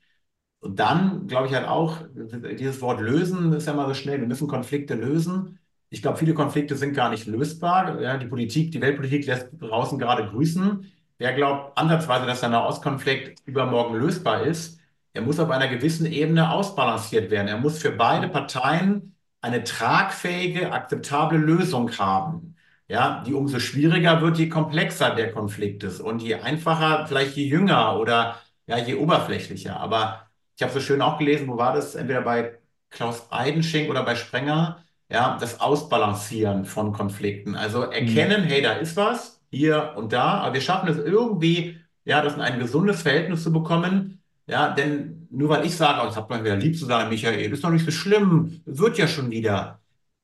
Und 0.62 0.78
dann 0.78 1.26
glaube 1.26 1.48
ich 1.48 1.54
halt 1.54 1.66
auch, 1.66 1.98
dieses 2.14 2.80
Wort 2.80 3.00
lösen 3.00 3.52
ist 3.52 3.66
ja 3.66 3.74
mal 3.74 3.88
so 3.88 3.94
schnell, 3.94 4.20
wir 4.20 4.28
müssen 4.28 4.46
Konflikte 4.46 4.94
lösen. 4.94 5.58
Ich 5.90 6.02
glaube, 6.02 6.18
viele 6.18 6.34
Konflikte 6.34 6.76
sind 6.76 6.94
gar 6.94 7.10
nicht 7.10 7.26
lösbar. 7.26 8.00
Ja, 8.00 8.16
die 8.16 8.26
Politik, 8.26 8.70
die 8.70 8.80
Weltpolitik 8.80 9.26
lässt 9.26 9.48
draußen 9.58 9.98
gerade 9.98 10.28
grüßen. 10.28 10.86
Wer 11.18 11.32
glaubt 11.34 11.76
ansatzweise, 11.76 12.26
dass 12.26 12.40
der 12.40 12.50
Nahostkonflikt 12.50 13.40
übermorgen 13.44 13.96
lösbar 13.96 14.44
ist, 14.46 14.78
er 15.14 15.22
muss 15.22 15.40
auf 15.40 15.50
einer 15.50 15.68
gewissen 15.68 16.06
Ebene 16.06 16.50
ausbalanciert 16.52 17.30
werden. 17.30 17.48
Er 17.48 17.58
muss 17.58 17.78
für 17.78 17.90
beide 17.92 18.28
Parteien 18.28 19.16
eine 19.40 19.64
tragfähige, 19.64 20.72
akzeptable 20.72 21.38
Lösung 21.38 21.90
haben. 21.98 22.56
Ja, 22.88 23.22
die 23.26 23.34
umso 23.34 23.58
schwieriger 23.58 24.20
wird, 24.20 24.38
je 24.38 24.48
komplexer 24.48 25.14
der 25.14 25.32
Konflikt 25.32 25.82
ist 25.84 26.00
und 26.00 26.22
je 26.22 26.36
einfacher, 26.36 27.06
vielleicht 27.06 27.36
je 27.36 27.46
jünger 27.46 27.98
oder 27.98 28.36
ja, 28.66 28.78
je 28.78 28.94
oberflächlicher. 28.94 29.78
Aber 29.80 30.28
ich 30.62 30.68
habe 30.68 30.80
so 30.80 30.80
schön 30.80 31.02
auch 31.02 31.18
gelesen, 31.18 31.48
wo 31.48 31.56
war 31.56 31.74
das? 31.74 31.94
Entweder 31.94 32.22
bei 32.22 32.58
Klaus 32.90 33.26
Eidenschink 33.30 33.90
oder 33.90 34.04
bei 34.04 34.14
Sprenger, 34.14 34.84
ja, 35.10 35.36
das 35.40 35.60
Ausbalancieren 35.60 36.64
von 36.64 36.92
Konflikten. 36.92 37.54
Also 37.56 37.80
Mhm. 37.84 37.92
erkennen, 37.92 38.44
hey, 38.44 38.62
da 38.62 38.72
ist 38.74 38.96
was, 38.96 39.40
hier 39.50 39.94
und 39.96 40.12
da, 40.12 40.40
aber 40.42 40.54
wir 40.54 40.60
schaffen 40.60 40.88
es 40.88 40.98
irgendwie, 40.98 41.78
ja, 42.04 42.22
das 42.22 42.34
in 42.34 42.40
ein 42.40 42.58
gesundes 42.60 43.02
Verhältnis 43.02 43.42
zu 43.42 43.52
bekommen. 43.52 44.22
Ja, 44.46 44.70
denn 44.74 45.26
nur 45.30 45.48
weil 45.48 45.64
ich 45.66 45.76
sage, 45.76 46.00
oh, 46.06 46.10
ich 46.10 46.16
habe 46.16 46.32
mal 46.34 46.44
wieder 46.44 46.56
lieb 46.56 46.76
zu 46.78 46.86
sagen, 46.86 47.08
Michael, 47.08 47.52
ist 47.52 47.64
doch 47.64 47.70
nicht 47.70 47.84
so 47.84 47.90
schlimm, 47.90 48.60
wird 48.64 48.98
ja 48.98 49.06
schon 49.08 49.30
wieder, 49.30 49.80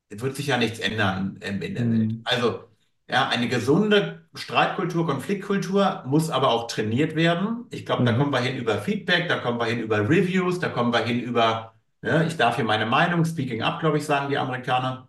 es 0.08 0.20
wird 0.22 0.36
sich 0.36 0.46
ja 0.48 0.56
nichts 0.58 0.78
ändern 0.80 1.38
in 1.40 1.60
der 1.60 1.90
Welt. 1.90 2.14
Mhm. 2.18 2.20
Also, 2.24 2.64
ja, 3.08 3.28
eine 3.28 3.48
gesunde 3.48 4.17
Streitkultur, 4.38 5.06
Konfliktkultur 5.06 6.02
muss 6.06 6.30
aber 6.30 6.50
auch 6.50 6.66
trainiert 6.68 7.14
werden. 7.16 7.66
Ich 7.70 7.84
glaube, 7.86 8.04
da 8.04 8.12
kommen 8.12 8.30
Mhm. 8.30 8.32
wir 8.32 8.40
hin 8.40 8.56
über 8.56 8.78
Feedback, 8.78 9.28
da 9.28 9.38
kommen 9.38 9.58
wir 9.60 9.66
hin 9.66 9.80
über 9.80 9.98
Reviews, 10.08 10.58
da 10.60 10.68
kommen 10.68 10.92
wir 10.92 11.00
hin 11.04 11.20
über, 11.20 11.74
ja, 12.02 12.22
ich 12.22 12.36
darf 12.36 12.56
hier 12.56 12.64
meine 12.64 12.86
Meinung, 12.86 13.24
Speaking 13.24 13.62
up, 13.62 13.80
glaube 13.80 13.98
ich, 13.98 14.04
sagen 14.04 14.28
die 14.30 14.38
Amerikaner, 14.38 15.08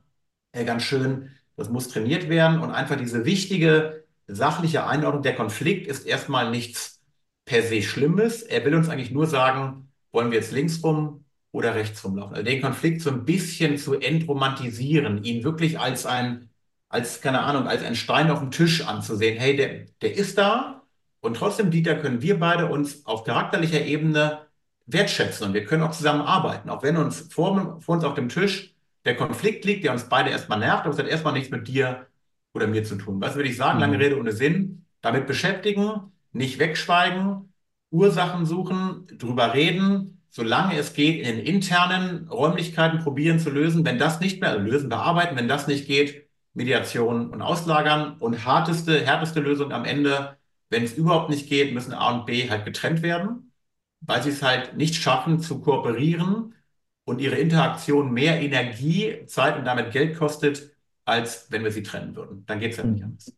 äh, 0.52 0.66
ganz 0.66 0.84
schön. 0.84 1.32
Das 1.58 1.70
muss 1.70 1.90
trainiert 1.90 2.30
werden 2.30 2.60
und 2.60 2.72
einfach 2.72 2.96
diese 2.98 3.26
wichtige 3.26 4.06
sachliche 4.28 4.86
Einordnung. 4.88 5.24
Der 5.24 5.36
Konflikt 5.36 5.88
ist 5.88 6.06
erstmal 6.06 6.50
nichts 6.52 7.02
per 7.46 7.64
se 7.64 7.82
Schlimmes. 7.82 8.42
Er 8.44 8.64
will 8.66 8.76
uns 8.76 8.90
eigentlich 8.90 9.12
nur 9.12 9.28
sagen, 9.28 9.92
wollen 10.12 10.32
wir 10.32 10.40
jetzt 10.40 10.52
links 10.52 10.84
rum 10.84 11.26
oder 11.52 11.76
rechts 11.76 12.04
rumlaufen? 12.06 12.36
Also 12.36 12.46
den 12.46 12.62
Konflikt 12.62 13.02
so 13.02 13.10
ein 13.12 13.26
bisschen 13.26 13.78
zu 13.78 13.96
entromantisieren, 14.00 15.24
ihn 15.24 15.44
wirklich 15.44 15.80
als 15.80 16.06
ein, 16.06 16.49
als, 16.90 17.22
keine 17.22 17.42
Ahnung, 17.42 17.68
als 17.68 17.84
ein 17.84 17.96
Stein 17.96 18.32
auf 18.32 18.40
dem 18.40 18.52
Tisch 18.52 18.86
anzusehen. 18.88 19.38
Hey, 19.40 19.56
der, 19.56 19.86
der 20.02 20.16
ist 20.16 20.38
da 20.38 20.84
und 21.22 21.36
trotzdem, 21.38 21.72
Dieter, 21.72 21.96
können 21.96 22.22
wir 22.22 22.40
beide 22.40 22.68
uns 22.68 23.06
auf 23.06 23.24
charakterlicher 23.24 23.82
Ebene 23.86 24.48
wertschätzen 24.86 25.48
und 25.48 25.54
wir 25.54 25.66
können 25.66 25.84
auch 25.84 25.92
zusammenarbeiten, 25.92 26.70
auch 26.70 26.84
wenn 26.84 26.98
uns 26.98 27.22
vor, 27.34 27.80
vor 27.82 27.96
uns 27.96 28.04
auf 28.04 28.16
dem 28.16 28.30
Tisch 28.30 28.76
der 29.06 29.16
Konflikt 29.16 29.66
liegt, 29.66 29.84
der 29.86 29.92
uns 29.94 30.06
beide 30.10 30.30
erstmal 30.30 30.60
nervt, 30.60 30.84
aber 30.86 30.94
es 30.94 31.00
hat 31.00 31.08
erstmal 31.08 31.34
nichts 31.34 31.52
mit 31.52 31.68
dir 31.68 32.08
oder 32.54 32.68
mir 32.68 32.84
zu 32.84 32.96
tun. 32.96 33.22
Was 33.22 33.36
würde 33.36 33.50
ich 33.50 33.58
sagen? 33.58 33.80
Lange 33.80 33.98
Mhm. 33.98 34.02
Rede 34.02 34.20
ohne 34.20 34.32
Sinn. 34.32 34.86
Damit 35.02 35.28
beschäftigen, 35.28 36.12
nicht 36.34 36.60
wegschweigen, 36.60 37.54
Ursachen 37.92 38.46
suchen, 38.46 39.08
drüber 39.18 39.54
reden, 39.54 40.22
solange 40.30 40.78
es 40.78 40.94
geht, 40.94 41.26
in 41.26 41.38
den 41.38 41.46
internen 41.46 42.28
Räumlichkeiten 42.28 43.00
probieren 43.00 43.40
zu 43.40 43.50
lösen. 43.50 43.86
Wenn 43.86 43.98
das 43.98 44.20
nicht 44.20 44.42
mehr, 44.42 44.52
also 44.52 44.64
lösen, 44.66 44.90
bearbeiten, 44.90 45.36
wenn 45.36 45.48
das 45.48 45.68
nicht 45.68 45.88
geht, 45.88 46.29
Mediation 46.60 47.32
und 47.32 47.42
Auslagern 47.42 48.18
und 48.20 48.46
harteste, 48.46 49.06
härteste 49.06 49.40
Lösung 49.42 49.72
am 49.74 49.86
Ende, 49.86 50.38
Wenn 50.70 50.84
es 50.84 50.94
überhaupt 50.94 51.30
nicht 51.32 51.50
geht, 51.50 51.74
müssen 51.74 51.94
A 51.94 52.12
und 52.20 52.26
B 52.28 52.50
halt 52.50 52.66
getrennt 52.66 53.02
werden, 53.02 53.54
weil 54.02 54.22
sie 54.24 54.30
es 54.30 54.44
halt 54.44 54.78
nicht 54.78 54.96
schaffen 54.96 55.40
zu 55.40 55.62
kooperieren 55.62 56.56
und 57.06 57.22
ihre 57.22 57.38
Interaktion 57.38 58.12
mehr 58.14 58.40
Energie, 58.42 59.26
Zeit 59.28 59.58
und 59.58 59.66
damit 59.66 59.92
Geld 59.92 60.18
kostet, 60.18 60.76
als 61.06 61.52
wenn 61.52 61.64
wir 61.64 61.72
sie 61.72 61.84
trennen 61.84 62.16
würden. 62.16 62.46
Dann 62.46 62.60
geht 62.60 62.72
es 62.74 62.78
ja 62.78 62.84
nicht 62.86 63.04
anders. 63.04 63.36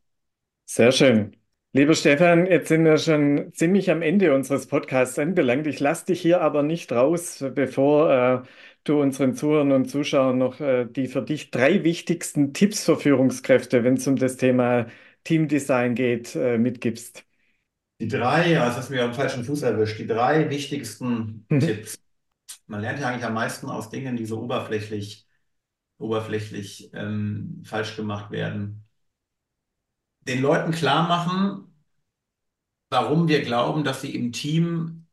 Sehr 0.65 0.91
schön. 0.91 1.35
Lieber 1.73 1.93
Stefan, 1.95 2.45
jetzt 2.47 2.67
sind 2.69 2.83
wir 2.85 2.97
schon 2.97 3.53
ziemlich 3.53 3.89
am 3.91 4.01
Ende 4.01 4.33
unseres 4.35 4.67
Podcasts 4.67 5.17
anbelangt. 5.19 5.67
Ich 5.67 5.79
lasse 5.79 6.05
dich 6.07 6.21
hier 6.21 6.41
aber 6.41 6.63
nicht 6.63 6.91
raus, 6.91 7.43
bevor 7.55 8.43
äh, 8.43 8.47
du 8.83 9.01
unseren 9.01 9.35
Zuhörern 9.35 9.71
und 9.71 9.89
Zuschauern 9.89 10.37
noch 10.37 10.59
äh, 10.59 10.85
die 10.85 11.07
für 11.07 11.21
dich 11.21 11.51
drei 11.51 11.83
wichtigsten 11.83 12.53
Tipps 12.53 12.83
für 12.83 12.97
Führungskräfte, 12.97 13.83
wenn 13.83 13.95
es 13.95 14.07
um 14.07 14.15
das 14.15 14.37
Thema 14.37 14.87
Teamdesign 15.23 15.95
geht, 15.95 16.35
äh, 16.35 16.57
mitgibst. 16.57 17.25
Die 17.99 18.07
drei, 18.07 18.51
ja, 18.51 18.65
das 18.65 18.77
hast 18.77 18.89
du 18.89 18.95
mir 18.95 19.03
am 19.03 19.13
falschen 19.13 19.43
Fuß 19.43 19.61
erwischt, 19.61 19.99
die 19.99 20.07
drei 20.07 20.49
wichtigsten 20.49 21.45
mhm. 21.49 21.59
Tipps. 21.59 21.99
Man 22.65 22.81
lernt 22.81 22.99
ja 22.99 23.07
eigentlich 23.07 23.25
am 23.25 23.33
meisten 23.33 23.67
aus 23.67 23.89
Dingen, 23.89 24.17
die 24.17 24.25
so 24.25 24.41
oberflächlich, 24.41 25.27
oberflächlich 25.99 26.91
ähm, 26.93 27.61
falsch 27.63 27.95
gemacht 27.95 28.31
werden 28.31 28.83
den 30.27 30.41
Leuten 30.41 30.71
klar 30.71 31.07
machen, 31.07 31.73
warum 32.89 33.27
wir 33.27 33.41
glauben, 33.41 33.83
dass 33.83 34.01
sie 34.01 34.15
im 34.15 34.31
Team 34.31 35.07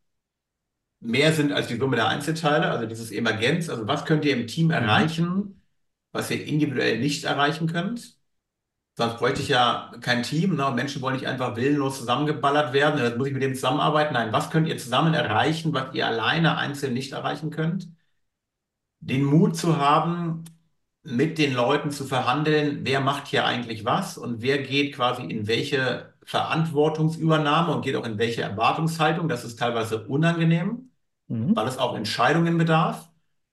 mehr 1.01 1.32
sind 1.32 1.53
als 1.53 1.68
die 1.68 1.76
Summe 1.76 1.96
der 1.96 2.09
Einzelteile, 2.09 2.70
also 2.70 2.86
dieses 2.86 3.11
Emergenz. 3.11 3.68
Also 3.68 3.86
was 3.86 4.05
könnt 4.05 4.24
ihr 4.24 4.36
im 4.36 4.46
Team 4.46 4.66
mhm. 4.66 4.72
erreichen, 4.72 5.62
was 6.12 6.30
ihr 6.30 6.44
individuell 6.44 6.99
nicht 6.99 7.24
erreichen 7.24 7.66
könnt? 7.68 8.16
Sonst 8.96 9.18
bräuchte 9.18 9.40
ich 9.42 9.49
ja 9.49 9.92
kein 10.01 10.24
Team. 10.24 10.57
Ne? 10.57 10.72
Menschen 10.72 11.01
wollen 11.03 11.14
nicht 11.14 11.28
einfach 11.28 11.55
willenlos 11.55 11.99
zusammengeballert 11.99 12.72
werden. 12.72 13.01
Jetzt 13.01 13.16
muss 13.16 13.28
ich 13.28 13.32
mit 13.32 13.42
dem 13.44 13.55
zusammenarbeiten. 13.55 14.14
Nein, 14.14 14.32
was 14.32 14.51
könnt 14.51 14.66
ihr 14.66 14.76
zusammen 14.76 15.14
erreichen, 15.14 15.72
was 15.72 15.94
ihr 15.94 16.07
alleine 16.07 16.57
einzeln 16.59 16.94
nicht 16.94 17.12
erreichen 17.12 17.51
könnt? 17.51 17.88
Den 19.01 19.24
Mut 19.24 19.57
zu 19.57 19.76
haben, 19.78 20.44
mit 21.05 21.38
den 21.38 21.55
Leuten 21.55 21.90
zu 21.90 22.05
verhandeln, 22.05 22.80
wer 22.84 23.01
macht 23.01 23.28
hier 23.28 23.44
eigentlich 23.46 23.84
was 23.84 24.18
und 24.18 24.42
wer 24.42 24.59
geht 24.59 24.94
quasi 24.94 25.22
in 25.22 25.46
welche 25.46 26.08
Verantwortungsübernahme 26.29 27.74
und 27.74 27.81
geht 27.81 27.97
auch 27.97 28.05
in 28.05 28.18
welche 28.18 28.43
Erwartungshaltung. 28.43 29.31
Das 29.31 29.45
ist 29.45 29.59
teilweise 29.59 30.07
unangenehm, 30.07 30.91
mhm. 31.29 31.57
weil 31.57 31.66
es 31.66 31.79
auch 31.79 31.97
Entscheidungen 31.97 32.59
bedarf. 32.59 33.09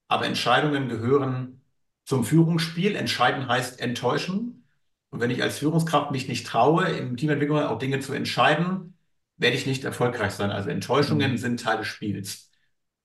Aber 0.09 0.26
Entscheidungen 0.26 0.89
gehören 0.89 1.61
zum 2.03 2.26
Führungsspiel. 2.26 2.97
Entscheiden 2.97 3.47
heißt 3.47 3.80
enttäuschen. 3.80 4.67
Und 5.09 5.21
wenn 5.21 5.32
ich 5.32 5.41
als 5.41 5.59
Führungskraft 5.59 6.11
mich 6.11 6.28
nicht 6.28 6.45
traue, 6.45 6.89
im 6.89 7.15
Teamentwicklung 7.15 7.59
auch 7.59 7.80
Dinge 7.80 8.01
zu 8.01 8.11
entscheiden, 8.11 8.97
werde 9.38 9.55
ich 9.55 9.65
nicht 9.65 9.86
erfolgreich 9.86 10.34
sein. 10.34 10.51
Also 10.51 10.69
Enttäuschungen 10.69 11.32
mhm. 11.32 11.38
sind 11.38 11.61
Teil 11.61 11.78
des 11.78 11.88
Spiels. 11.88 12.51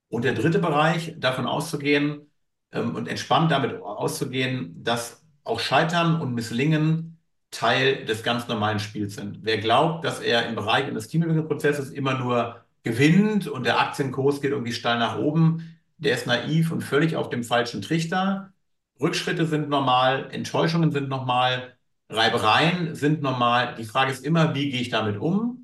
Und 0.09 0.25
der 0.25 0.35
dritte 0.35 0.59
Bereich, 0.59 1.15
davon 1.19 1.47
auszugehen, 1.47 2.29
ähm, 2.73 2.97
und 2.97 3.07
entspannt 3.07 3.53
damit 3.53 3.81
auszugehen, 3.81 4.83
dass 4.83 5.25
auch 5.45 5.61
Scheitern 5.61 6.21
und 6.21 6.35
Misslingen 6.35 7.10
Teil 7.51 8.05
des 8.05 8.23
ganz 8.23 8.49
normalen 8.49 8.79
Spiels 8.79 9.17
sind. 9.17 9.41
Wer 9.43 9.59
glaubt, 9.59 10.05
dass 10.05 10.21
er 10.21 10.47
im 10.49 10.55
Bereich 10.55 10.87
eines 10.87 11.09
Teambuilding-Prozesses 11.09 11.91
immer 11.91 12.15
nur 12.19 12.65
gewinnt 12.83 13.49
und 13.49 13.65
der 13.67 13.81
Aktienkurs 13.81 14.41
geht 14.41 14.53
irgendwie 14.53 14.73
steil 14.73 14.99
nach 14.99 15.19
oben, 15.19 15.77
der 15.99 16.15
ist 16.15 16.27
naiv 16.27 16.73
und 16.73 16.83
völlig 16.83 17.17
auf 17.17 17.29
dem 17.29 17.45
falschen 17.45 17.83
Trichter. 17.83 18.53
Rückschritte 19.01 19.47
sind 19.47 19.69
normal, 19.69 20.29
Enttäuschungen 20.31 20.93
sind 20.93 21.09
normal, 21.09 21.77
Reibereien 22.09 22.95
sind 22.95 23.23
normal. 23.23 23.75
Die 23.79 23.85
Frage 23.85 24.13
ist 24.13 24.25
immer, 24.25 24.55
wie 24.55 24.71
gehe 24.71 24.81
ich 24.81 24.91
damit 24.91 25.19
um? 25.19 25.61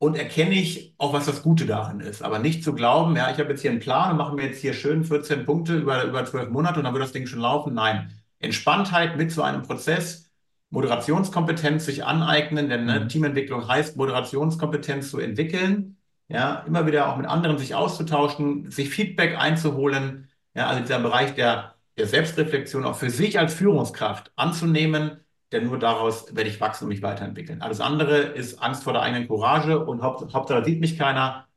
und 0.00 0.16
erkenne 0.16 0.54
ich 0.54 0.94
auch, 0.98 1.12
was 1.12 1.26
das 1.26 1.42
Gute 1.42 1.66
darin 1.66 2.00
ist. 2.00 2.22
Aber 2.22 2.38
nicht 2.38 2.64
zu 2.64 2.74
glauben, 2.74 3.14
ja, 3.16 3.30
ich 3.30 3.38
habe 3.38 3.50
jetzt 3.50 3.60
hier 3.60 3.70
einen 3.70 3.80
Plan 3.80 4.10
und 4.12 4.16
mache 4.16 4.34
mir 4.34 4.46
jetzt 4.46 4.60
hier 4.60 4.72
schön 4.72 5.04
14 5.04 5.44
Punkte 5.44 5.76
über, 5.76 6.04
über 6.04 6.24
12 6.24 6.50
Monate 6.50 6.78
und 6.80 6.84
dann 6.84 6.94
wird 6.94 7.04
das 7.04 7.12
Ding 7.12 7.26
schon 7.26 7.40
laufen. 7.40 7.74
Nein. 7.74 8.10
Entspanntheit 8.38 9.18
mit 9.18 9.30
so 9.30 9.42
einem 9.42 9.62
Prozess, 9.62 10.29
Moderationskompetenz 10.70 11.84
sich 11.84 12.04
aneignen, 12.04 12.68
denn 12.68 12.86
ne, 12.86 13.00
mhm. 13.00 13.08
Teamentwicklung 13.08 13.66
heißt, 13.66 13.96
Moderationskompetenz 13.96 15.10
zu 15.10 15.18
entwickeln, 15.18 15.96
ja, 16.28 16.64
immer 16.66 16.86
wieder 16.86 17.08
auch 17.08 17.16
mit 17.16 17.26
anderen 17.26 17.58
sich 17.58 17.74
auszutauschen, 17.74 18.70
sich 18.70 18.88
Feedback 18.88 19.36
einzuholen, 19.36 20.28
ja, 20.54 20.68
also 20.68 20.80
dieser 20.80 21.00
Bereich 21.00 21.34
der, 21.34 21.74
der 21.98 22.06
Selbstreflexion 22.06 22.84
auch 22.84 22.94
für 22.94 23.10
sich 23.10 23.38
als 23.38 23.52
Führungskraft 23.52 24.30
anzunehmen, 24.36 25.20
denn 25.50 25.66
nur 25.66 25.78
daraus 25.78 26.34
werde 26.36 26.48
ich 26.48 26.60
wachsen 26.60 26.84
und 26.84 26.90
mich 26.90 27.02
weiterentwickeln. 27.02 27.62
Alles 27.62 27.80
andere 27.80 28.18
ist 28.18 28.62
Angst 28.62 28.84
vor 28.84 28.92
der 28.92 29.02
eigenen 29.02 29.26
Courage 29.26 29.84
und 29.84 30.02
Haupt, 30.02 30.32
Hauptsache 30.32 30.64
sieht 30.64 30.80
mich 30.80 30.96
keiner, 30.96 31.48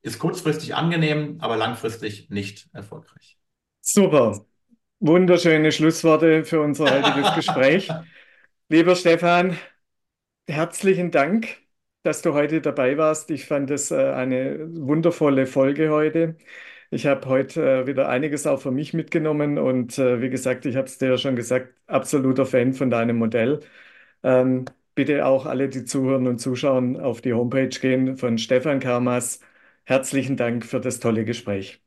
ist 0.00 0.18
kurzfristig 0.18 0.74
angenehm, 0.74 1.36
aber 1.40 1.56
langfristig 1.56 2.30
nicht 2.30 2.68
erfolgreich. 2.72 3.36
Super. 3.82 4.46
Wunderschöne 5.00 5.72
Schlussworte 5.72 6.44
für 6.44 6.62
unser 6.62 6.90
heutiges 6.90 7.34
Gespräch. 7.34 7.90
Lieber 8.72 8.96
Stefan, 8.96 9.58
herzlichen 10.48 11.10
Dank, 11.10 11.58
dass 12.04 12.22
du 12.22 12.34
heute 12.34 12.60
dabei 12.62 12.98
warst. 12.98 13.30
Ich 13.30 13.46
fand 13.46 13.70
es 13.70 13.90
äh, 13.90 13.96
eine 14.12 14.68
wundervolle 14.76 15.46
Folge 15.46 15.90
heute. 15.90 16.36
Ich 16.90 17.06
habe 17.06 17.26
heute 17.28 17.82
äh, 17.82 17.86
wieder 17.86 18.08
einiges 18.08 18.46
auch 18.46 18.60
für 18.62 18.70
mich 18.72 18.94
mitgenommen 18.94 19.58
und 19.58 19.98
äh, 19.98 20.22
wie 20.22 20.30
gesagt, 20.30 20.66
ich 20.66 20.76
habe 20.76 20.86
es 20.86 20.98
dir 20.98 21.10
ja 21.10 21.18
schon 21.18 21.36
gesagt, 21.36 21.74
absoluter 21.86 22.46
Fan 22.46 22.72
von 22.74 22.90
deinem 22.90 23.16
Modell. 23.18 23.60
Ähm, 24.22 24.66
bitte 24.94 25.26
auch 25.26 25.46
alle, 25.46 25.68
die 25.68 25.84
zuhören 25.84 26.26
und 26.28 26.38
zuschauen, 26.40 26.98
auf 27.00 27.20
die 27.22 27.34
Homepage 27.34 27.68
gehen 27.68 28.16
von 28.16 28.38
Stefan 28.38 28.80
Karmas. 28.80 29.40
Herzlichen 29.84 30.36
Dank 30.36 30.66
für 30.66 30.80
das 30.80 31.00
tolle 31.00 31.24
Gespräch. 31.24 31.82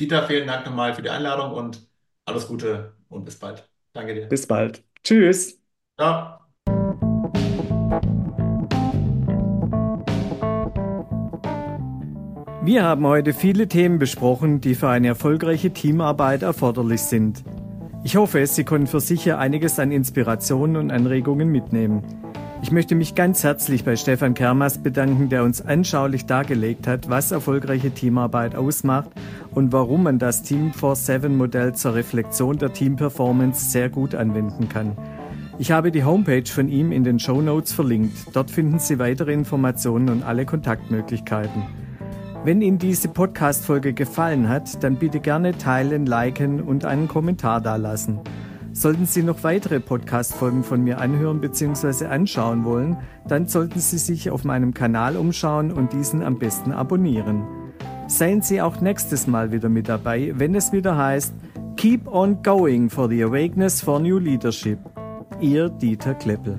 Dieter, 0.00 0.26
vielen 0.26 0.46
Dank 0.48 0.66
nochmal 0.66 0.94
für 0.94 1.02
die 1.02 1.10
Einladung 1.10 1.52
und 1.52 1.88
alles 2.26 2.46
Gute 2.48 2.94
und 3.08 3.24
bis 3.24 3.38
bald. 3.38 3.68
Danke 3.94 4.14
dir. 4.14 4.26
Bis 4.28 4.46
bald. 4.46 4.84
Tschüss. 5.04 5.58
Ciao. 5.98 6.38
Wir 12.62 12.84
haben 12.84 13.04
heute 13.06 13.32
viele 13.32 13.66
Themen 13.66 13.98
besprochen, 13.98 14.60
die 14.60 14.76
für 14.76 14.88
eine 14.90 15.08
erfolgreiche 15.08 15.72
Teamarbeit 15.72 16.42
erforderlich 16.42 17.00
sind. 17.00 17.42
Ich 18.04 18.14
hoffe, 18.14 18.46
Sie 18.46 18.62
konnten 18.62 18.86
für 18.86 19.00
sich 19.00 19.32
einiges 19.32 19.80
an 19.80 19.90
Inspirationen 19.90 20.76
und 20.76 20.92
Anregungen 20.92 21.48
mitnehmen. 21.48 22.04
Ich 22.62 22.70
möchte 22.70 22.94
mich 22.94 23.16
ganz 23.16 23.42
herzlich 23.42 23.84
bei 23.84 23.96
Stefan 23.96 24.34
Kermas 24.34 24.78
bedanken, 24.78 25.28
der 25.28 25.42
uns 25.42 25.62
anschaulich 25.62 26.26
dargelegt 26.26 26.86
hat, 26.86 27.08
was 27.08 27.32
erfolgreiche 27.32 27.90
Teamarbeit 27.90 28.54
ausmacht 28.54 29.10
und 29.52 29.72
warum 29.72 30.04
man 30.04 30.20
das 30.20 30.42
Team 30.42 30.70
4-7 30.70 31.28
Modell 31.30 31.74
zur 31.74 31.94
Reflexion 31.94 32.58
der 32.58 32.72
Teamperformance 32.72 33.70
sehr 33.70 33.88
gut 33.88 34.14
anwenden 34.14 34.68
kann. 34.68 34.96
Ich 35.60 35.72
habe 35.72 35.90
die 35.90 36.04
Homepage 36.04 36.46
von 36.46 36.68
ihm 36.68 36.92
in 36.92 37.02
den 37.02 37.18
Show 37.18 37.42
Notes 37.42 37.72
verlinkt. 37.72 38.16
Dort 38.32 38.48
finden 38.48 38.78
Sie 38.78 39.00
weitere 39.00 39.32
Informationen 39.32 40.08
und 40.08 40.22
alle 40.22 40.46
Kontaktmöglichkeiten. 40.46 41.64
Wenn 42.44 42.62
Ihnen 42.62 42.78
diese 42.78 43.08
Podcast-Folge 43.08 43.92
gefallen 43.92 44.48
hat, 44.48 44.84
dann 44.84 44.96
bitte 44.96 45.18
gerne 45.18 45.58
teilen, 45.58 46.06
liken 46.06 46.62
und 46.62 46.84
einen 46.84 47.08
Kommentar 47.08 47.60
dalassen. 47.60 48.20
Sollten 48.72 49.04
Sie 49.04 49.24
noch 49.24 49.42
weitere 49.42 49.80
Podcast-Folgen 49.80 50.62
von 50.62 50.84
mir 50.84 51.00
anhören 51.00 51.40
bzw. 51.40 52.06
anschauen 52.06 52.64
wollen, 52.64 52.96
dann 53.26 53.48
sollten 53.48 53.80
Sie 53.80 53.98
sich 53.98 54.30
auf 54.30 54.44
meinem 54.44 54.72
Kanal 54.72 55.16
umschauen 55.16 55.72
und 55.72 55.92
diesen 55.92 56.22
am 56.22 56.38
besten 56.38 56.70
abonnieren. 56.70 57.42
Seien 58.06 58.42
Sie 58.42 58.62
auch 58.62 58.80
nächstes 58.80 59.26
Mal 59.26 59.50
wieder 59.50 59.68
mit 59.68 59.88
dabei, 59.88 60.32
wenn 60.36 60.54
es 60.54 60.70
wieder 60.70 60.96
heißt 60.96 61.34
Keep 61.76 62.06
on 62.06 62.42
going 62.44 62.88
for 62.88 63.08
the 63.08 63.24
awakeness 63.24 63.80
for 63.80 63.98
new 63.98 64.18
leadership. 64.18 64.78
Ihr 65.40 65.68
Dieter 65.68 66.14
Kleppel. 66.14 66.58